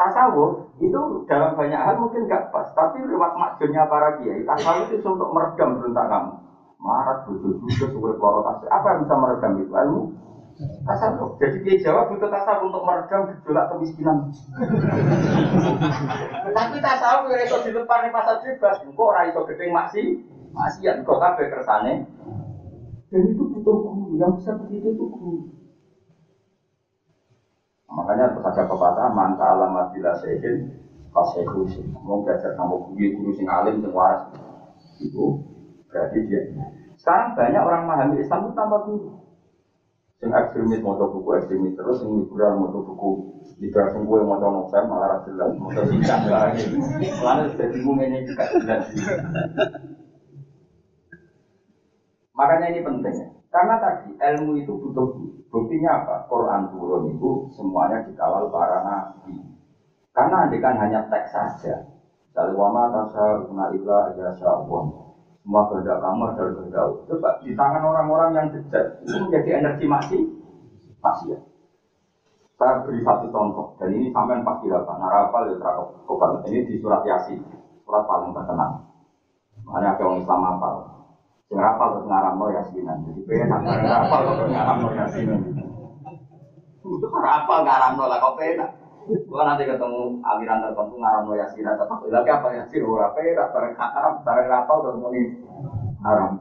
tasawuf 0.00 0.64
itu 0.80 1.00
dalam 1.28 1.52
banyak 1.52 1.76
hal 1.76 2.00
mungkin 2.00 2.24
nggak 2.24 2.48
pas, 2.48 2.72
tapi 2.72 3.04
lewat 3.04 3.36
makjunnya 3.36 3.84
para 3.84 4.16
kiai, 4.16 4.40
tasawuf 4.48 4.88
itu 4.88 5.04
untuk 5.04 5.28
meredam 5.36 5.76
berontak 5.76 6.08
kamu. 6.08 6.32
Marat, 6.80 7.28
butuh 7.28 7.60
butuh 7.60 7.88
suwe 7.92 8.16
peloro 8.16 8.40
Apa 8.48 8.86
yang 8.96 9.04
bisa 9.04 9.14
meredam 9.20 9.52
itu? 9.60 9.68
Ilmu 9.68 10.00
tasawuf. 10.88 11.36
Jadi 11.36 11.56
kiai 11.60 11.82
Jawa 11.84 12.08
butuh 12.08 12.32
tasawuf 12.32 12.72
untuk 12.72 12.82
meredam 12.88 13.28
gejolak 13.28 13.68
kemiskinan. 13.68 14.16
tapi 16.56 16.76
tasawuf 16.80 17.28
yang 17.28 17.44
itu 17.44 17.56
di 17.68 17.70
depan 17.76 17.98
nih 18.08 18.12
pasar 18.12 18.40
bebas, 18.40 18.80
kok 18.80 18.96
orang 19.04 19.28
itu 19.28 19.40
gede 19.52 19.64
maksi, 19.68 20.02
maksiat 20.56 21.04
kok 21.04 21.20
kabeh 21.20 21.46
kersane. 21.52 21.92
Dan 23.10 23.22
itu 23.26 23.42
butuh 23.42 23.76
guru, 23.84 24.16
yang 24.16 24.32
bisa 24.38 24.54
begitu 24.56 24.94
itu 24.96 25.04
guru. 25.04 25.59
Makanya 27.90 28.30
terus 28.38 28.70
pepatah 28.70 29.10
manta 29.10 29.44
alamat 29.50 29.90
bila 29.90 30.14
sehin 30.22 30.70
kasih 31.10 31.42
sih. 31.74 31.84
Mau 32.06 32.22
belajar 32.22 32.54
sama 32.54 32.78
guru 32.78 32.94
guru 33.18 33.30
sing 33.34 33.50
alim 33.50 33.82
sing 33.82 33.90
waras 33.90 34.30
itu 35.02 35.42
berarti 35.90 36.18
dia 36.28 36.44
Sekarang 37.00 37.32
banyak 37.34 37.62
orang 37.64 37.82
memahami 37.88 38.16
Islam 38.22 38.46
itu 38.46 38.52
tanpa 38.54 38.78
guru. 38.86 39.08
Sing 40.20 40.30
ekstremis 40.30 40.84
mau 40.84 41.00
buku 41.00 41.28
ekstremis 41.40 41.74
terus, 41.74 41.98
sing 41.98 42.12
liberal 42.12 42.60
mau 42.60 42.70
buku 42.70 43.10
liberal 43.58 43.88
sing 43.90 44.04
gue 44.04 44.20
mau 44.20 44.36
novel 44.36 44.84
malah 44.86 45.20
jelas, 45.24 45.50
mau 45.56 45.72
singkat 45.72 46.20
lagi. 46.28 46.64
Lalu 47.24 47.44
sudah 47.56 47.68
bingung 47.72 47.98
ini 48.04 48.18
juga. 48.28 48.44
Makanya 52.36 52.66
ini 52.72 52.80
penting. 52.84 53.39
Karena 53.50 53.82
tadi 53.82 54.14
ilmu 54.14 54.62
itu 54.62 54.70
butuh 54.78 55.10
buktinya 55.50 56.06
apa? 56.06 56.30
Quran 56.30 56.70
turun 56.70 57.10
itu 57.10 57.50
semuanya 57.58 58.06
dikawal 58.06 58.46
para 58.46 58.78
nabi. 58.86 59.34
Karena 60.14 60.46
andikan 60.46 60.78
hanya 60.78 61.10
teks 61.10 61.34
saja. 61.34 61.74
Dari 62.30 62.54
wama 62.54 62.94
tasa 62.94 63.42
guna 63.42 63.74
illa 63.74 64.06
aja 64.06 64.30
Allah. 64.46 65.10
Semua 65.42 65.66
kehendak 65.66 65.98
kamu 65.98 66.22
adalah 66.30 66.52
kehendak 66.52 66.84
Coba 67.10 67.28
di 67.42 67.50
tangan 67.58 67.82
orang-orang 67.82 68.30
yang 68.38 68.46
bejat 68.54 69.02
itu 69.02 69.18
menjadi 69.18 69.50
energi 69.58 69.84
masih 69.90 70.22
masih 71.02 71.34
ya. 71.34 71.38
Saya 72.54 72.84
beri 72.86 73.02
satu 73.02 73.26
contoh 73.32 73.74
dan 73.82 73.88
ini 73.88 74.12
sampai 74.12 74.44
pasti 74.46 74.68
dapat 74.68 74.94
narapal 75.00 75.48
ya 75.48 75.56
terapal 75.58 76.44
Ini 76.44 76.60
di 76.68 76.76
surat 76.78 77.02
Yasin, 77.02 77.40
surat 77.82 78.04
paling 78.04 78.30
terkenal. 78.36 78.84
Makanya 79.64 79.96
orang 79.96 80.20
Islam 80.20 80.40
apa? 80.44 80.99
Sing 81.50 81.58
rapal 81.58 81.98
terus 81.98 82.06
ngaramno 82.06 82.46
yasinan. 82.54 83.02
Jadi 83.10 83.26
penak 83.26 83.58
rapal 83.66 84.20
terus 84.22 84.54
ngaramno 84.54 84.88
yasinan. 84.94 85.40
Itu 86.78 87.06
rapal 87.10 87.66
ngaramno 87.66 88.04
lah 88.06 88.22
kok 88.22 88.38
penak. 88.38 88.70
Gua 89.26 89.42
nanti 89.42 89.66
ketemu 89.66 90.22
aliran 90.22 90.62
tertentu 90.62 90.94
ngaramno 90.94 91.34
yasinan 91.34 91.74
tetap 91.74 91.98
lagi 92.06 92.30
apa 92.30 92.48
yasin 92.54 92.86
ora 92.86 93.10
penak 93.18 93.50
bareng 93.50 93.74
haram 93.74 94.14
bareng 94.22 94.46
rapal 94.46 94.76
terus 94.78 94.98
muni 95.02 95.22
haram. 96.06 96.38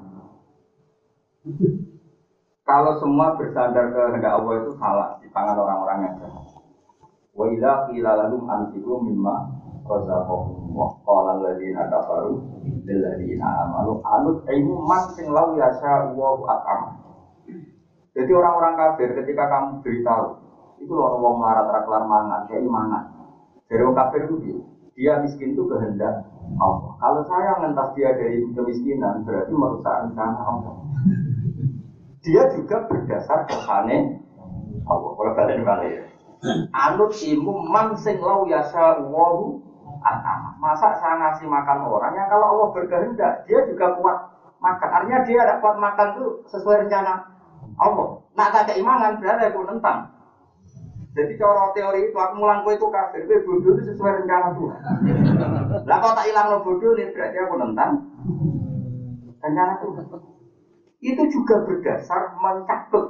Kalau 2.62 3.02
semua 3.02 3.34
bersandar 3.34 3.90
ke 3.90 4.14
hendak 4.14 4.38
Allah 4.38 4.62
itu 4.62 4.78
salah 4.78 5.18
di 5.18 5.26
tangan 5.34 5.58
orang-orang 5.58 6.06
yang 6.06 6.14
jahat. 6.22 6.46
Wa 7.34 7.50
idza 7.50 7.90
qila 7.90 8.14
lahum 8.14 8.46
anfiqu 8.46 8.94
mimma 9.02 9.59
razaqahum 9.90 10.70
wa 10.78 10.94
qala 11.02 11.42
alladziina 11.42 11.90
kafaru 11.90 12.38
lil 12.86 13.00
ladzina 13.02 13.48
amanu 13.66 13.98
anut 14.06 14.46
ilmu 14.46 14.76
man 14.86 15.10
sing 15.18 15.34
lau 15.34 15.58
yasha 15.58 16.14
wa 16.14 16.38
at'am. 16.46 16.82
Jadi 18.14 18.32
orang-orang 18.34 18.74
kafir 18.78 19.10
ketika 19.18 19.50
kamu 19.50 19.82
beritahu 19.82 20.38
itu 20.80 20.92
loh 20.94 21.20
wong 21.20 21.42
melarat 21.42 21.68
ra 21.68 21.80
kelar 21.84 22.04
mangan, 22.08 22.42
kayak 22.48 22.64
mangan. 22.70 23.04
Dari 23.68 23.82
orang 23.84 23.98
kafir 23.98 24.22
itu 24.30 24.36
dia 25.00 25.20
miskin 25.24 25.56
itu 25.56 25.64
kehendak 25.68 26.28
Allah. 26.60 26.92
Kalau 27.00 27.22
saya 27.30 27.52
ngentas 27.64 27.88
dia 27.96 28.10
dari 28.18 28.44
kemiskinan 28.52 29.24
berarti 29.24 29.54
merusak 29.54 29.96
rencana 30.08 30.40
Allah. 30.44 30.76
Dia 32.20 32.44
juga 32.52 32.84
berdasar 32.90 33.48
kesane 33.48 34.20
Allah. 34.84 35.12
Kalau 35.16 35.34
kalian 35.38 35.64
balik 35.64 35.92
ya. 35.94 36.04
Anut 36.72 37.16
ilmu 37.16 37.68
man 37.68 37.96
sing 38.00 38.20
lau 38.20 38.48
yasha 38.48 39.04
wa 40.00 40.50
Masa 40.60 40.96
saya 40.96 41.16
ngasih 41.20 41.48
makan 41.48 41.88
orang 41.88 42.16
yang 42.16 42.28
kalau 42.32 42.56
Allah 42.56 42.68
berkehendak, 42.72 43.44
dia 43.48 43.60
juga 43.68 43.96
kuat 44.00 44.18
makan. 44.64 44.90
Artinya 44.92 45.20
dia 45.28 45.40
ada 45.44 45.56
kuat 45.60 45.76
makan 45.80 46.08
itu 46.16 46.26
sesuai 46.48 46.88
rencana 46.88 47.20
Allah. 47.80 48.08
Nah, 48.36 48.48
tak 48.52 48.72
keimanan 48.72 49.20
berarti 49.20 49.52
aku 49.52 49.64
nentang. 49.68 50.20
Jadi 51.10 51.42
cara 51.42 51.74
teori 51.74 52.06
itu 52.06 52.16
aku 52.16 52.34
mulang 52.38 52.62
itu 52.64 52.86
kafir, 52.86 53.26
gue 53.26 53.42
bodoh 53.42 53.74
itu 53.76 53.92
sesuai 53.92 54.24
rencana 54.24 54.54
Tuhan. 54.54 54.80
Lah 55.90 55.98
kalau 55.98 56.14
tak 56.14 56.28
hilang 56.30 56.48
lo 56.54 56.62
bodoh 56.62 56.94
nih 56.94 57.10
berarti 57.10 57.38
aku 57.44 57.54
nentang 57.58 57.92
rencana 59.42 59.74
Tuhan. 59.82 60.06
Itu 61.02 61.24
juga 61.34 61.66
berdasar 61.66 62.38
mencatut 62.38 63.06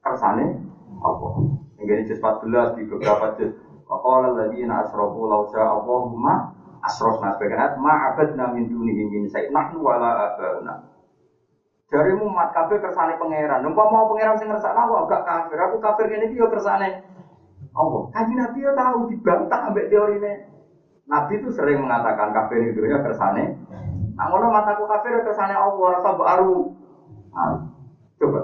kersane 0.00 0.64
Allah. 1.04 1.32
Ini 1.76 2.08
juz 2.08 2.18
14 2.24 2.78
di 2.80 2.82
beberapa 2.88 3.36
juz 3.36 3.52
Waqala 3.86 4.34
alladziina 4.34 4.82
asrafu 4.82 5.30
law 5.30 5.46
syaa 5.46 5.78
Allahumma 5.78 6.50
asrafna 6.82 7.34
sebagian 7.38 7.62
ayat 7.62 7.74
ma 7.78 8.10
abadna 8.10 8.50
min 8.50 8.66
dunihi 8.66 9.02
min 9.06 9.30
syai' 9.30 9.50
nahnu 9.50 9.78
wala 9.78 10.10
abauna. 10.26 10.74
Dari 11.86 12.10
mat 12.18 12.50
kafir 12.50 12.82
kersane 12.82 13.14
pangeran. 13.14 13.62
Numpa 13.62 13.86
mau 13.86 14.10
pangeran 14.10 14.34
sing 14.34 14.50
ngersakno 14.50 14.90
aku 14.90 15.06
gak 15.06 15.22
kafir. 15.22 15.58
Aku 15.70 15.78
kafir 15.78 16.10
ngene 16.10 16.26
iki 16.26 16.42
yo 16.42 16.50
kersane 16.50 16.98
Allah. 17.78 18.02
Kaji 18.10 18.32
Nabi 18.34 18.58
yo 18.58 18.70
tahu 18.74 18.98
dibantah 19.06 19.60
ambek 19.70 19.86
ini. 19.86 20.32
Nabi 21.06 21.32
itu 21.38 21.48
sering 21.54 21.86
mengatakan 21.86 22.34
kafir 22.34 22.74
itu 22.74 22.82
ya 22.90 22.98
kersane. 22.98 23.54
Nah, 24.18 24.26
ngono 24.26 24.50
mataku 24.50 24.90
kafir 24.90 25.14
kersane 25.22 25.54
Allah 25.54 25.86
rasa 25.94 26.10
baru. 26.10 26.74
Coba. 28.18 28.40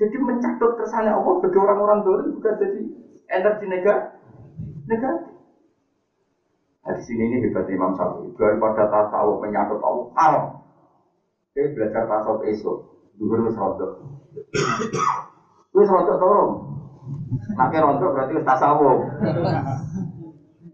Jadi 0.00 0.16
mencatut 0.16 0.72
kersane 0.80 1.12
Allah 1.12 1.34
bagi 1.44 1.58
orang-orang 1.60 2.00
dulu 2.00 2.32
juga 2.40 2.56
jadi 2.56 2.80
energi 3.28 3.64
negatif. 3.66 4.18
Negatif. 4.86 5.32
Nah, 6.82 6.92
di 6.98 7.02
sini 7.06 7.30
ini 7.30 7.46
hebat 7.46 7.70
Imam 7.70 7.94
Syafi'i. 7.94 8.34
Daripada 8.34 8.90
tasawuf 8.90 9.38
menyangkut 9.38 9.78
Allah 9.78 10.06
haram. 10.18 10.46
Dia 11.54 11.70
belajar 11.70 12.10
tasawuf 12.10 12.42
esok. 12.50 12.76
Dulu 13.22 13.46
wis 13.46 13.54
rontok. 13.54 14.02
Wis 15.70 15.86
rontok 15.86 16.18
turun. 16.18 16.48
Nanti 17.54 17.76
rontok 17.78 18.10
berarti 18.10 18.34
wis 18.34 18.42
tasawuf. 18.48 18.98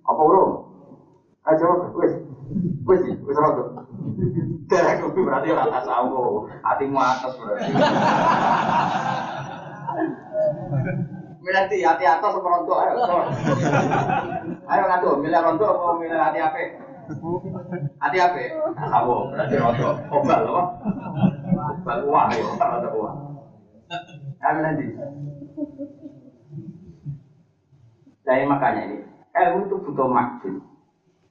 Apa 0.09 0.21
urung? 0.25 0.53
Ayo 1.45 1.55
jawab, 1.61 1.93
wis. 2.01 2.13
Wis, 2.89 3.01
wis 3.05 3.37
rontok. 3.37 3.85
Derek 4.73 5.05
berarti 5.13 5.53
ora 5.53 5.69
tasawuf. 5.69 6.49
Atas 6.65 7.37
berarti. 7.37 7.69
Milih 11.49 11.81
hati 11.81 12.05
atas 12.05 12.37
apa 12.37 12.45
rontok 12.45 12.77
ayo. 12.77 13.01
Ayo 14.69 14.83
ngadu, 14.85 15.11
milih 15.25 15.41
rontok 15.41 15.81
apa 15.81 15.89
milih 15.97 16.21
hati 16.21 16.39
apa? 16.45 16.61
Hati 18.05 18.17
apa? 18.21 18.37
Sabo, 18.77 19.33
berarti 19.33 19.57
rontok. 19.57 19.95
Obal 20.13 20.45
apa? 20.45 20.63
Obal 21.81 21.99
uang 22.05 22.29
ya, 22.37 22.53
rontok 22.53 22.93
uang. 23.01 23.17
Ayo 24.45 24.59
nanti. 24.61 24.87
Jadi 28.29 28.45
makanya 28.45 28.83
ini, 28.93 28.99
ilmu 29.33 29.73
itu 29.73 29.77
butuh 29.89 30.05
maksud. 30.05 30.61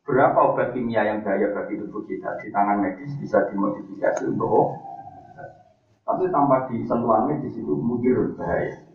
Berapa 0.01 0.39
obat 0.49 0.73
kimia 0.73 1.05
yang 1.05 1.21
bahaya 1.21 1.53
bagi 1.53 1.77
tubuh 1.77 2.01
kita 2.09 2.41
di 2.41 2.49
tangan 2.49 2.81
medis 2.81 3.13
bisa 3.21 3.45
dimodifikasi 3.53 4.33
untuk 4.33 4.81
tapi 6.07 6.31
tanpa 6.31 6.71
disentuhan 6.71 7.27
medis 7.27 7.53
itu 7.53 7.69
mungkin 7.75 8.33
bahaya. 8.33 8.86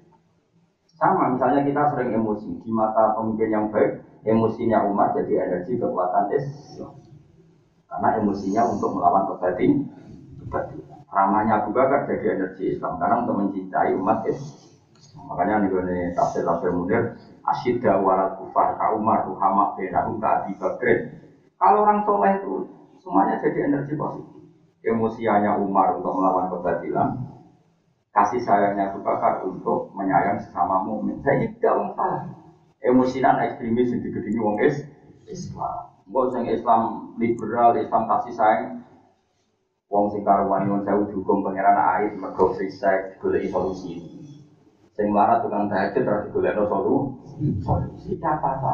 Sama 1.03 1.35
misalnya 1.35 1.67
kita 1.67 1.83
sering 1.91 2.15
emosi 2.15 2.63
di 2.63 2.71
mata 2.71 3.11
pemimpin 3.19 3.51
yang 3.51 3.67
baik, 3.75 4.23
emosinya 4.23 4.87
umat 4.87 5.19
jadi 5.19 5.51
energi 5.51 5.75
kekuatan 5.75 6.31
Islam. 6.31 6.95
Karena 7.91 8.23
emosinya 8.23 8.63
untuk 8.71 8.95
melawan 8.95 9.27
kebatin, 9.35 9.83
kebatin. 10.47 10.79
Ramahnya 11.11 11.59
Abu 11.59 11.75
Bakar 11.75 12.07
jadi 12.07 12.39
energi 12.39 12.79
Islam 12.79 13.03
karena 13.03 13.19
untuk 13.19 13.35
mencintai 13.35 13.91
umat 13.99 14.23
Islam. 14.31 14.63
Makanya 15.27 15.67
nih 15.67 16.15
tafsir 16.15 16.47
tafsir 16.47 16.71
munir 16.71 17.19
asyidda 17.51 17.99
warat 17.99 18.39
kufar 18.39 18.79
ka 18.79 18.95
Umar 18.95 19.27
ka 19.27 20.31
Abi 20.39 20.55
Bakrin. 20.55 20.99
Kalau 21.59 21.83
orang 21.83 22.07
soleh 22.07 22.39
itu 22.39 22.71
semuanya 23.03 23.43
jadi 23.43 23.67
energi 23.67 23.99
positif. 23.99 24.39
Emosianya 24.87 25.59
Umar 25.59 25.99
untuk 25.99 26.15
melawan 26.15 26.47
kebatilan, 26.47 27.42
kasih 28.13 28.41
sayangnya 28.45 28.93
Abu 28.93 29.01
Bakar 29.01 29.41
untuk 29.41 29.89
menyayang 29.97 30.37
sesama 30.37 30.85
mukmin. 30.85 31.17
Saya 31.25 31.41
ini 31.41 31.57
tidak 31.57 31.81
wong 31.81 31.91
salah. 31.97 32.29
Emosinan 32.85 33.41
ekstremis 33.41 33.89
yang 33.89 34.01
digedingi 34.05 34.41
wong 34.41 34.57
is 34.61 34.85
Islam. 35.25 35.97
Mbok 36.05 36.29
sing 36.37 36.45
Islam 36.53 37.15
liberal, 37.17 37.73
Islam 37.81 38.05
kasih 38.05 38.35
sayang. 38.37 38.85
Wong 39.89 40.13
sing 40.13 40.29
karuan 40.29 40.69
nyuwun 40.69 40.85
sewu 40.85 41.09
dihukum 41.09 41.41
pangeran 41.41 41.77
air 41.77 42.13
mergo 42.17 42.53
free 42.53 42.69
sex 42.69 43.17
golek 43.17 43.49
solusi. 43.49 43.97
Sing 44.93 45.09
melarat 45.09 45.41
tukang 45.41 45.73
tahajud 45.73 46.05
terus 46.05 46.25
digolekno 46.29 46.69
solusi. 46.69 48.21
Apa 48.21 48.61
apa? 48.61 48.73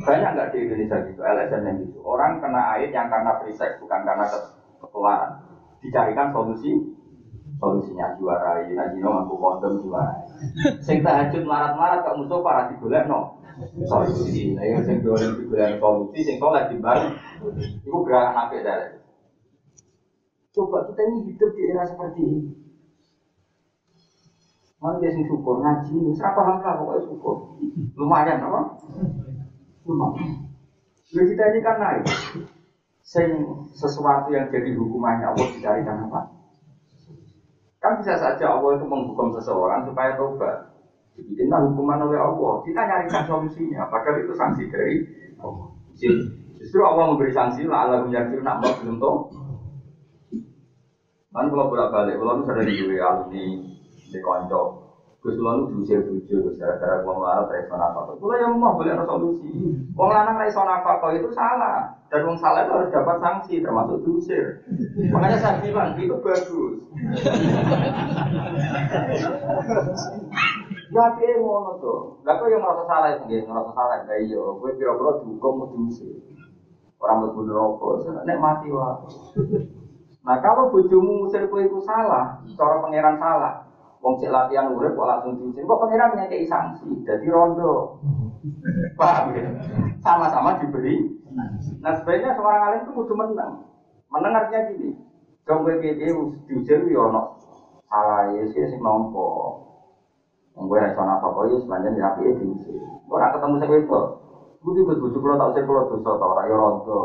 Banyak 0.00 0.30
nggak 0.40 0.48
di 0.56 0.64
Indonesia 0.64 1.04
gitu, 1.04 1.20
LSM 1.20 1.68
yang 1.68 1.76
gitu. 1.84 2.00
Orang 2.00 2.40
kena 2.40 2.80
air 2.80 2.88
yang 2.88 3.12
karena 3.12 3.44
free 3.44 3.56
bukan 3.76 4.00
karena 4.08 4.24
ketularan. 4.80 5.32
Dicarikan 5.84 6.32
solusi 6.32 7.03
solusinya 7.64 8.12
juara 8.20 8.60
ini 8.68 8.76
lagi 8.76 9.00
no 9.00 9.24
aku 9.24 9.40
kondom 9.40 9.80
juara 9.80 10.20
sing 10.84 11.00
tahajud 11.00 11.48
marat-marat 11.48 12.04
kok 12.04 12.20
musuh 12.20 12.44
para 12.44 12.68
digolek 12.68 13.08
no 13.08 13.40
solusi 13.88 14.52
nah 14.52 14.68
yang 14.68 14.84
sing 14.84 15.00
digolek 15.00 15.32
digolek 15.40 15.80
solusi 15.80 16.20
sing 16.20 16.36
soleh 16.36 16.68
di 16.68 16.76
bari 16.76 17.08
itu 17.80 17.98
gerakan 18.04 18.36
apa 18.36 18.60
dari 18.60 19.00
coba 20.52 20.84
kita 20.92 21.00
ini 21.08 21.16
hidup 21.32 21.50
di 21.56 21.62
era 21.72 21.82
seperti 21.88 22.20
ini 22.20 22.40
Mana 24.84 25.00
dia 25.00 25.08
sing 25.16 25.24
syukur 25.24 25.64
ngaji, 25.64 26.12
serapa 26.12 26.44
hamlah 26.44 26.76
pokoknya 26.76 27.08
syukur. 27.08 27.56
Lumayan 27.96 28.44
apa? 28.44 28.76
Lumayan. 29.88 30.44
Lalu 31.16 31.24
kita 31.32 31.42
ini 31.48 31.58
kan 31.64 31.76
naik. 31.80 32.04
sing 33.04 33.28
sesuatu 33.72 34.32
yang 34.32 34.48
jadi 34.52 34.76
hukumannya 34.76 35.32
Allah 35.32 35.48
dicarikan 35.56 36.04
apa? 36.08 36.20
Kan 37.84 38.00
bisa 38.00 38.16
saja 38.16 38.48
Allah 38.48 38.80
itu 38.80 38.84
menghukum 38.88 39.28
seseorang 39.36 39.84
supaya 39.84 40.16
tobat. 40.16 40.72
Dibikinlah 41.20 41.68
hukuman 41.68 42.00
oleh 42.00 42.16
Allah. 42.16 42.64
Kita 42.64 42.80
nyarikan 42.80 43.28
solusinya. 43.28 43.84
Padahal 43.92 44.24
itu 44.24 44.32
sanksi 44.32 44.64
dari 44.72 45.04
Allah. 45.36 45.68
Justru 46.56 46.80
Allah 46.80 47.12
memberi 47.12 47.28
sanksi 47.28 47.68
lah 47.68 47.84
Allah 47.84 48.00
menjadi 48.00 48.40
nak 48.40 48.64
mau 48.64 48.72
belum 48.80 48.96
tahu. 48.96 49.16
Kan 51.34 51.44
kalau 51.52 51.68
bolak 51.68 51.92
kalau 51.92 52.40
misalnya 52.40 52.64
di 52.64 52.96
alumni 52.96 53.44
di 54.08 54.18
konco, 54.22 54.83
Gus 55.24 55.40
lalu 55.40 55.72
diusir 55.72 56.04
bujuk, 56.04 56.52
gara-gara 56.60 57.00
gua 57.00 57.48
dari 57.48 57.64
sana 57.64 57.96
apa 57.96 58.12
Kalau 58.20 58.36
yang 58.36 58.60
mau 58.60 58.76
boleh 58.76 58.92
ada 58.92 59.08
solusi. 59.08 59.48
Wong 59.96 60.12
lanang 60.12 60.36
sana 60.52 60.84
apa 60.84 61.16
itu 61.16 61.32
salah. 61.32 61.96
Dan 62.12 62.28
wong 62.28 62.36
salah 62.36 62.68
itu 62.68 62.72
harus 62.76 62.92
dapat 62.92 63.16
sanksi, 63.24 63.64
termasuk 63.64 64.04
diusir. 64.04 64.60
Makanya 65.08 65.40
saya 65.40 65.64
bilang 65.64 65.96
itu 65.96 66.12
bagus. 66.20 66.76
Ya 70.92 71.04
piye 71.16 71.40
ngono 71.40 71.80
to. 71.80 71.94
Lah 72.28 72.36
kok 72.36 72.46
yang 72.52 72.60
merasa 72.60 72.84
salah 72.84 73.16
sendiri, 73.16 73.48
merasa 73.48 73.72
salah 73.72 74.04
ya 74.04 74.14
iya, 74.20 74.36
kowe 74.36 74.70
pira-pira 74.76 75.24
dihukum 75.24 75.52
mau 75.56 75.66
diusir. 75.72 76.20
Orang 77.00 77.24
mlebu 77.24 77.40
neraka, 77.48 78.12
nek 78.28 78.38
mati 78.44 78.68
wae. 78.68 79.08
Nah 80.20 80.36
kalau 80.44 80.68
bojomu 80.68 81.24
musir 81.24 81.48
kowe 81.48 81.64
itu 81.64 81.80
salah, 81.82 82.44
cara 82.54 82.84
pangeran 82.84 83.16
salah, 83.16 83.73
Wong 84.04 84.20
cek 84.20 84.28
latihan 84.28 84.68
urip 84.68 84.92
kok 84.92 85.08
langsung 85.08 85.32
diusir. 85.40 85.64
Kok 85.64 85.80
pangeran 85.80 86.12
ngekei 86.12 86.44
sanksi, 86.44 86.84
jadi 87.08 87.24
rondo. 87.32 87.96
Paham 89.00 89.32
ya? 89.32 89.48
Sama-sama 90.04 90.60
diberi. 90.60 91.00
Nah 91.80 91.92
sebenarnya 91.96 92.36
seorang 92.36 92.62
alim 92.68 92.80
itu 92.84 92.92
kudu 92.92 93.16
menang. 93.16 93.64
Menang 94.12 94.36
artinya 94.36 94.68
gini. 94.68 94.92
Dong 95.48 95.64
kowe 95.64 95.72
piye 95.80 95.96
diusir 95.96 96.84
yo 96.88 97.08
ono 97.08 97.36
salah 97.88 98.28
ya 98.32 98.44
sih 98.48 98.64
sing 98.68 98.80
nompo. 98.84 99.56
Wong 100.52 100.68
kowe 100.68 100.78
iso 100.84 101.00
apa 101.00 101.40
ya 101.48 101.56
sepanjang 101.64 101.96
ya 101.96 102.12
piye 102.20 102.30
diusir. 102.36 102.76
Ora 103.08 103.32
ketemu 103.32 103.56
sing 103.56 103.68
wedok. 103.72 104.04
Kudu 104.64 104.80
kudu 104.84 105.00
bojo 105.00 105.16
kula 105.20 105.36
tak 105.40 105.48
usir 105.52 105.64
kula 105.64 105.88
dosa 105.88 106.12
ta 106.16 106.24
ora 106.28 106.44
yo 106.48 106.54
rondo. 106.60 107.00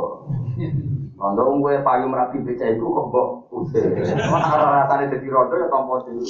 Rondo 1.16 1.42
wong 1.48 1.58
kowe 1.64 1.76
payu 1.84 2.06
merapi 2.12 2.44
becak 2.44 2.76
iku 2.76 2.92
kok 2.92 3.06
mbok 3.08 3.28
usir. 3.56 3.88
Ora 4.32 4.84
rasane 4.84 5.08
dadi 5.12 5.28
rondo 5.32 5.56
ya 5.56 5.68
tampa 5.72 6.04
dhewe. 6.04 6.24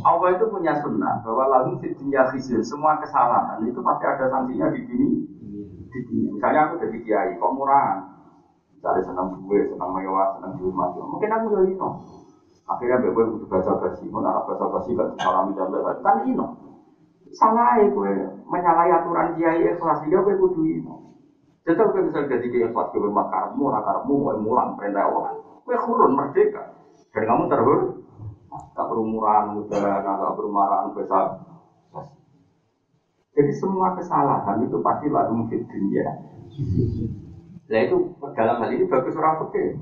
Allah 0.00 0.28
itu 0.32 0.48
punya 0.48 0.72
sunnah 0.80 1.20
bahwa 1.20 1.44
lalu 1.52 1.76
dunia 2.00 2.24
khizyun 2.32 2.64
semua 2.64 2.96
kesalahan 2.96 3.60
itu 3.60 3.76
pasti 3.84 4.08
ada 4.08 4.24
sanksinya 4.24 4.72
di 4.72 4.80
sini. 4.88 5.08
Di 5.92 5.98
dunia. 6.08 6.32
Misalnya 6.32 6.60
aku 6.64 6.80
jadi 6.80 6.96
kiai, 7.04 7.30
kok 7.36 7.52
murahan? 7.52 8.00
Misalnya 8.72 9.04
senang 9.04 9.28
gue, 9.36 9.60
senang 9.68 9.92
mewah, 9.92 10.32
senang 10.32 10.56
di 10.56 10.64
rumah. 10.64 10.88
Mungkin 10.96 11.28
aku 11.28 11.44
jadi 11.52 11.76
ino. 11.76 11.88
Akhirnya 12.64 13.04
gue 13.04 13.12
butuh 13.12 13.48
baca 13.52 13.72
basi, 13.84 14.08
mau 14.08 14.24
narap 14.24 14.48
baca 14.48 14.64
basi 14.72 14.96
gak 14.96 15.12
disalami 15.12 15.52
dan 15.52 15.68
bebas. 15.68 16.00
Kan 16.00 16.24
ino. 16.24 16.46
Salah 17.36 17.76
ya 17.76 17.92
gue 17.92 18.12
menyalahi 18.48 18.90
aturan 18.96 19.36
kiai 19.36 19.60
ikhlas 19.76 20.00
dia 20.08 20.24
gue 20.24 20.34
kudu 20.40 20.64
ino. 20.64 21.20
Jadi 21.68 21.76
gue 21.78 22.00
bisa 22.08 22.18
jadi 22.32 22.46
kiai 22.48 22.64
ikhlas 22.72 22.88
gue 22.96 23.12
makarmu, 23.12 23.68
rakarmu, 23.68 24.14
gue 24.24 24.34
mulang 24.40 24.72
perintah 24.72 25.04
Allah. 25.04 25.36
Gue 25.68 25.76
kurun 25.76 26.16
merdeka. 26.16 26.80
Dan 27.12 27.28
kamu 27.28 27.44
terhur, 27.52 28.01
tak 28.76 28.84
berumuran 28.88 29.56
muda, 29.56 30.00
tak 30.04 30.32
berumuran 30.36 30.92
besar. 30.92 31.26
Jadi 33.32 33.52
semua 33.56 33.96
kesalahan 33.96 34.60
itu 34.60 34.76
pasti 34.84 35.08
lalu 35.08 35.32
mungkin 35.40 35.64
dunia. 35.64 36.04
Nah 37.64 37.80
itu 37.80 37.96
dalam 38.36 38.60
hal 38.60 38.68
ini 38.68 38.84
bagus 38.84 39.16
orang 39.16 39.40
peke. 39.48 39.72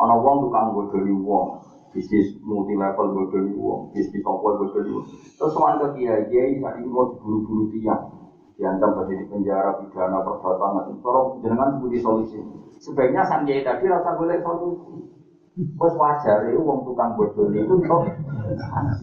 Ono 0.00 0.14
wong 0.24 0.48
tukang 0.48 0.72
bodoni 0.72 1.12
wong, 1.12 1.60
bisnis 1.92 2.32
multi 2.40 2.72
level 2.72 3.12
bodoni 3.12 3.52
wong, 3.52 3.92
bisnis 3.92 4.24
apa 4.24 4.48
bodoni 4.56 4.88
wong. 4.88 5.04
Terus 5.36 5.52
soal 5.52 5.76
ke 5.76 6.00
kiai 6.00 6.24
kiai 6.32 6.56
ini 6.56 6.88
mau 6.88 7.04
buru-buru 7.20 7.68
tiang, 7.68 8.08
diancam 8.56 8.96
di 9.04 9.20
penjara 9.28 9.76
pidana 9.76 10.24
perbuatan, 10.24 10.96
tolong 11.04 11.44
jenengan 11.44 11.76
sebuti 11.76 12.00
solusi. 12.00 12.40
Sebaiknya 12.80 13.28
sang 13.28 13.44
kiai 13.44 13.60
tadi 13.60 13.84
rasa 13.84 14.16
boleh 14.16 14.40
solusi. 14.40 15.19
Bos 15.58 15.94
wajar 15.98 16.46
itu 16.46 16.62
uang 16.62 16.86
tukang 16.86 17.18
bodoh 17.18 17.50
itu 17.50 17.66
untuk 17.66 18.06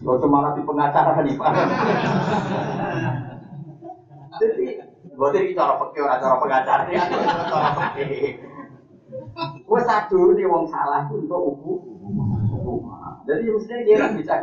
Ojo 0.08 0.26
malah 0.32 0.56
di 0.56 0.64
pengacara 0.64 1.20
nih 1.20 1.36
pak. 1.36 1.52
Jadi, 4.38 4.66
gue 5.12 5.28
jadi 5.34 5.48
cara 5.52 5.76
pakai 5.76 6.00
orang 6.00 6.20
cara 6.24 6.36
pengacara 6.40 6.84
ya, 6.88 7.04
cara 7.04 7.70
pakai. 7.76 8.08
Gue 9.60 9.80
satu 9.84 10.32
nih 10.32 10.48
uang 10.48 10.64
salah 10.72 11.04
itu 11.04 11.20
untuk 11.20 11.40
ubu. 11.52 11.72
Jadi 13.28 13.44
mestinya 13.52 13.84
dia 13.84 13.96
kan 14.00 14.16
bisa, 14.16 14.34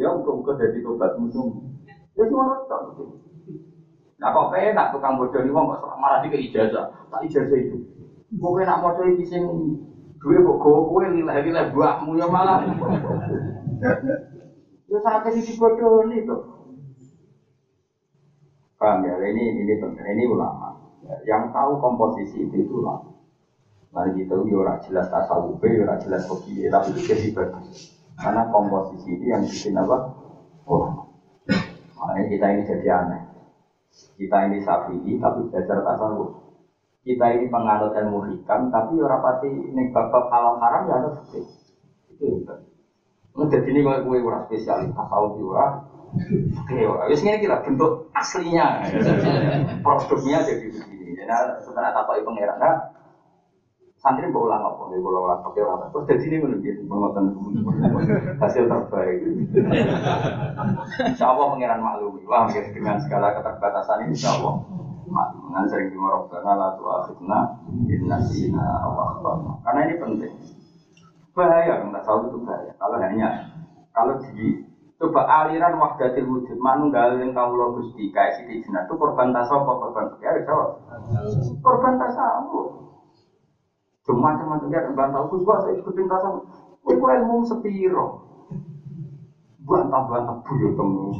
ya 0.00 0.08
buka-buka 0.16 0.56
dari 0.56 0.80
tobat 0.80 1.12
musuh. 1.20 1.44
Ya 2.16 2.24
semua 2.24 2.56
nonton. 2.56 2.82
Nah 4.16 4.28
kok 4.32 4.48
nak 4.56 4.90
tukang 4.96 5.20
bodoh 5.20 5.40
nih 5.44 5.52
uang 5.52 5.76
malah 5.76 6.24
di 6.24 6.32
ijazah, 6.48 6.88
tak 7.12 7.20
ijazah 7.28 7.58
itu. 7.60 7.84
Gue 8.32 8.64
nak 8.64 8.80
mau 8.80 8.96
coba 8.96 9.12
di 9.12 9.28
Gue 10.20 10.36
kok 10.36 10.76
gue 10.84 11.04
lilah-lilah 11.16 11.72
buahmu 11.72 12.12
ya 12.20 12.28
malah. 12.28 12.60
Ya 14.90 14.98
saat 15.00 15.24
ini 15.32 15.40
dibodoh 15.40 16.04
nih 16.12 16.28
tuh. 16.28 16.40
Paham 18.76 19.00
ya? 19.08 19.16
Ini 19.16 19.64
ini 19.64 19.72
penting. 19.80 20.04
Ini 20.04 20.24
ulama. 20.28 20.76
Yang 21.24 21.56
tahu 21.56 21.72
komposisi 21.80 22.44
itu 22.44 22.68
itu 22.68 22.84
ulama. 22.84 23.16
Mari 23.90 24.22
kita 24.22 24.38
ya 24.46 24.54
ora 24.54 24.78
jelas 24.86 25.10
tasawuf, 25.10 25.58
ya 25.66 25.98
jelas 25.98 26.22
kopi, 26.30 26.62
tapi 26.70 26.94
itu 26.94 27.10
jadi 27.10 27.26
bagus. 27.34 27.90
Karena 28.14 28.46
komposisi 28.46 29.18
ini 29.18 29.34
yang 29.34 29.42
bikin 29.42 29.74
apa? 29.74 30.14
Oh, 30.68 31.10
makanya 31.98 32.22
kita 32.30 32.46
ini 32.54 32.62
jadi 32.70 32.86
aneh. 32.86 33.22
Kita 34.14 34.46
ini 34.46 34.62
sapi, 34.62 34.94
tapi 35.18 35.50
belajar 35.50 35.82
tasawuf 35.82 36.49
kita 37.00 37.26
ini 37.32 37.48
penganut 37.48 37.96
ilmu 37.96 38.28
hikam 38.28 38.68
tapi 38.68 39.00
orang 39.00 39.20
pati 39.24 39.48
ini 39.48 39.88
bab 39.88 40.12
halal 40.28 40.60
haram 40.60 40.82
ya 40.84 40.94
ada 41.00 41.08
fikih 41.24 41.44
itu 42.12 42.24
hebat 42.28 42.60
jadi 43.48 43.66
ini 43.72 43.80
kalau 43.80 44.04
gue 44.04 44.18
orang 44.20 44.44
spesialis 44.44 44.92
tasawuf 44.92 45.40
ora 45.40 45.66
Oke, 46.10 46.74
ora. 46.82 47.06
Wis 47.06 47.22
ngene 47.22 47.38
kita 47.38 47.62
bentuk 47.62 48.10
aslinya. 48.10 48.82
Produknya 49.86 50.42
jadi 50.42 50.66
begini. 50.66 51.14
Jadi 51.14 51.62
sebenarnya 51.62 51.94
apa 51.94 52.10
itu 52.18 52.26
pangeran 52.26 52.58
nah, 52.58 52.76
santri 54.00 54.26
mau 54.26 54.48
ulang 54.48 54.58
apa? 54.58 54.90
Nih 54.90 54.98
kalau 54.98 55.22
ulang 55.22 55.38
pakai 55.44 55.62
orang 55.62 55.86
terus 55.94 56.06
dari 56.10 56.20
sini 56.24 56.36
menunjuk 56.42 56.82
pengotan 56.90 57.30
hasil 58.42 58.64
terbaik. 58.66 59.16
Insya 61.14 61.26
Allah 61.30 61.46
pangeran 61.54 61.78
maklum. 61.78 62.18
Wah, 62.26 62.50
dengan 62.50 62.98
segala 62.98 63.30
keterbatasan 63.38 64.10
ini 64.10 64.18
Insya 64.18 64.34
Dengan 65.10 65.66
sering 65.66 65.90
dengar 65.90 66.22
Rabbana 66.22 66.52
la 66.54 66.68
tu'akhidna 66.78 67.38
in 67.90 68.06
nasina 68.06 68.86
aw 68.86 69.26
Karena 69.66 69.80
ini 69.90 69.94
penting. 69.98 70.32
Bahaya 71.34 71.82
nggak 71.82 72.02
tahu 72.06 72.30
itu 72.30 72.38
bahaya. 72.46 72.70
Kalau 72.78 72.96
hanya 73.02 73.28
kalau 73.90 74.14
di 74.22 74.62
coba 75.00 75.24
aliran 75.42 75.80
wahdatil 75.80 76.28
wujud 76.28 76.58
manunggalin 76.60 77.32
kamu 77.32 77.54
lo 77.56 77.66
gusti 77.74 78.12
kayak 78.12 78.36
siti 78.36 78.60
jinak 78.62 78.84
itu 78.86 78.94
korban 78.94 79.32
tasawuf 79.34 79.66
korban 79.66 80.14
ya 80.22 80.30
jawab. 80.46 80.78
Korban 81.64 81.98
tasawuf 81.98 82.68
cuma 84.06 84.36
cuma 84.38 84.60
dia 84.62 84.84
korban 84.86 85.10
tasawuf 85.10 85.42
gua 85.42 85.56
saya 85.64 85.74
ikutin 85.80 86.06
tasawuf 86.06 86.44
itu 86.86 87.02
ilmu 87.02 87.42
sepiro? 87.48 88.06
Bantah 89.66 90.02
bantah 90.06 90.36
buyut 90.44 90.74
temu 90.74 91.14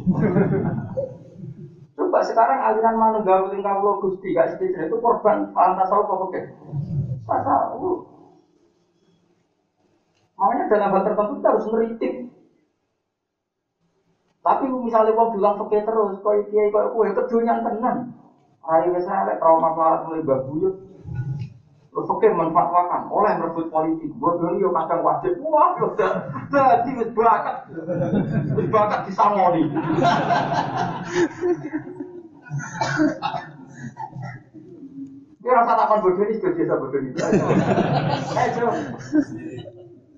Coba 2.10 2.26
sekarang 2.26 2.58
aliran 2.58 2.98
mana 2.98 3.22
gawe 3.22 3.46
tingkah 3.54 3.78
pulau 3.78 4.02
gusti 4.02 4.34
gak 4.34 4.58
sedikit 4.58 4.82
itu 4.82 4.98
korban 4.98 5.46
paham 5.54 5.78
tasawuf 5.78 6.10
apa 6.10 6.24
oke? 6.26 6.40
Tasawuf. 7.22 8.02
Makanya 10.34 10.64
dalam 10.74 10.90
hal 10.90 11.02
tertentu 11.06 11.38
kita 11.38 11.54
harus 11.54 11.70
ngeritik. 11.70 12.12
Tapi 14.42 14.64
misalnya 14.74 15.14
mau 15.14 15.30
bilang 15.30 15.54
oke 15.62 15.78
terus, 15.86 16.18
kau 16.18 16.34
kiai 16.34 16.74
kau 16.74 16.90
kue 16.90 17.14
kedunya 17.14 17.54
tenan. 17.62 18.10
Hari 18.58 18.90
misalnya 18.90 19.38
trauma 19.38 19.70
pelarat 19.70 20.02
mulai 20.02 20.26
babuyut. 20.26 20.89
Terus 21.90 22.06
oke 22.06 22.26
manfaatkan 22.30 23.10
oleh 23.10 23.32
merebut 23.34 23.66
politik. 23.66 24.10
Bodoh 24.22 24.54
yo 24.62 24.70
kadang 24.70 25.02
wajib. 25.02 25.34
Wah, 25.42 25.74
sudah 25.74 26.12
jadi 26.46 26.90
wis 27.02 27.10
bakat. 27.10 27.56
Wis 28.54 28.68
bakat 28.70 29.00
disangoni. 29.10 29.66
Dia 35.40 35.52
rasa 35.56 35.72
takon 35.72 35.98
bodoh 36.04 36.24
ini 36.30 36.38
sudah 36.38 36.52
biasa 36.54 36.74
bodoh 36.78 37.00
ini. 37.02 37.10
Eh, 38.38 38.48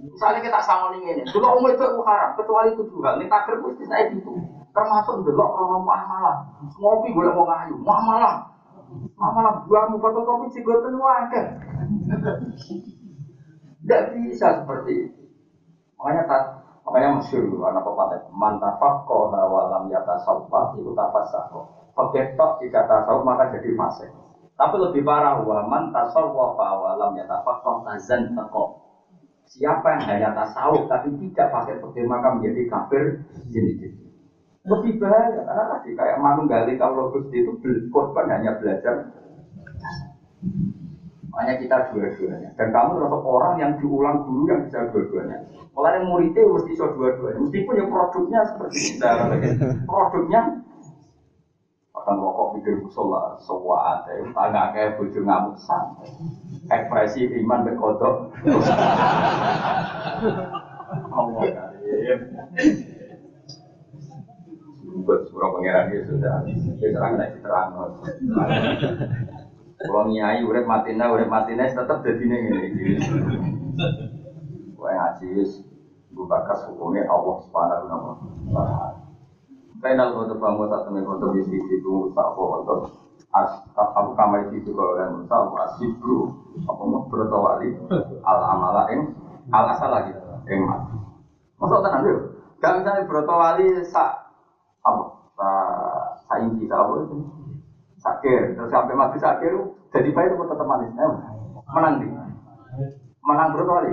Misalnya 0.03 0.41
kita 0.45 0.61
sama 0.61 0.93
ini, 0.99 1.25
dulu 1.33 1.47
umum 1.57 1.73
itu 1.73 1.83
haram, 2.05 2.37
kecuali 2.37 2.77
itu 2.77 2.85
juga. 2.93 3.17
Ini 3.17 3.33
takdir 3.33 3.59
mesti 3.65 3.85
saya 3.89 4.13
itu. 4.13 4.35
Termasuk 4.77 5.25
delok 5.25 5.51
krono 5.57 5.79
malah. 5.83 6.47
Ngopi 6.77 7.17
gue 7.17 7.33
mau 7.33 7.49
ngayu, 7.49 7.81
malah. 7.81 8.45
Malah 9.17 9.63
buahmu 9.67 10.03
fotokopi 10.03 10.51
cigoten 10.51 10.99
wakil. 10.99 11.45
Tidak 13.83 14.03
bisa 14.15 14.63
seperti 14.63 14.93
itu. 15.07 15.23
Makanya 15.99 16.23
tak 16.27 16.43
makanya 16.83 17.23
masyur 17.23 17.47
anak 17.63 17.87
pepatah 17.87 18.27
mantafak 18.35 19.07
kau 19.07 19.31
walam 19.31 19.87
yata 19.87 20.19
salfa 20.27 20.75
itu 20.75 20.91
tafasako. 20.91 21.71
Pegetok 21.93 22.59
tidak 22.65 22.91
tasawuf 22.91 23.23
maka 23.23 23.53
jadi 23.55 23.71
fase. 23.79 24.11
Tapi 24.59 24.77
lebih 24.79 25.07
parah 25.07 25.39
waman 25.43 25.95
tasawuf 25.95 26.59
walam 26.59 27.15
yata 27.15 27.43
fakkoh 27.47 27.87
tazan 27.87 28.35
fakkoh. 28.35 28.83
Siapa 29.47 29.99
yang 29.99 30.03
hanya 30.09 30.29
tasawuf 30.35 30.91
tapi 30.91 31.15
tidak 31.19 31.53
pakai 31.53 31.79
petir 31.79 32.09
maka 32.09 32.35
menjadi 32.35 32.63
kafir 32.67 33.23
jadi 33.53 33.93
lebih 34.63 35.03
bahaya 35.03 35.43
karena 35.43 35.65
tadi 35.75 35.91
kayak 35.99 36.23
manunggali 36.23 36.79
kalau 36.79 37.11
Gusti 37.11 37.43
itu 37.43 37.51
korban 37.91 38.31
hanya 38.31 38.55
belajar 38.63 39.11
hanya 41.33 41.57
kita 41.57 41.89
dua-duanya. 41.91 42.53
Dan 42.61 42.77
kamu 42.77 43.01
termasuk 43.01 43.25
orang 43.25 43.57
yang 43.57 43.73
diulang 43.81 44.21
guru 44.29 44.53
yang 44.53 44.69
bisa 44.69 44.85
dua-duanya. 44.93 45.49
Mulai 45.73 46.05
muridnya 46.05 46.45
mesti 46.45 46.77
bisa 46.77 46.93
dua-duanya. 46.93 47.41
Meskipun 47.41 47.81
ya 47.81 47.85
produknya 47.89 48.41
seperti 48.53 48.77
kita. 48.93 49.33
Produknya 49.89 50.61
akan 51.93 52.17
rokok 52.19 52.59
pikir 52.59 52.75
musola, 52.83 53.39
semua 53.41 54.03
ada. 54.03 54.13
Tangga 54.35 54.75
kayak 54.75 54.99
bojo 55.01 55.21
ngamuk 55.23 55.57
santai. 55.57 56.11
Ekspresi 56.69 57.25
iman 57.41 57.65
berkodok. 57.65 58.29
Allah. 61.17 61.73
Buat 64.93 65.21
surah 65.33 65.49
pangeran 65.57 65.85
dia 65.89 66.01
sudah. 66.05 66.37
Dia 66.77 66.89
terang 66.93 67.17
naik 67.17 67.41
terang. 67.41 67.73
Kalau 69.83 70.07
nyai 70.13 70.45
urip 70.47 70.69
matina 70.69 71.11
urip 71.11 71.27
matina 71.27 71.67
tetap 71.67 72.05
jadi 72.05 72.23
ini. 72.23 73.01
Wah 74.79 74.93
ngaji 74.93 75.43
bu 76.13 76.29
bakas 76.29 76.69
hukumnya 76.69 77.09
Allah 77.09 77.35
subhanahu 77.49 77.85
wa 78.53 78.63
taala. 78.69 79.01
Kainal 79.83 80.15
kotor 80.15 80.39
bangun 80.39 80.71
satu 80.71 80.95
nih 80.95 81.03
kotor 81.03 81.35
di 81.35 81.43
itu 81.59 81.95
tak 82.15 82.29
kotor. 82.39 82.79
As 83.33 83.65
aku 83.75 84.13
kamar 84.15 84.53
itu 84.53 84.71
kalau 84.77 84.95
orang 84.95 85.25
musa 85.25 85.35
aku 85.35 85.55
asibru 85.67 86.19
apa 86.69 86.83
mau 86.85 87.09
bertawali 87.09 87.75
al 88.23 88.41
amala 88.45 88.87
ing 88.93 89.11
al 89.51 89.73
asal 89.73 89.91
lagi 89.91 90.13
ing 90.47 90.61
mati. 90.63 90.95
Masuk 91.59 91.83
tenang 91.83 92.03
dulu. 92.07 92.21
Gak 92.63 92.73
misalnya 92.79 93.09
bertawali 93.11 93.67
sa 93.91 93.91
apa 93.91 93.91
sa 93.91 94.07
sa 94.07 94.22
inci 96.49 96.65
sa 96.67 96.83
apa 96.83 96.93
itu. 97.07 97.17
Sakir. 98.03 98.43
Terus 98.59 98.71
sampai 98.73 98.99
mati 98.99 99.19
sakir 99.23 99.55
jadi 99.95 100.09
baik 100.11 100.35
itu 100.35 100.45
tetap 100.51 100.67
manis. 100.67 100.91
Eh, 100.97 101.13
menang 101.71 101.95
di 102.03 102.09
menang 103.23 103.49
berapa 103.55 103.87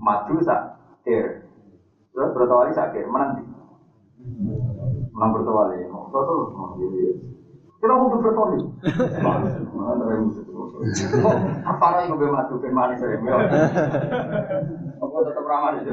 maju 0.00 0.34
sakir. 0.40 1.44
Terus 2.10 2.30
berapa 2.32 2.54
kali 2.64 2.72
sakir 2.72 3.04
menang 3.04 3.40
di 3.40 3.44
menang 5.20 5.30
berapa 5.36 5.52
kali 5.52 5.88
mau 5.88 6.08
terus 6.12 6.48
kita 7.80 7.92
mau 7.96 8.12
berapa 8.12 8.36
kali 8.36 8.58
apa 11.64 11.86
lagi 11.96 12.12
gue 12.12 12.28
maju 12.28 12.54
ke 12.60 12.68
manis 12.72 13.00
ya 13.00 13.16
aku 15.00 15.16
tetap 15.24 15.44
ramah 15.44 15.80
di 15.80 15.88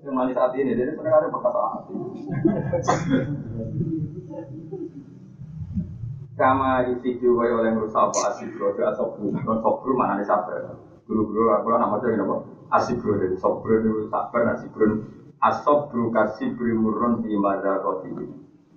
yang 0.00 0.16
manis 0.16 0.36
hati 0.36 0.64
ini 0.64 0.72
jadi 0.76 0.96
sebenarnya 0.96 1.28
perkataan 1.28 1.70
hati 1.76 1.94
kama 6.40 6.88
yusidu 6.88 7.36
kaya 7.36 7.52
oleh 7.52 7.70
merusak 7.76 8.00
apa 8.00 8.32
asibro 8.32 8.72
itu 8.72 8.80
asobru 8.80 9.28
kan 9.36 9.60
sobru 9.60 9.92
mana 9.92 10.16
nih 10.16 10.24
sabar. 10.24 10.72
Guru-guru 11.04 11.52
aku 11.52 11.68
lah 11.68 11.84
nama 11.84 12.00
jadi 12.00 12.24
apa? 12.24 12.48
Asibro 12.72 13.20
dari 13.20 13.36
sobru 13.36 13.76
itu 13.76 14.08
sabar 14.08 14.56
asibro 14.56 15.04
asobru 15.44 16.08
kasibri 16.08 16.72
murun 16.72 17.20
di 17.20 17.36
mada 17.36 17.84
kotibi 17.84 18.24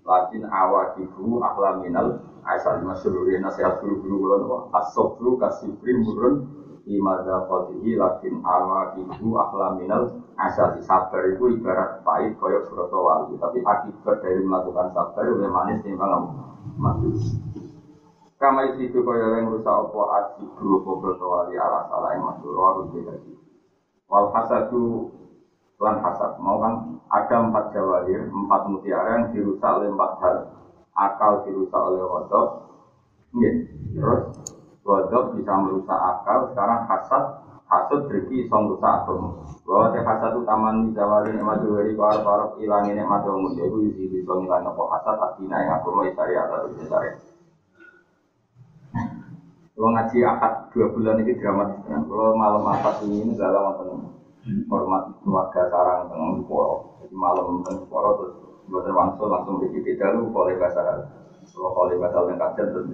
lakin 0.04 0.44
awakibu 0.44 1.40
ahlaminal 1.40 2.20
asal. 2.44 2.84
Masyururi 2.84 3.40
nasihat 3.40 3.80
guru-guru 3.80 4.28
kulon 4.28 4.42
apa 4.44 4.84
asobru 4.84 5.40
kasibri 5.40 5.96
murun 5.96 6.44
di 6.84 7.00
mada 7.00 7.48
kotibi 7.48 7.96
lakin 7.96 8.44
awakibu 8.44 9.40
ahlaminal 9.40 10.20
asal. 10.36 10.76
Sabar 10.84 11.32
itu 11.32 11.56
ibarat 11.56 12.04
pahit 12.04 12.36
koyok 12.44 12.68
surat 12.68 12.92
wali 12.92 13.40
tapi 13.40 13.64
akibat 13.64 14.20
dari 14.20 14.44
melakukan 14.44 14.92
sabar 14.92 15.24
lebih 15.24 15.48
manis 15.48 15.80
timbang 15.80 16.52
mati 16.78 17.53
Kama 18.44 18.76
itu 18.76 19.00
kaya 19.08 19.40
yang 19.40 19.56
rusak 19.56 19.72
apa 19.72 20.00
asik 20.20 20.52
dua 20.60 20.84
pobroto 20.84 21.32
wali 21.32 21.56
ala 21.56 21.88
salah 21.88 22.12
yang 22.12 22.28
masuk 22.28 22.52
roh 22.52 22.92
beda 22.92 23.16
Wal 24.12 24.36
hasadu 24.36 25.08
lan 25.80 26.04
hasad 26.04 26.44
mau 26.44 26.60
kan 26.60 27.00
ada 27.08 27.40
empat 27.40 27.72
jawahir, 27.72 28.28
empat 28.28 28.68
mutiara 28.68 29.16
yang 29.16 29.32
dirusak 29.32 29.80
oleh 29.80 29.88
empat 29.96 30.12
hal. 30.20 30.36
Akal 30.92 31.48
dirusak 31.48 31.82
oleh 31.88 32.04
wadok, 32.04 32.48
terus 33.32 34.22
wadok 34.84 35.24
bisa 35.40 35.54
merusak 35.64 35.96
akal. 35.96 36.52
Sekarang 36.52 36.84
hasad, 36.84 37.24
hasud 37.72 38.12
berarti 38.12 38.44
iso 38.44 38.58
merusak. 38.60 39.08
Bahwa 39.64 39.96
teh 39.96 40.04
hasad 40.04 40.36
di 40.36 40.92
jawahir 40.92 41.32
nikmat 41.32 41.64
dari 41.64 41.96
para 41.96 42.20
para 42.20 42.46
ilangi 42.60 42.92
nikmat 42.92 43.24
umum. 43.24 43.56
Jadi 43.56 43.88
isi 43.88 44.04
bisa 44.12 44.36
ngilangi 44.36 44.68
apa 44.68 44.84
hasad, 45.00 45.16
adina 45.32 45.64
yang 45.64 45.80
agama 45.80 46.12
isari 46.12 46.36
atau 46.36 46.68
isari. 46.76 47.33
Kalau 49.74 49.90
ngaji 49.90 50.18
akad 50.22 50.54
dua 50.70 50.86
bulan 50.94 51.18
ini 51.26 51.34
dramatis 51.34 51.82
kan. 51.90 52.06
Kalau 52.06 52.38
malam 52.38 52.62
akad 52.70 53.10
ini 53.10 53.34
nggak 53.34 53.50
lama 53.50 53.72
tenang. 53.82 54.02
Hormat 54.70 55.04
keluarga 55.26 55.62
sarang 55.74 56.14
tengah 56.14 56.46
poro. 56.46 57.02
Jadi 57.02 57.16
malam 57.18 57.66
tengah 57.66 57.90
poro 57.90 58.10
terus 58.22 58.34
buat 58.70 58.86
wangsul 58.86 59.28
langsung 59.34 59.58
di 59.66 59.74
kita 59.82 60.14
lu 60.14 60.30
boleh 60.30 60.62
bahasa. 60.62 61.10
Kalau 61.50 61.74
boleh 61.74 61.98
bahasa 61.98 62.22
yang 62.30 62.38
kajian 62.38 62.68
terus. 62.70 62.86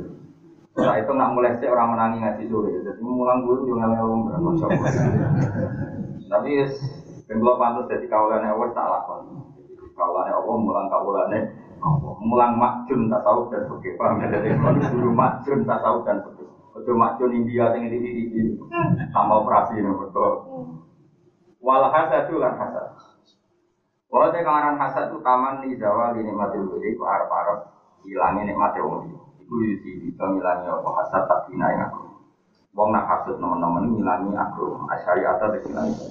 Setelah 0.72 0.96
itu 1.04 1.12
nak 1.12 1.36
mulai 1.36 1.52
sih 1.60 1.68
orang 1.68 1.92
menangi 1.92 2.18
ngaji 2.24 2.44
sore. 2.48 2.72
Jadi 2.72 3.02
mulang 3.04 3.44
dulu 3.44 3.60
juga 3.68 3.84
ngelong 3.92 4.22
berapa 4.32 4.50
Tapi 6.32 6.52
kalau 7.28 7.60
pantas 7.60 7.90
jadi 7.92 8.06
kawalan 8.08 8.48
Allah 8.48 8.70
tak 8.72 8.88
lakon. 8.88 9.22
Kawalan 10.00 10.32
Allah 10.32 10.56
mulang 10.56 10.88
kawalannya 10.88 11.40
mulang 12.24 12.56
makjun 12.56 13.12
tasawuf 13.12 13.52
dan 13.52 13.68
sebagainya. 13.68 14.00
Paham 14.00 14.16
ya? 14.24 14.28
Kalau 14.32 14.88
guru 14.96 15.12
makjun 15.12 15.60
tasawuf 15.68 16.08
dan 16.08 16.24
sebagainya. 16.24 16.59
Ojo 16.80 16.96
macun 16.96 17.36
India 17.36 17.76
sing 17.76 17.92
di 17.92 18.00
di 18.00 18.42
sama 19.12 19.44
operasi 19.44 19.76
ini 19.76 19.92
betul. 20.00 20.32
Wal 21.60 21.84
itu 21.92 22.40
kan 22.40 22.56
hasad. 22.56 22.88
Walau 24.08 24.32
te 24.32 24.40
kangaran 24.40 24.80
hasad 24.80 25.12
itu 25.12 25.20
taman 25.20 25.60
di 25.60 25.76
Jawa 25.76 26.16
di 26.16 26.24
nikmatil 26.24 26.72
budi 26.72 26.96
ku 26.96 27.04
arep 27.04 27.28
arep 27.28 27.60
hilangin 28.08 28.48
nikmatil 28.48 28.88
wong 28.88 29.12
Iku 29.44 29.54
yusi 29.60 30.00
bisa 30.08 30.24
ngilangi 30.24 30.72
apa 30.72 30.90
hasad 31.04 31.28
tak 31.28 31.52
dina 31.52 31.68
yang 31.68 31.92
aku. 31.92 32.08
Wong 32.72 32.96
nak 32.96 33.06
hasad 33.12 33.36
teman-teman 33.36 33.92
ngilangi 33.92 34.32
aku. 34.40 34.80
Asyari 34.88 35.28
atas 35.28 35.60
ngilangi. 35.68 36.06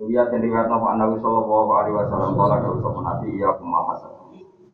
Iya 0.00 0.30
dan 0.30 0.40
riwayat 0.40 0.70
Nabi 0.70 0.86
Nabi 0.96 1.16
Sallallahu 1.18 1.70
Alaihi 1.76 1.96
Wasallam 1.98 2.32
kalau 2.38 2.56
kau 2.62 2.78
sopan 2.78 3.04
Nabi 3.04 3.26
iya 3.36 3.52
aku 3.52 3.62
mau 3.66 3.90
hasad. 3.90 4.12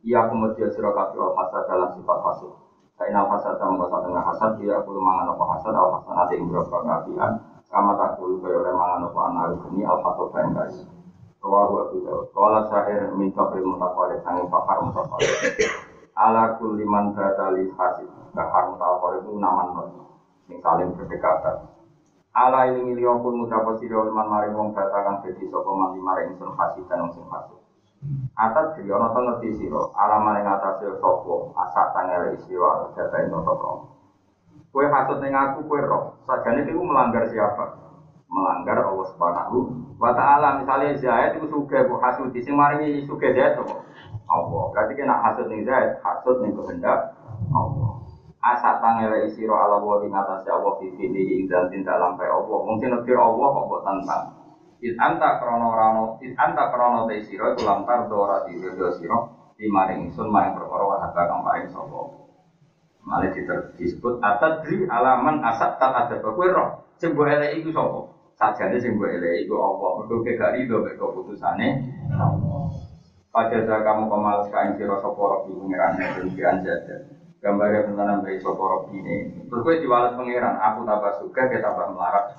Iya 0.05 0.29
aku 0.29 0.33
mesti 0.39 0.61
sirakapi 0.77 1.19
hasad 1.19 1.62
dalam 1.73 1.89
sifat 1.97 2.19
hasad. 2.21 2.66
Karena 2.97 3.29
hasad 3.29 3.61
sama 3.61 3.85
bahasa 3.85 4.09
tengah 4.09 4.25
hasad 4.25 4.51
dia 4.57 4.81
aku 4.81 4.97
mangan 4.97 5.37
apa 5.37 5.45
hasad 5.53 5.75
al 5.77 6.01
hasad 6.01 6.17
nanti 6.17 6.41
berapa 6.41 6.77
keapian 6.81 7.33
sama 7.69 7.93
tak 8.01 8.17
perlu 8.17 8.41
kaya 8.41 8.57
oleh 8.57 8.73
mangan 8.73 9.05
apa 9.13 9.21
anak 9.29 9.69
ini 9.69 9.85
al 9.85 10.01
fatwa 10.01 10.33
kain 10.33 10.57
guys. 10.57 10.77
Rawahu 11.45 11.75
Abu 11.79 11.97
Dawud. 12.03 12.27
Kala 12.33 12.61
syair 12.73 13.13
min 13.15 13.31
kabri 13.37 13.61
mutaqalid 13.63 14.25
sangi 14.25 14.49
fakar 14.49 14.83
mutaqalid. 14.83 15.31
Ala 16.17 16.57
kulli 16.57 16.83
man 16.89 17.13
batali 17.13 17.69
hasid. 17.77 18.09
Bakar 18.33 18.73
mutaqalid 18.73 19.29
itu 19.29 19.37
naman 19.37 19.67
non. 19.77 19.89
Yang 20.49 20.61
saling 20.65 20.91
berdekatan. 20.97 21.69
Ala 22.33 22.69
ilingi 22.73 22.97
liyongkun 22.97 23.45
ngucapa 23.45 23.77
sira 23.77 24.09
man 24.09 24.29
maring 24.29 24.57
wong 24.57 24.69
batakan 24.73 25.21
dadi 25.21 25.45
sapa 25.49 25.71
man 25.71 25.93
maring 26.01 26.33
sun 26.41 26.57
hasid 26.57 26.85
dan 26.89 27.05
wong 27.05 27.13
sing 27.13 27.29
hasid. 27.29 27.61
Atas 28.37 28.77
jadi 28.77 28.93
ono 28.93 29.17
to 29.17 29.21
ngerti 29.25 29.49
siro 29.57 29.97
alaman 29.97 30.45
yang 30.45 30.61
atas 30.61 30.85
sopo 31.01 31.57
asak 31.57 31.97
tanggal 31.97 32.29
istiwa 32.37 32.93
data 32.93 33.17
itu 33.25 33.33
toto. 33.41 33.97
Kue 34.69 34.85
hasut 34.93 35.25
neng 35.25 35.33
aku 35.33 35.65
kue 35.65 35.81
roh. 35.81 36.21
Sajane 36.29 36.69
itu 36.69 36.77
melanggar 36.77 37.25
siapa? 37.33 37.81
Melanggar 38.29 38.85
Allah 38.85 39.09
Subhanahu 39.09 39.57
wa 39.97 40.13
taala. 40.13 40.61
Misalnya 40.61 41.01
Zaid 41.01 41.41
itu 41.41 41.49
suka 41.49 41.89
bu 41.89 41.97
hasut 41.97 42.29
di 42.29 42.45
maringi 42.53 43.09
suka 43.09 43.33
Zaid 43.33 43.57
to. 43.57 43.65
Allah. 44.29 44.63
Berarti 44.77 44.93
kena 45.01 45.17
hasut 45.25 45.49
ning 45.49 45.65
Zaid, 45.65 45.97
hasut 46.05 46.45
ning 46.45 46.53
kehendak 46.53 47.17
Allah. 47.57 48.05
Asak 48.45 48.85
tanggal 48.85 49.17
isiro 49.25 49.57
ala 49.57 49.81
wa 49.81 50.05
ing 50.05 50.13
atas 50.13 50.45
Allah 50.45 50.77
fili 50.77 51.49
dan 51.49 51.73
tindak 51.73 51.97
lampai 51.97 52.29
Allah. 52.29 52.59
Mungkin 52.69 53.01
nekir 53.01 53.17
Allah 53.17 53.49
kok 53.49 53.81
tentang. 53.81 54.46
It 54.77 54.93
anta 55.01 55.41
krono 55.41 55.72
rano, 55.72 56.05
it 56.20 56.37
anta 56.37 56.68
krono 56.68 57.09
te 57.09 57.24
siro 57.24 57.57
itu 57.57 57.64
lantar 57.64 58.12
dora 58.12 58.45
di 58.45 58.61
video 58.61 58.93
siro 58.93 59.53
di 59.57 59.64
maring 59.72 60.12
sun 60.12 60.29
maring 60.29 60.53
perkara 60.53 61.01
harga 61.01 61.22
kang 61.33 61.41
paring 61.41 61.68
sopo. 61.72 62.29
Malah 63.07 63.33
disebut 63.79 64.20
atadri 64.20 64.85
alaman 64.85 65.41
asat 65.41 65.81
tak 65.81 65.95
ada 65.95 66.16
roh. 66.20 66.68
Sing 66.99 67.14
mbok 67.14 67.29
elek 67.29 67.62
iku 67.62 67.70
sapa? 67.72 67.99
Sajane 68.37 68.77
elek 68.83 69.47
iku 69.47 69.55
apa? 69.62 69.87
Mergo 70.03 70.20
kowe 70.20 70.33
gak 70.35 70.53
rido 70.59 70.77
mek 70.85 70.99
Pada 73.37 73.59
saat 73.68 73.85
kamu 73.85 74.09
kemal 74.09 74.49
kain 74.49 74.81
siro 74.81 74.97
soporo 74.97 75.45
di 75.45 75.53
pengiran 75.53 75.93
dan 76.01 76.29
pian 76.33 76.57
jajan. 76.64 77.01
Gambarnya 77.37 77.85
tentang 77.85 78.24
bayi 78.24 78.41
soporo 78.41 78.89
ini. 78.97 79.45
Terus 79.45 79.61
gue 79.61 79.85
diwales 79.85 80.16
pengiran, 80.16 80.57
aku 80.57 80.89
tambah 80.89 81.12
suka, 81.20 81.53
dia 81.53 81.61
tambah 81.61 81.93
melarat. 81.93 82.33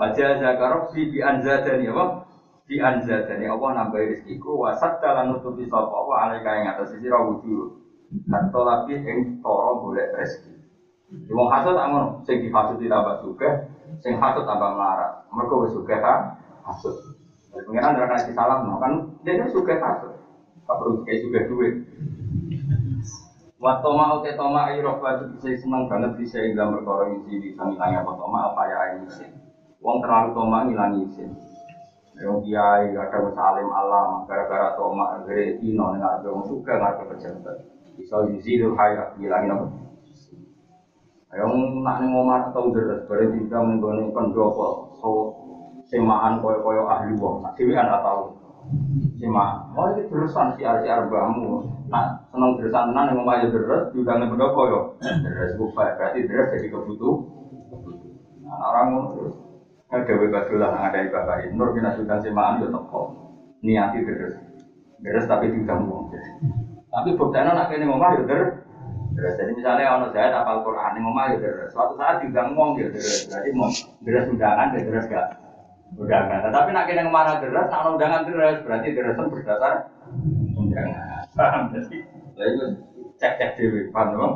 Baca 0.00 0.26
zakarok 0.40 0.96
di 0.96 1.20
anzadani 1.20 1.84
apa? 1.92 2.24
Di 2.64 2.80
anzadani 2.80 3.44
apa 3.44 3.66
nambah 3.76 4.00
rezekiku 4.00 4.56
wasat 4.56 5.04
dalam 5.04 5.36
nutupi 5.36 5.68
sopo 5.68 6.08
apa 6.08 6.12
alai 6.24 6.40
kaya 6.40 6.72
atas 6.72 6.96
sisi 6.96 7.12
rawuju. 7.12 7.76
Dan 8.26 8.48
tolaki 8.50 8.96
yang 8.96 9.38
toro 9.44 9.84
boleh 9.84 10.08
rezeki. 10.16 10.50
Wong 11.30 11.48
hasut 11.50 11.74
tak 11.74 11.86
ngono, 11.90 12.22
sing 12.26 12.42
dihasut 12.42 12.78
tambah 12.78 13.22
suka, 13.22 13.48
sing 14.02 14.18
hasut 14.18 14.46
tambah 14.46 14.78
melarat. 14.78 15.26
Mereka 15.30 15.54
wis 15.62 15.72
suka 15.74 15.96
ha 16.02 16.14
hasut. 16.66 16.96
Pengiran 17.50 17.98
ora 17.98 18.14
kasih 18.14 18.34
salam, 18.34 18.66
kan 18.78 18.92
dia 19.26 19.38
itu 19.38 19.58
suka 19.58 19.78
hasut. 19.78 20.14
Tak 20.66 20.74
perlu 20.78 21.02
kayak 21.02 21.22
suka 21.26 21.38
duit. 21.50 21.74
Waktu 23.60 23.88
mau 23.92 24.24
te 24.24 24.32
toma 24.40 24.72
ayo 24.72 24.96
batu 25.04 25.36
bisa 25.36 25.52
senang 25.60 25.84
banget 25.84 26.16
bisa 26.16 26.40
dalam 26.56 26.80
perkara 26.80 27.12
isi 27.12 27.36
bisa 27.44 27.60
ngilangnya 27.60 28.00
apa 28.00 28.12
toma 28.16 28.38
apa 28.48 28.62
ya 28.64 28.78
ini 28.96 29.04
Wong 29.80 29.96
terlalu 30.04 30.28
toma 30.36 30.68
ngilangi 30.68 31.08
isin. 31.08 31.30
Yang 32.20 32.52
kiai 32.52 32.92
kadang 32.92 33.32
salim 33.32 33.68
alam 33.72 34.28
gara-gara 34.28 34.76
toma 34.76 35.24
gere 35.24 35.56
ino 35.64 35.96
nggak 35.96 36.20
ada 36.20 36.28
wong 36.28 36.44
suka 36.44 36.76
nggak 36.76 36.92
ada 37.00 37.04
pejabat. 37.08 37.56
Bisa 37.96 38.16
itu 38.28 38.76
hayat 38.76 39.16
ngilangin 39.16 39.56
apa? 39.56 39.66
Yang 41.32 41.52
nak 41.80 41.96
nih 42.04 42.08
ngomar 42.12 42.52
atau 42.52 42.68
deres 42.76 43.08
berarti 43.08 43.40
kita 43.40 43.56
menggone 43.56 44.12
pendopo 44.12 44.92
so 45.00 45.10
semaan 45.88 46.44
koyo-koyo 46.44 46.84
ahli 46.84 47.16
wong. 47.16 47.40
Dewi 47.56 47.72
kan 47.72 47.88
tahu. 47.88 48.36
Sima, 49.16 49.66
oh 49.74 49.90
ini 49.96 50.06
terusan 50.06 50.54
si 50.54 50.62
arsi 50.62 50.86
arbamu. 50.86 51.64
Nah, 51.88 52.22
seneng 52.30 52.60
terusan 52.60 52.92
tenan 52.92 53.10
yang 53.10 53.24
ngomong 53.24 53.34
aja 53.34 53.48
deres, 53.50 53.90
juga 53.90 54.20
nggak 54.20 54.30
pendopo 54.36 54.60
yo. 54.68 54.80
Deres 55.00 55.56
bufa, 55.56 55.96
berarti 55.96 56.28
deres 56.28 56.52
jadi 56.54 56.68
kebutuh. 56.70 57.16
Nah, 58.44 58.56
orang 58.70 59.10
terus 59.16 59.49
ada 59.90 60.06
bebadulah 60.06 60.70
ada 60.70 61.02
ibadah 61.02 61.42
nur 61.50 61.74
kita 61.74 61.98
sudah 61.98 62.22
semaan 62.22 62.62
yo 62.62 62.70
teko 62.70 63.02
niati 63.58 64.06
deres. 64.06 64.38
Deres 65.02 65.26
tapi 65.26 65.50
juga 65.50 65.82
ngomong 65.82 66.14
tapi 66.90 67.14
buktinya 67.18 67.58
nak 67.58 67.74
kene 67.74 67.90
ngomong 67.90 68.22
yo 68.22 68.24
deres 68.30 68.54
deres. 69.18 69.34
Jadi 69.34 69.50
misalnya 69.58 69.98
ono 69.98 70.06
saya 70.14 70.30
tapal 70.30 70.62
Quran 70.62 70.94
yang 70.94 71.04
ngomong 71.10 71.26
yo 71.34 71.38
deres 71.42 71.74
suatu 71.74 71.98
saat 71.98 72.22
juga 72.22 72.40
ngomong 72.46 72.78
yo 72.78 72.86
deres 72.94 73.26
berarti 73.26 73.50
mau 73.50 73.70
deres 74.06 74.30
undangan 74.30 74.74
ya 74.78 74.80
deres 74.86 75.06
gak. 75.10 75.26
Undangan. 75.98 76.38
Tetapi 76.46 76.68
nak 76.70 76.86
kene 76.86 77.00
ngomong 77.10 77.38
deres 77.42 77.66
nak 77.66 77.82
undangan 77.90 78.22
deres 78.30 78.58
berarti 78.62 78.88
deres 78.94 79.18
berdasar 79.18 79.74
undangan. 80.54 81.26
Paham 81.34 81.62
jadi 81.74 81.98
itu 82.40 82.64
cek 83.18 83.32
cek 83.42 83.50
dewi 83.58 83.90
paham 83.90 84.14
dong 84.14 84.34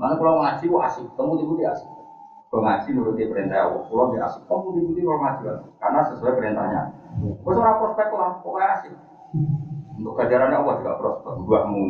mana 0.00 0.16
kalau 0.16 0.40
ngaji 0.40 0.64
wah 0.72 0.88
asik. 0.88 1.04
Temu 1.20 1.36
tibu 1.36 1.60
dia 1.60 1.76
asik 1.76 1.99
kalau 2.50 2.66
ngaji 2.66 2.90
perintah 3.30 3.62
Allah, 3.62 3.86
pulau 3.86 4.10
dia 4.10 4.26
asik. 4.26 4.42
Kamu 4.50 4.74
diikuti 4.74 5.06
kalau 5.06 5.22
ngaji 5.22 5.42
kan? 5.46 5.56
Karena 5.78 6.00
sesuai 6.02 6.34
perintahnya. 6.34 6.82
Kau 7.46 7.54
seorang 7.54 7.78
prospek 7.78 8.10
lah, 8.10 8.42
pokoknya 8.42 8.68
asik. 8.74 8.92
Untuk 9.94 10.18
gajarannya 10.18 10.58
Allah 10.58 10.74
juga 10.82 10.98
prospek, 10.98 11.34
buahmu. 11.46 11.82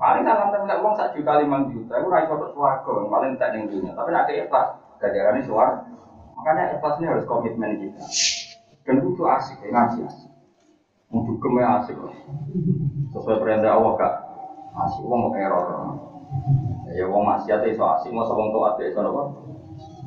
Paling 0.00 0.24
salam 0.24 0.48
temen 0.48 0.72
uang 0.72 0.94
satu 0.96 1.20
juta 1.20 1.42
lima 1.44 1.68
juta, 1.68 2.00
aku 2.00 2.08
raih 2.08 2.24
foto 2.24 2.48
suarga, 2.56 2.92
paling 3.12 3.36
tak 3.36 3.52
yang 3.52 3.68
dunia. 3.68 3.92
Tapi 3.92 4.08
nanti 4.08 4.40
ikhlas, 4.40 4.72
gajarannya 5.04 5.44
suar. 5.44 5.84
Makanya 6.40 6.80
ikhlas 6.80 6.96
ini 6.96 7.06
harus 7.12 7.28
komitmen 7.28 7.76
kita. 7.76 8.00
Dan 8.88 9.04
itu 9.04 9.22
asik, 9.26 9.60
ya 9.60 9.68
ngaji 9.68 9.98
asik. 10.08 10.30
Untuk 11.12 11.36
ke 11.36 11.48
mana 11.52 11.84
asik, 11.84 11.96
sesuai 13.12 13.36
perintah 13.36 13.76
Allah 13.76 13.92
gak 14.00 14.14
asik, 14.88 15.04
uang 15.04 15.28
mau 15.28 15.36
error. 15.36 15.92
Ya 16.88 17.04
wong 17.04 17.28
maksiat 17.28 17.68
itu 17.68 17.84
asik, 17.84 18.16
mau 18.16 18.24
sebong 18.24 18.48
toat 18.48 18.80
itu 18.80 18.96
apa? 18.96 19.22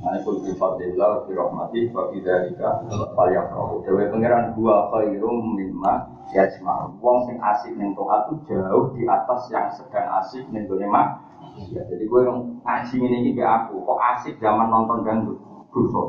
Manikul 0.01 0.41
bi 0.41 0.51
fadlillah 0.57 1.29
bi 1.29 1.37
rahmatih 1.37 1.93
wa 1.93 2.09
bi 2.09 2.25
dzalika 2.25 2.81
falyafrahu. 3.13 3.85
Dewe 3.85 4.09
pangeran 4.09 4.57
gua 4.57 4.89
khairum 4.89 5.53
mimma 5.53 6.09
yajma. 6.33 6.89
Wong 6.97 7.29
sing 7.29 7.37
asik 7.37 7.77
ning 7.77 7.93
taat 7.93 8.33
itu 8.33 8.49
jauh 8.49 8.89
di 8.97 9.05
atas 9.05 9.45
yang 9.53 9.69
sedang 9.69 10.09
asik 10.17 10.49
ning 10.49 10.65
gone 10.65 10.89
mak. 10.89 11.21
Ya, 11.69 11.85
jadi 11.85 12.09
gue 12.09 12.21
ngaji 12.65 12.95
ini 12.97 13.17
iki 13.27 13.31
ke 13.37 13.43
aku, 13.45 13.83
kok 13.83 13.99
asik 14.15 14.33
zaman 14.41 14.73
nonton 14.73 15.05
dangdut. 15.05 15.37
Dosa. 15.69 16.01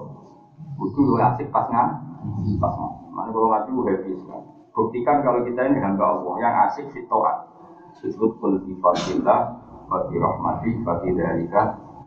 Kudu 0.80 1.20
asik 1.20 1.52
pas 1.52 1.68
ngan. 1.68 1.88
Pas 2.56 2.72
ngan. 2.72 2.92
Mana 3.12 3.28
kalau 3.28 3.52
ngaji 3.52 3.68
gue 3.76 3.84
happy 3.92 4.12
sekali. 4.16 4.46
Buktikan 4.72 5.20
kalau 5.20 5.44
kita 5.44 5.68
ini 5.68 5.84
hamba 5.84 6.16
Allah 6.16 6.34
yang 6.40 6.54
asik 6.64 6.88
fi 6.96 7.04
taat. 7.04 7.44
Disebut 8.00 8.40
kul 8.40 8.56
bi 8.64 8.72
fadlillah 8.80 9.40
wa 9.84 9.98
bi 10.08 10.16
rahmatih 10.16 10.80
wa 10.80 10.96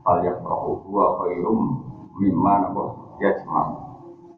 dzalika 0.05 0.37
falyafrahu 0.37 0.75
huwa 0.85 1.17
khairum 1.17 1.59
mimma 2.21 2.53
napa? 2.59 2.85
Yajma'u 3.19 3.75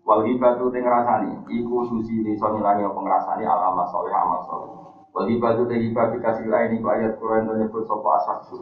wal 0.07 0.24
hibatu 0.24 0.72
te 0.72 0.80
ngrasani 0.80 1.43
iku 1.51 1.84
susi 1.84 2.24
iso 2.24 2.47
ngilangi 2.47 2.88
apa 2.88 2.99
ngrasani 3.03 3.43
alama 3.43 3.84
soleh 3.91 4.13
amal 4.15 4.39
soleh 4.47 4.72
wal 5.11 5.28
hibatu 5.28 5.68
te 5.68 5.76
hibah 5.76 6.15
dikasih 6.15 6.47
lain 6.47 6.80
iku 6.80 6.88
ayat 6.88 7.20
Quran 7.20 7.43
to 7.43 7.53
nyebut 7.59 7.84
sapa 7.84 8.07
asaksu 8.24 8.55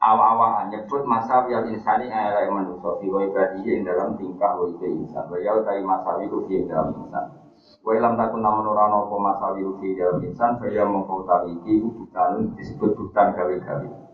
awa-awa 0.00 0.70
nyebut 0.70 1.02
masa 1.02 1.44
yang 1.50 1.66
insani 1.66 2.06
ayat 2.08 2.46
manusia 2.46 2.94
fi 3.02 3.06
wa 3.10 3.20
ibadihi 3.26 3.68
ing 3.68 3.82
dalam 3.84 4.16
tingkah 4.16 4.56
wa 4.56 4.64
ibe 4.64 4.88
insan. 4.88 5.28
Wa 5.28 5.36
ya 5.36 5.52
utai 5.60 5.84
masawi 5.84 6.24
ku 6.24 6.48
fi 6.48 6.64
dalam 6.64 6.96
insan. 7.04 7.36
Wa 7.84 7.92
ilam 7.92 8.16
takun 8.16 8.40
namun 8.40 8.64
ora 8.64 8.88
apa 8.88 9.12
masawi 9.12 9.60
ku 9.60 9.76
fi 9.76 9.92
dalam 10.00 10.24
insan 10.24 10.56
saya 10.56 10.88
mengkau 10.88 11.28
tawi 11.28 11.52
iki 11.60 11.84
bukan 11.84 12.56
disebut 12.56 12.96
bukan 12.96 13.26
gawe-gawe 13.36 14.09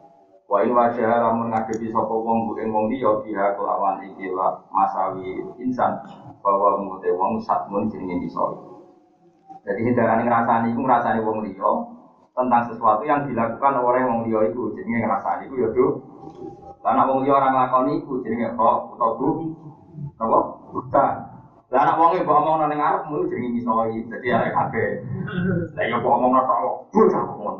Wa 0.46 0.62
in 0.62 0.70
wajah 0.70 1.26
lamun 1.26 1.50
ngadepi 1.50 1.90
sapa 1.90 2.14
wong 2.14 2.46
bu 2.46 2.62
ing 2.62 2.70
wong 2.70 2.86
liya 2.86 3.18
biha 3.18 3.58
kelawan 3.58 3.98
iki 4.06 4.30
masawi 4.70 5.42
insan 5.58 5.90
bahwa 6.38 6.78
mute 6.78 7.10
wong 7.10 7.42
satmun 7.42 7.90
jenenge 7.90 8.30
iso. 8.30 8.46
Jadi 9.66 9.82
hindarane 9.82 10.22
ngrasani 10.22 10.70
iku 10.70 10.86
ngrasani 10.86 11.18
wong 11.18 11.42
liya 11.42 11.70
tentang 12.30 12.62
sesuatu 12.70 13.02
yang 13.02 13.26
dilakukan 13.26 13.74
oleh 13.74 14.06
wong 14.06 14.22
liya 14.30 14.46
iku 14.46 14.70
jenenge 14.70 15.02
ngrasani 15.02 15.50
iku 15.50 15.54
ya 15.66 15.68
do. 15.74 15.86
Lah 16.86 17.02
wong 17.02 17.26
liya 17.26 17.42
ora 17.42 17.50
nglakoni 17.50 18.06
iku 18.06 18.22
jenenge 18.22 18.54
kok 18.54 18.94
utawa 18.94 19.18
bu. 19.18 19.28
Napa? 20.14 20.38
Bukan. 20.70 21.14
Lah 21.74 21.80
anak 21.82 21.98
wong 21.98 22.14
e 22.14 22.22
mbok 22.22 22.38
omongno 22.38 22.70
ning 22.70 22.78
arepmu 22.78 23.26
jenenge 23.26 23.50
misoi. 23.50 23.98
Dadi 24.06 24.30
arek 24.30 24.54
kabeh. 24.54 24.90
Lah 25.74 25.84
ya 25.90 25.98
mbok 25.98 26.14
omongno 26.22 26.38
tok. 26.46 26.86
Bocah 26.94 27.22
ngono. 27.34 27.50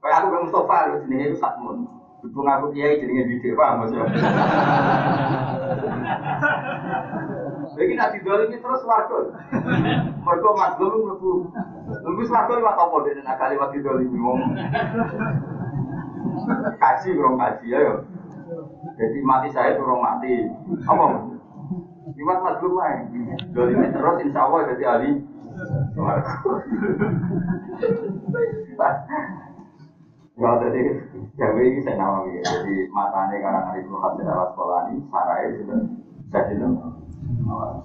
Kayak 0.00 0.24
aku 0.24 0.48
Mustafa 0.48 0.88
lho 0.88 1.04
jenenge 1.04 1.28
itu 1.28 1.36
satmun. 1.36 1.99
Ibu 2.20 2.38
ngaku 2.44 2.66
kiai 2.76 3.00
jadi 3.00 3.12
ngedidik, 3.16 3.56
paham 3.56 3.80
maksudnya? 3.80 4.04
Jadi 7.80 7.92
nanti 7.96 8.18
ini 8.20 8.56
terus 8.60 8.84
warga. 8.84 9.18
Mereka 10.20 10.48
mazlum 10.52 11.08
lebu. 11.08 11.48
Lebu 11.88 12.22
warga 12.28 12.52
lewat 12.60 12.76
apa 12.76 12.96
deh? 13.08 13.12
Nak 13.24 13.36
kali 13.40 13.56
waktu 13.56 13.80
ini 13.80 14.16
ngomong. 14.20 14.52
Kaji 16.76 17.08
kurang 17.16 17.40
kaji 17.40 17.66
ya. 17.72 18.04
Jadi 19.00 19.18
mati 19.24 19.48
saya 19.56 19.80
kurang 19.80 20.04
mati. 20.04 20.44
Apa? 20.84 21.04
Lewat 22.20 22.38
mazlum 22.44 22.76
aja. 22.84 23.16
ini 23.64 23.86
terus 23.96 24.20
insya 24.20 24.44
Allah 24.44 24.60
jadi 24.76 24.84
ahli. 24.84 25.10
Ya 30.40 30.56
jadi 30.56 30.80
Jawa 31.36 31.60
ini 31.60 31.84
saya 31.84 32.00
nama 32.00 32.24
ya. 32.24 32.40
Jadi 32.40 32.88
matanya 32.88 33.36
karena 33.44 33.60
hari 33.68 33.84
itu 33.84 33.92
hasil 33.92 34.24
sekolah 34.24 34.88
ini, 34.88 35.04
sarai 35.12 35.52
sudah 35.60 35.78
jadi 36.32 37.84